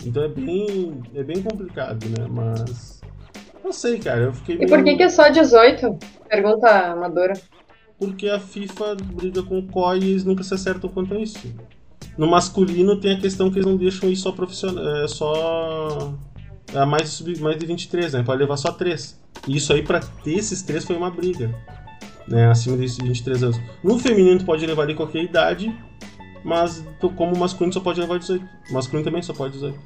Então 0.04 0.22
é 0.22 0.28
bem, 0.28 1.00
é 1.14 1.22
bem 1.22 1.42
complicado, 1.42 2.06
né? 2.06 2.26
Mas. 2.28 3.00
Não 3.64 3.72
sei, 3.72 3.98
cara. 3.98 4.24
Eu 4.24 4.32
fiquei. 4.34 4.56
E 4.60 4.66
por 4.66 4.82
que, 4.82 4.96
que 4.96 5.02
é 5.02 5.08
só 5.08 5.28
18? 5.28 5.98
Pergunta 6.28 6.68
amadora. 6.92 7.34
Porque 7.98 8.28
a 8.28 8.38
FIFA 8.38 8.96
briga 9.14 9.42
com 9.42 9.58
o 9.58 9.66
COI 9.66 9.98
e 9.98 10.10
eles 10.10 10.24
nunca 10.24 10.42
se 10.42 10.54
acertam 10.54 10.88
quanto 10.90 11.14
a 11.14 11.20
isso. 11.20 11.38
No 12.16 12.26
masculino 12.26 12.96
tem 12.96 13.12
a 13.12 13.20
questão 13.20 13.50
que 13.50 13.58
eles 13.58 13.66
não 13.66 13.76
deixam 13.76 14.08
ir 14.11 14.16
só 14.16 14.32
profissional. 14.32 14.84
É, 14.96 15.08
só. 15.08 16.14
É 16.72 16.84
mais, 16.84 17.20
mais 17.40 17.58
de 17.58 17.66
23, 17.66 18.12
né? 18.12 18.22
Pode 18.22 18.40
levar 18.40 18.56
só 18.56 18.72
3. 18.72 19.18
E 19.48 19.56
isso 19.56 19.72
aí, 19.72 19.82
pra 19.82 20.00
ter 20.00 20.34
esses 20.34 20.62
3 20.62 20.84
foi 20.84 20.96
uma 20.96 21.11
briga. 21.11 21.54
Né? 22.28 22.48
Acima 22.48 22.76
desses 22.76 22.98
23 22.98 23.42
anos. 23.42 23.61
No 23.82 23.98
feminino, 23.98 24.38
tu 24.38 24.44
pode 24.44 24.64
levar 24.64 24.86
de 24.86 24.94
qualquer 24.94 25.24
idade. 25.24 25.74
Mas 26.44 26.84
tu, 27.00 27.11
como 27.11 27.36
masculino 27.36 27.72
só 27.72 27.80
pode 27.80 28.00
levar 28.00 28.18
18. 28.18 28.44
O 28.70 28.74
masculino 28.74 29.04
também 29.04 29.22
só 29.22 29.32
pode 29.34 29.54
18. 29.54 29.78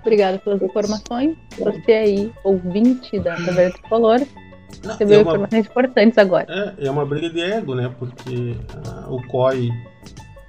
Obrigada 0.00 0.38
pelas 0.38 0.60
informações. 0.60 1.36
Você 1.58 1.92
aí, 1.92 2.32
ouvinte 2.42 3.18
da 3.20 3.36
Taverna 3.36 3.72
Tricolor, 3.72 4.20
você 4.82 5.04
viu 5.04 5.20
é 5.20 5.22
uma, 5.22 5.30
informações 5.32 5.66
importantes 5.66 6.18
agora. 6.18 6.46
É, 6.48 6.86
é 6.86 6.90
uma 6.90 7.04
briga 7.04 7.28
de 7.28 7.40
ego, 7.40 7.74
né? 7.74 7.92
Porque 7.98 8.56
uh, 8.76 9.14
o 9.14 9.26
COI. 9.26 9.70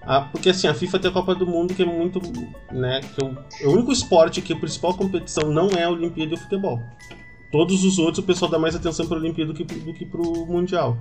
Ah, 0.03 0.21
porque 0.31 0.49
assim, 0.49 0.67
a 0.67 0.73
FIFA 0.73 0.99
tem 0.99 1.11
a 1.11 1.13
Copa 1.13 1.35
do 1.35 1.45
Mundo 1.45 1.73
que 1.73 1.83
é 1.83 1.85
muito. 1.85 2.19
né? 2.71 3.01
Que 3.01 3.23
é 3.23 3.67
o, 3.67 3.71
único 3.71 3.91
esporte 3.91 4.41
que 4.41 4.53
a 4.53 4.55
principal 4.55 4.93
competição 4.95 5.51
não 5.51 5.69
é 5.69 5.83
a 5.83 5.89
Olimpíada 5.89 6.31
e 6.31 6.35
o 6.35 6.39
futebol. 6.39 6.79
Todos 7.51 7.83
os 7.83 7.99
outros 7.99 8.19
o 8.19 8.23
pessoal 8.23 8.49
dá 8.49 8.57
mais 8.57 8.75
atenção 8.75 9.05
para 9.07 9.17
a 9.17 9.19
Olimpíada 9.19 9.51
do 9.51 9.57
que, 9.57 9.63
do 9.63 9.93
que 9.93 10.05
para 10.05 10.21
o 10.21 10.45
Mundial. 10.45 10.97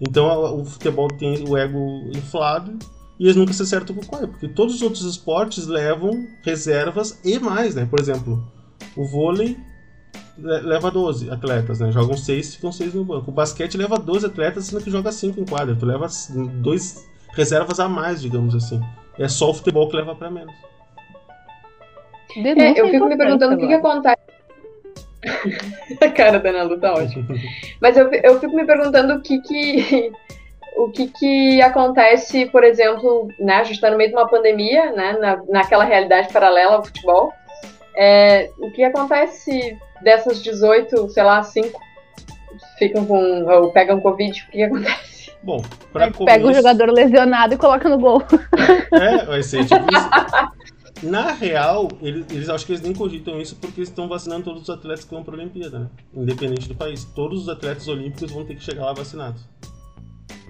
Então 0.00 0.28
a, 0.28 0.52
o 0.52 0.64
futebol 0.64 1.08
tem 1.08 1.42
o 1.48 1.56
ego 1.56 2.10
inflado 2.14 2.78
e 3.18 3.24
eles 3.24 3.36
nunca 3.36 3.52
se 3.52 3.62
acertam 3.62 3.96
com 3.96 4.02
o 4.02 4.06
COI, 4.06 4.26
porque 4.26 4.48
todos 4.48 4.74
os 4.74 4.82
outros 4.82 5.04
esportes 5.04 5.66
levam 5.66 6.26
reservas 6.42 7.18
e 7.24 7.38
mais, 7.38 7.74
né? 7.74 7.86
Por 7.86 7.98
exemplo, 7.98 8.46
o 8.94 9.06
vôlei 9.06 9.56
leva 10.38 10.90
12 10.90 11.30
atletas, 11.30 11.80
né? 11.80 11.90
Jogam 11.90 12.16
6 12.16 12.56
ficam 12.56 12.70
6 12.70 12.94
no 12.94 13.04
banco. 13.04 13.30
O 13.30 13.34
basquete 13.34 13.76
leva 13.76 13.98
12 13.98 14.26
atletas, 14.26 14.66
sendo 14.66 14.82
que 14.82 14.90
joga 14.90 15.10
5 15.10 15.40
em 15.40 15.44
quadra. 15.44 15.74
Tu 15.74 15.86
leva 15.86 16.06
dois 16.60 17.06
reservas 17.32 17.80
a 17.80 17.88
mais, 17.88 18.20
digamos 18.20 18.54
assim. 18.54 18.80
É 19.18 19.28
só 19.28 19.50
o 19.50 19.54
futebol 19.54 19.88
que 19.88 19.96
leva 19.96 20.14
para 20.14 20.30
menos. 20.30 20.54
É, 22.36 22.78
eu 22.78 22.90
fico 22.90 23.06
me 23.06 23.16
perguntando 23.16 23.54
o 23.54 23.58
que, 23.58 23.66
que 23.66 23.74
acontece. 23.74 24.16
a 26.00 26.10
cara 26.10 26.38
da 26.38 26.50
Ana 26.50 26.62
Lu 26.64 26.78
tá 26.78 26.92
ótima. 26.92 27.26
Mas 27.80 27.96
eu, 27.96 28.10
eu 28.12 28.38
fico 28.38 28.54
me 28.54 28.64
perguntando 28.64 29.14
o 29.14 29.22
que 29.22 29.40
que. 29.40 30.12
O 30.78 30.90
que, 30.90 31.06
que 31.06 31.62
acontece, 31.62 32.44
por 32.50 32.62
exemplo, 32.62 33.28
né, 33.40 33.54
a 33.54 33.64
gente 33.64 33.76
está 33.76 33.90
no 33.90 33.96
meio 33.96 34.10
de 34.10 34.14
uma 34.14 34.28
pandemia, 34.28 34.92
né, 34.92 35.16
na, 35.18 35.42
naquela 35.48 35.84
realidade 35.84 36.30
paralela 36.30 36.74
ao 36.74 36.84
futebol. 36.84 37.32
É, 37.96 38.50
o 38.58 38.70
que 38.70 38.84
acontece 38.84 39.78
dessas 40.02 40.42
18, 40.42 41.08
sei 41.10 41.22
lá, 41.22 41.42
5 41.42 41.80
ficam 42.78 43.04
com. 43.06 43.44
ou 43.44 43.72
pegam 43.72 44.00
Covid, 44.00 44.46
o 44.48 44.50
que 44.50 44.62
acontece? 44.62 45.16
Bom, 45.42 45.62
pra 45.92 46.10
começo... 46.10 46.24
Pega 46.24 46.46
o 46.46 46.52
jogador 46.54 46.90
lesionado 46.90 47.54
e 47.54 47.56
coloca 47.56 47.88
no 47.88 47.98
gol. 47.98 48.22
É, 48.92 49.24
vai 49.24 49.42
ser 49.42 49.64
tipo 49.64 49.84
isso. 49.92 50.08
Na 51.02 51.32
real, 51.32 51.88
eles, 52.00 52.24
eles 52.30 52.48
acho 52.48 52.64
que 52.64 52.72
eles 52.72 52.80
nem 52.80 52.94
cogitam 52.94 53.38
isso 53.38 53.56
porque 53.56 53.80
eles 53.80 53.90
estão 53.90 54.08
vacinando 54.08 54.44
todos 54.44 54.62
os 54.62 54.70
atletas 54.70 55.04
que 55.04 55.10
vão 55.10 55.22
para 55.22 55.34
a 55.34 55.38
Olimpíada, 55.38 55.78
né? 55.80 55.86
Independente 56.14 56.68
do 56.68 56.74
país. 56.74 57.04
Todos 57.04 57.42
os 57.42 57.48
atletas 57.48 57.86
olímpicos 57.86 58.30
vão 58.30 58.44
ter 58.44 58.54
que 58.54 58.62
chegar 58.62 58.86
lá 58.86 58.92
vacinados. 58.94 59.46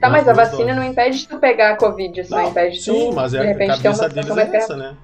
Tá, 0.01 0.09
mas 0.09 0.29
a 0.29 0.33
vacina 0.33 0.75
não 0.75 0.85
impede 0.85 1.19
de 1.19 1.29
tu 1.29 1.39
pegar 1.39 1.73
a 1.73 1.77
Covid, 1.77 2.25
só 2.25 2.37
não, 2.37 2.51
impede 2.51 2.81
Sim, 2.81 3.11
tu, 3.11 3.15
mas 3.15 3.35
é, 3.35 3.55
de 3.55 3.65
a 3.65 3.77
cabeça 3.79 4.09
deles 4.09 4.37
é 4.37 4.57
essa, 4.57 4.77
né? 4.77 4.97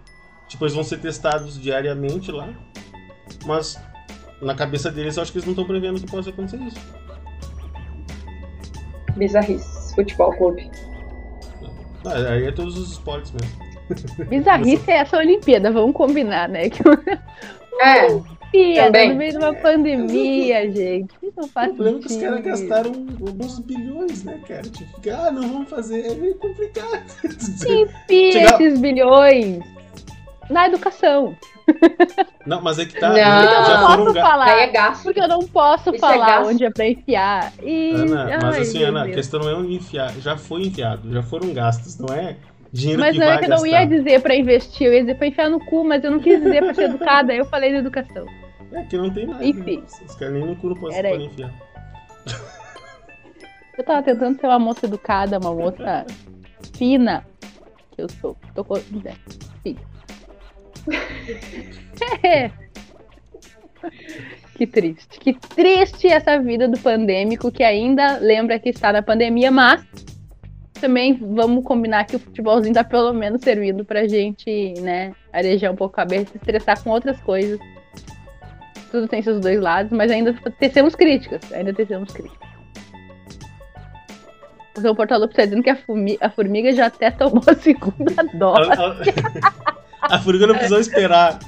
Tipo, 0.47 0.65
eles 0.65 0.75
vão 0.75 0.85
ser 0.85 0.99
testados 0.99 1.61
diariamente 1.61 2.31
lá, 2.31 2.49
mas 3.47 3.81
na 4.43 4.55
cabeça 4.55 4.91
deles, 4.91 5.17
eu 5.17 5.23
acho 5.23 5.33
que 5.33 5.39
eles 5.39 5.47
não 5.47 5.53
estão 5.53 5.65
prevendo 5.65 6.01
que 6.01 6.11
possa 6.11 6.31
acontecer 6.31 6.59
isso. 6.59 6.79
Bizarrice, 9.17 9.95
futebol 9.95 10.33
clube. 10.37 10.71
Ah, 12.05 12.33
aí 12.33 12.47
é 12.47 12.53
todos 12.53 12.77
os 12.77 12.93
esportes 12.93 13.33
mesmo. 13.33 14.27
Bizarrice 14.29 14.91
é 14.91 14.97
essa 14.97 15.17
Olimpíada, 15.17 15.71
vamos 15.71 15.95
combinar, 15.95 16.49
né? 16.49 16.63
É. 17.81 18.05
Olimpíada, 18.05 19.07
no 19.07 19.15
meio 19.17 19.33
de 19.33 19.39
uma 19.39 19.55
pandemia, 19.55 20.71
gente. 20.71 21.13
Isso 21.23 21.33
não 21.37 21.49
faz 21.49 21.73
O 21.73 21.75
problema 21.75 21.99
é 21.99 22.03
que 22.03 22.07
os 22.07 22.17
caras 22.17 22.45
gastaram 22.45 22.93
alguns 23.27 23.59
bilhões, 23.61 24.25
né, 24.25 24.39
cara? 24.47 24.63
Tipo, 24.63 25.01
ah, 25.11 25.31
não 25.33 25.43
vamos 25.43 25.71
fazer, 25.71 26.07
é 26.07 26.15
meio 26.15 26.35
complicado. 26.37 27.03
Enfia 27.25 27.89
Chegar... 28.33 28.61
esses 28.61 28.79
bilhões 28.79 29.65
na 30.51 30.67
educação. 30.67 31.35
Não, 32.45 32.61
mas 32.61 32.79
é 32.79 32.85
que 32.85 32.99
tá. 32.99 33.09
Não, 33.09 33.17
já 33.17 33.73
eu 33.73 33.99
não 33.99 34.05
posso 34.05 34.21
falar. 34.21 34.59
É 34.59 34.67
gasto. 34.67 35.03
Porque 35.05 35.21
eu 35.21 35.29
não 35.29 35.41
posso 35.41 35.95
Isso 35.95 35.97
é 35.97 35.99
falar 35.99 36.43
é 36.43 36.45
onde 36.45 36.65
é 36.65 36.71
pra 36.71 36.87
enfiar. 36.87 37.53
E... 37.63 37.95
Ana, 37.95 38.39
mas 38.43 38.57
Ai, 38.57 38.61
assim, 38.63 38.83
Ana, 38.83 39.05
a 39.05 39.09
questão 39.09 39.41
não 39.41 39.49
é 39.49 39.55
onde 39.55 39.75
enfiar. 39.75 40.13
Já 40.21 40.37
foi 40.37 40.63
enfiado, 40.63 41.11
já 41.13 41.23
foram 41.23 41.53
gastos, 41.53 41.99
não 41.99 42.15
é 42.15 42.37
dinheiro 42.73 43.01
mas 43.01 43.13
que 43.13 43.21
não 43.21 43.31
é 43.31 43.39
que 43.39 43.45
eu 43.45 43.51
não 43.51 43.67
ia 43.67 43.85
dizer 43.85 44.21
pra 44.23 44.35
investir, 44.35 44.87
eu 44.87 44.95
ia 44.95 45.01
dizer 45.01 45.15
pra 45.17 45.27
enfiar 45.27 45.51
no 45.51 45.61
cu, 45.61 45.85
mas 45.85 46.03
eu 46.03 46.11
não 46.11 46.19
quis 46.19 46.43
dizer 46.43 46.63
pra 46.65 46.75
ser 46.75 46.85
educada, 46.85 47.33
aí 47.33 47.39
eu 47.39 47.45
falei 47.45 47.71
de 47.71 47.77
educação. 47.77 48.27
É 48.73 48.83
que 48.85 48.97
não 48.97 49.11
tem 49.11 49.27
mais. 49.27 49.47
Enfim. 49.47 49.79
Né? 49.79 50.07
Os 50.07 50.15
caras 50.15 50.35
nem 50.35 50.47
no 50.47 50.57
cu 50.57 50.69
não 50.69 50.77
podem 50.77 51.27
enfiar. 51.27 51.53
Eu 53.77 53.85
tava 53.85 54.03
tentando 54.03 54.39
ser 54.39 54.47
uma 54.47 54.59
moça 54.59 54.87
educada, 54.87 55.39
uma 55.39 55.55
moça 55.55 56.07
fina. 56.77 57.25
Que 57.95 58.03
eu 58.03 58.09
sou. 58.09 58.37
Tô 58.55 58.65
com. 58.65 58.77
Fina. 58.77 59.81
É. 62.23 62.51
que 64.57 64.67
triste. 64.67 65.19
Que 65.19 65.35
triste 65.35 66.07
essa 66.07 66.39
vida 66.39 66.69
do 66.69 66.79
pandêmico 66.79 67.51
que 67.51 67.63
ainda 67.63 68.19
lembra 68.19 68.59
que 68.59 68.69
está 68.69 68.93
na 68.93 69.03
pandemia, 69.03 69.51
mas 69.51 69.85
também 70.81 71.15
vamos 71.15 71.65
combinar 71.65 72.05
que 72.05 72.17
o 72.17 72.19
futebolzinho 72.19 72.75
tá 72.75 72.83
pelo 72.83 73.13
menos 73.13 73.41
servindo 73.43 73.85
pra 73.85 74.09
gente, 74.09 74.75
né, 74.81 75.15
arejar 75.33 75.71
um 75.71 75.77
pouco 75.77 75.95
a 75.95 76.05
cabeça, 76.05 76.33
se 76.33 76.39
estressar 76.39 76.83
com 76.83 76.91
outras 76.91 77.21
coisas. 77.21 77.59
Tudo 78.91 79.07
tem 79.09 79.23
seus 79.23 79.41
dois 79.41 79.61
lados, 79.61 79.93
mas 79.93 80.11
ainda 80.11 80.35
tecemos 80.59 80.95
críticas. 80.95 81.41
Ainda 81.53 81.73
tecemos 81.73 82.13
críticas. 82.13 82.53
O 84.85 84.95
Porto 84.95 85.13
Alupe 85.13 85.33
está 85.33 85.45
dizendo 85.45 85.63
que 85.63 85.71
a, 85.71 85.79
a, 86.21 86.31
formiga 86.31 86.73
já 86.73 86.87
até 86.87 87.11
tomou 87.11 87.43
a 87.47 87.55
segunda 87.55 88.25
dose. 88.35 88.71
A, 90.03 90.19
formiga 90.19 90.47
não 90.47 90.55
precisou 90.55 90.81
esperar. 90.81 91.39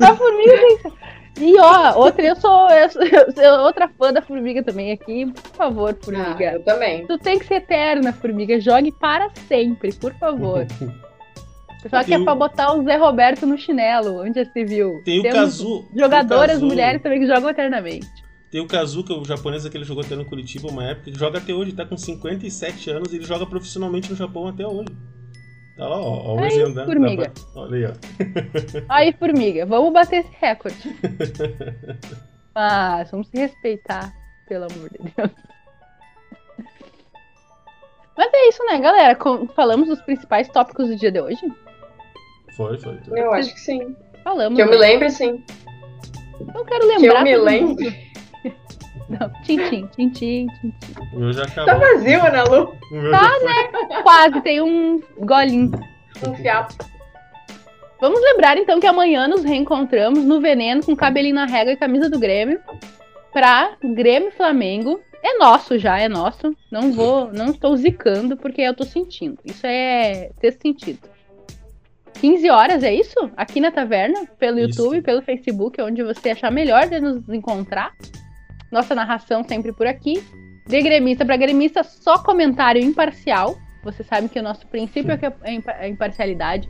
A 0.00 0.16
formiga 0.16 0.52
tem. 0.52 0.92
E 1.38 1.58
ó, 1.60 1.98
outra, 1.98 2.22
eu 2.22 2.36
sou, 2.36 2.70
eu 2.70 2.88
sou, 2.88 3.02
eu 3.02 3.32
sou, 3.32 3.60
outra 3.66 3.88
fã 3.88 4.12
da 4.12 4.22
formiga 4.22 4.62
também 4.62 4.92
aqui. 4.92 5.26
Por 5.26 5.56
favor, 5.56 5.96
formiga. 6.00 6.50
Ah, 6.50 6.54
eu 6.54 6.62
também. 6.62 7.06
Tu 7.06 7.18
tem 7.18 7.38
que 7.38 7.46
ser 7.46 7.56
eterna, 7.56 8.12
formiga. 8.12 8.58
Jogue 8.58 8.90
para 8.92 9.28
sempre, 9.46 9.92
por 9.92 10.14
favor. 10.14 10.66
Só 11.90 12.02
que 12.02 12.14
é 12.14 12.18
pra 12.18 12.34
botar 12.34 12.74
o 12.74 12.82
Zé 12.82 12.96
Roberto 12.96 13.46
no 13.46 13.56
chinelo, 13.56 14.22
onde 14.22 14.42
já 14.42 14.50
se 14.50 14.64
viu. 14.64 15.02
Tem 15.04 15.20
o 15.20 15.30
Kazu. 15.30 15.84
Jogadoras 15.94 16.60
mulheres 16.60 17.00
também 17.02 17.20
que 17.20 17.26
jogam 17.26 17.50
eternamente. 17.50 18.08
Tem 18.50 18.60
o 18.60 18.66
Kazuka, 18.66 19.12
o 19.12 19.24
japonês 19.24 19.68
que 19.68 19.76
ele 19.76 19.84
jogou 19.84 20.02
até 20.02 20.16
no 20.16 20.24
Curitiba 20.24 20.68
uma 20.68 20.84
época, 20.84 21.10
ele 21.10 21.18
joga 21.18 21.38
até 21.38 21.52
hoje, 21.52 21.72
tá 21.72 21.84
com 21.84 21.96
57 21.96 22.90
anos 22.90 23.12
e 23.12 23.16
ele 23.16 23.24
joga 23.24 23.44
profissionalmente 23.44 24.08
no 24.10 24.16
Japão 24.16 24.48
até 24.48 24.66
hoje. 24.66 24.88
Tá 25.76 25.86
lá, 25.86 26.00
ó, 26.00 26.02
ó 26.02 26.34
o 26.36 26.38
aí, 26.38 26.46
exemplo 26.46 26.86
formiga. 26.86 27.32
Da... 27.54 27.60
Olha 27.60 27.76
aí, 27.76 27.84
ó. 27.84 27.92
Aí, 28.88 29.12
formiga, 29.12 29.66
vamos 29.66 29.92
bater 29.92 30.20
esse 30.20 30.34
recorde. 30.40 30.96
Mas 32.54 33.10
vamos 33.10 33.28
se 33.28 33.36
respeitar, 33.36 34.14
pelo 34.48 34.64
amor 34.64 34.88
de 34.90 34.98
Deus. 34.98 35.30
Mas 38.16 38.30
é 38.32 38.48
isso, 38.48 38.64
né, 38.64 38.80
galera? 38.80 39.18
Falamos 39.54 39.88
dos 39.88 40.00
principais 40.00 40.48
tópicos 40.48 40.88
do 40.88 40.96
dia 40.96 41.12
de 41.12 41.20
hoje? 41.20 41.52
Foi, 42.56 42.78
foi. 42.78 42.98
foi. 43.00 43.20
Eu 43.20 43.34
acho 43.34 43.52
que 43.52 43.60
sim. 43.60 43.94
Falamos. 44.24 44.56
Que 44.56 44.62
eu 44.62 44.66
né? 44.66 44.72
me 44.72 44.78
lembre, 44.78 45.10
sim. 45.10 45.44
Não 46.54 46.64
quero 46.64 46.86
lembrar. 46.86 47.22
Que 47.22 47.30
eu 47.32 47.44
me 47.44 47.44
lembre. 47.44 48.05
Não, 49.08 49.30
tintim, 49.42 49.86
tintim, 49.94 50.46
tintim. 50.48 50.94
O 51.12 51.18
meu 51.18 51.32
já 51.32 51.44
acabou. 51.44 51.66
Tá 51.66 51.78
vazio, 51.78 52.24
Ana 52.24 52.42
Lu? 52.44 52.66
Tá, 53.10 53.30
né? 53.40 54.02
Quase, 54.02 54.40
tem 54.40 54.60
um 54.60 55.00
golinho. 55.18 55.70
Um 56.26 56.34
fiapo. 56.34 56.74
Vamos 58.00 58.20
lembrar 58.20 58.58
então 58.58 58.78
que 58.78 58.86
amanhã 58.86 59.26
nos 59.26 59.42
reencontramos 59.42 60.24
no 60.24 60.40
Veneno 60.40 60.84
com 60.84 60.94
cabelinho 60.94 61.34
na 61.34 61.46
régua 61.46 61.72
e 61.72 61.76
camisa 61.76 62.10
do 62.10 62.18
Grêmio 62.18 62.60
pra 63.32 63.76
Grêmio 63.82 64.30
Flamengo. 64.32 65.00
É 65.22 65.38
nosso 65.38 65.78
já, 65.78 65.98
é 65.98 66.08
nosso. 66.08 66.54
Não 66.70 66.92
vou, 66.92 67.32
não 67.32 67.46
estou 67.46 67.76
zicando 67.76 68.36
porque 68.36 68.60
eu 68.60 68.74
tô 68.74 68.84
sentindo. 68.84 69.38
Isso 69.44 69.66
é 69.66 70.30
ter 70.40 70.52
sentido. 70.52 71.08
15 72.20 72.50
horas, 72.50 72.82
é 72.82 72.94
isso? 72.94 73.30
Aqui 73.36 73.60
na 73.60 73.70
taverna, 73.70 74.26
pelo 74.38 74.58
isso. 74.58 74.80
YouTube, 74.80 75.02
pelo 75.02 75.22
Facebook, 75.22 75.80
onde 75.80 76.02
você 76.02 76.30
achar 76.30 76.50
melhor 76.50 76.86
de 76.88 77.00
nos 77.00 77.28
encontrar. 77.28 77.92
Nossa 78.70 78.94
narração 78.94 79.44
sempre 79.44 79.72
por 79.72 79.86
aqui. 79.86 80.22
De 80.66 80.82
gremista 80.82 81.24
para 81.24 81.36
gremista, 81.36 81.84
só 81.84 82.18
comentário 82.18 82.82
imparcial. 82.82 83.56
Você 83.84 84.02
sabe 84.02 84.28
que 84.28 84.38
o 84.38 84.42
nosso 84.42 84.66
princípio 84.66 85.12
é, 85.12 85.18
é 85.44 85.84
a 85.84 85.88
imparcialidade. 85.88 86.68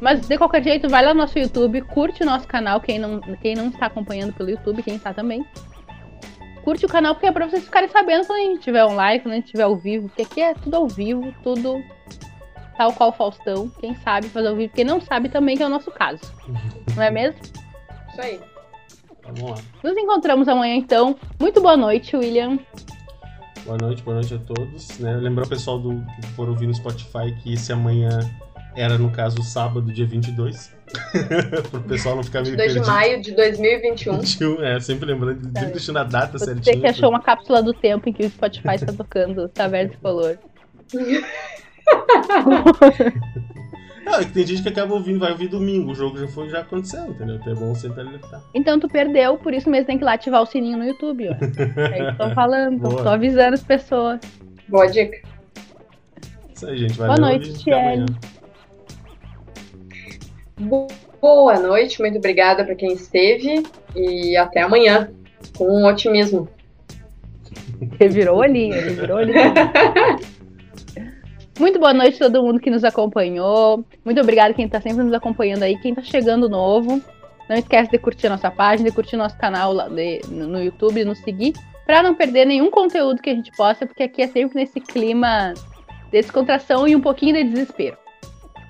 Mas 0.00 0.26
de 0.26 0.38
qualquer 0.38 0.62
jeito, 0.62 0.88
vai 0.88 1.04
lá 1.04 1.12
no 1.12 1.20
nosso 1.20 1.38
YouTube, 1.38 1.82
curte 1.82 2.22
o 2.22 2.26
nosso 2.26 2.48
canal, 2.48 2.80
quem 2.80 2.98
não, 2.98 3.20
quem 3.20 3.54
não 3.54 3.68
está 3.68 3.86
acompanhando 3.86 4.32
pelo 4.32 4.50
YouTube, 4.50 4.82
quem 4.82 4.96
está 4.96 5.12
também. 5.12 5.44
Curte 6.64 6.86
o 6.86 6.88
canal, 6.88 7.14
porque 7.14 7.26
é 7.26 7.32
pra 7.32 7.48
vocês 7.48 7.64
ficarem 7.64 7.88
sabendo 7.88 8.26
quando 8.26 8.38
a 8.38 8.42
gente 8.42 8.60
tiver 8.60 8.84
online, 8.84 9.20
quando 9.20 9.32
a 9.32 9.36
gente 9.36 9.46
estiver 9.46 9.62
ao 9.62 9.76
vivo, 9.76 10.08
porque 10.08 10.22
aqui 10.22 10.40
é 10.40 10.54
tudo 10.54 10.74
ao 10.74 10.88
vivo, 10.88 11.34
tudo 11.42 11.82
tal 12.76 12.92
qual 12.94 13.12
Faustão. 13.12 13.68
Quem 13.78 13.94
sabe 13.96 14.28
fazer 14.28 14.48
ao 14.48 14.56
vivo, 14.56 14.72
quem 14.72 14.84
não 14.84 15.00
sabe 15.00 15.28
também, 15.28 15.56
que 15.56 15.62
é 15.62 15.66
o 15.66 15.70
nosso 15.70 15.90
caso. 15.90 16.20
Não 16.96 17.02
é 17.02 17.10
mesmo? 17.10 17.38
Isso 18.10 18.20
aí. 18.20 18.40
Vamos 19.24 19.42
lá. 19.42 19.56
Nos 19.82 19.96
encontramos 19.96 20.48
amanhã, 20.48 20.76
então. 20.76 21.16
Muito 21.38 21.60
boa 21.60 21.76
noite, 21.76 22.16
William. 22.16 22.58
Boa 23.64 23.78
noite, 23.78 24.02
boa 24.02 24.16
noite 24.16 24.34
a 24.34 24.38
todos. 24.38 24.98
Né? 24.98 25.16
Lembrar 25.16 25.44
o 25.44 25.48
pessoal 25.48 25.78
do, 25.78 26.04
que 26.16 26.26
for 26.28 26.48
ouvir 26.48 26.66
no 26.66 26.74
Spotify 26.74 27.32
que 27.42 27.52
esse 27.52 27.72
amanhã 27.72 28.18
era, 28.74 28.98
no 28.98 29.10
caso, 29.10 29.42
sábado, 29.42 29.92
dia 29.92 30.06
22. 30.06 30.74
Pro 31.70 31.80
pessoal 31.82 32.16
não 32.16 32.22
ficar 32.22 32.42
meio 32.42 32.56
22 32.56 32.74
de 32.74 32.90
maio 32.90 33.22
de 33.22 33.32
2021. 33.32 34.18
21, 34.18 34.62
é, 34.62 34.80
sempre 34.80 35.06
lembrando, 35.06 35.44
sempre 35.44 35.62
é. 35.62 35.66
deixando 35.66 35.98
a 35.98 36.04
data 36.04 36.38
Você 36.38 36.46
certinha. 36.46 36.74
Você 36.74 36.80
que 36.80 36.86
achou 36.86 37.10
uma 37.10 37.20
cápsula 37.20 37.62
do 37.62 37.72
tempo 37.72 38.08
em 38.08 38.12
que 38.12 38.24
o 38.24 38.30
Spotify 38.30 38.74
está 38.74 38.92
tocando 38.92 39.48
Taverna 39.48 39.92
Color. 40.02 40.38
Não, 44.10 44.18
é 44.18 44.24
que 44.24 44.32
tem 44.32 44.44
gente 44.44 44.62
que 44.62 44.68
acaba 44.68 44.92
ouvindo, 44.92 45.20
vai 45.20 45.30
ouvir 45.30 45.46
domingo, 45.46 45.92
o 45.92 45.94
jogo 45.94 46.18
já 46.18 46.26
foi, 46.26 46.48
já 46.48 46.60
aconteceu, 46.60 47.06
entendeu? 47.06 47.36
Então 47.36 47.52
é 47.52 47.56
bom 47.56 47.74
sempre 47.74 48.00
alertar. 48.00 48.42
Então 48.52 48.80
tu 48.80 48.88
perdeu, 48.88 49.38
por 49.38 49.54
isso 49.54 49.70
mesmo 49.70 49.86
tem 49.86 49.96
que 49.96 50.02
ir 50.02 50.06
lá 50.06 50.14
ativar 50.14 50.42
o 50.42 50.46
sininho 50.46 50.76
no 50.76 50.84
YouTube, 50.84 51.28
ó. 51.28 51.32
É 51.80 52.08
isso 52.08 52.18
tô 52.18 52.30
falando, 52.30 52.80
Boa. 52.80 53.02
tô 53.04 53.08
avisando 53.08 53.54
as 53.54 53.62
pessoas. 53.62 54.20
Boa 54.68 54.86
dica. 54.88 55.16
Isso 56.52 56.66
aí, 56.66 56.76
gente. 56.76 56.94
Valeu, 56.94 57.16
Boa 57.16 57.28
noite, 57.30 57.52
Tiene. 57.54 58.06
Boa 61.20 61.60
noite, 61.60 62.00
muito 62.00 62.18
obrigada 62.18 62.64
para 62.64 62.74
quem 62.74 62.92
esteve 62.92 63.62
e 63.94 64.36
até 64.36 64.62
amanhã, 64.62 65.10
com 65.56 65.84
otimismo. 65.84 66.48
Revirou 67.98 68.38
olhinho, 68.38 68.74
revirou 68.74 69.18
olhinho. 69.18 69.38
Muito 71.60 71.78
boa 71.78 71.92
noite 71.92 72.16
a 72.16 72.30
todo 72.30 72.42
mundo 72.42 72.58
que 72.58 72.70
nos 72.70 72.84
acompanhou. 72.84 73.84
Muito 74.02 74.18
obrigada 74.18 74.54
quem 74.54 74.64
está 74.64 74.80
sempre 74.80 75.04
nos 75.04 75.12
acompanhando 75.12 75.62
aí, 75.62 75.78
quem 75.78 75.90
está 75.92 76.02
chegando 76.02 76.48
novo. 76.48 77.02
Não 77.50 77.54
esquece 77.54 77.90
de 77.90 77.98
curtir 77.98 78.28
a 78.28 78.30
nossa 78.30 78.50
página, 78.50 78.88
de 78.88 78.94
curtir 78.94 79.18
nosso 79.18 79.36
canal 79.36 79.74
de, 79.90 80.22
no 80.30 80.58
YouTube, 80.58 81.04
nos 81.04 81.18
seguir, 81.18 81.52
para 81.84 82.02
não 82.02 82.14
perder 82.14 82.46
nenhum 82.46 82.70
conteúdo 82.70 83.20
que 83.20 83.28
a 83.28 83.34
gente 83.34 83.52
possa, 83.52 83.84
porque 83.86 84.04
aqui 84.04 84.22
é 84.22 84.28
sempre 84.28 84.58
nesse 84.58 84.80
clima 84.80 85.52
de 86.04 86.12
descontração 86.12 86.88
e 86.88 86.96
um 86.96 87.00
pouquinho 87.00 87.34
de 87.34 87.44
desespero. 87.44 87.98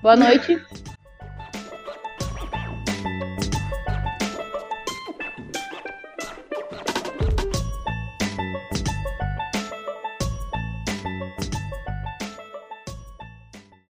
Boa 0.03 0.17
noite 0.17 0.61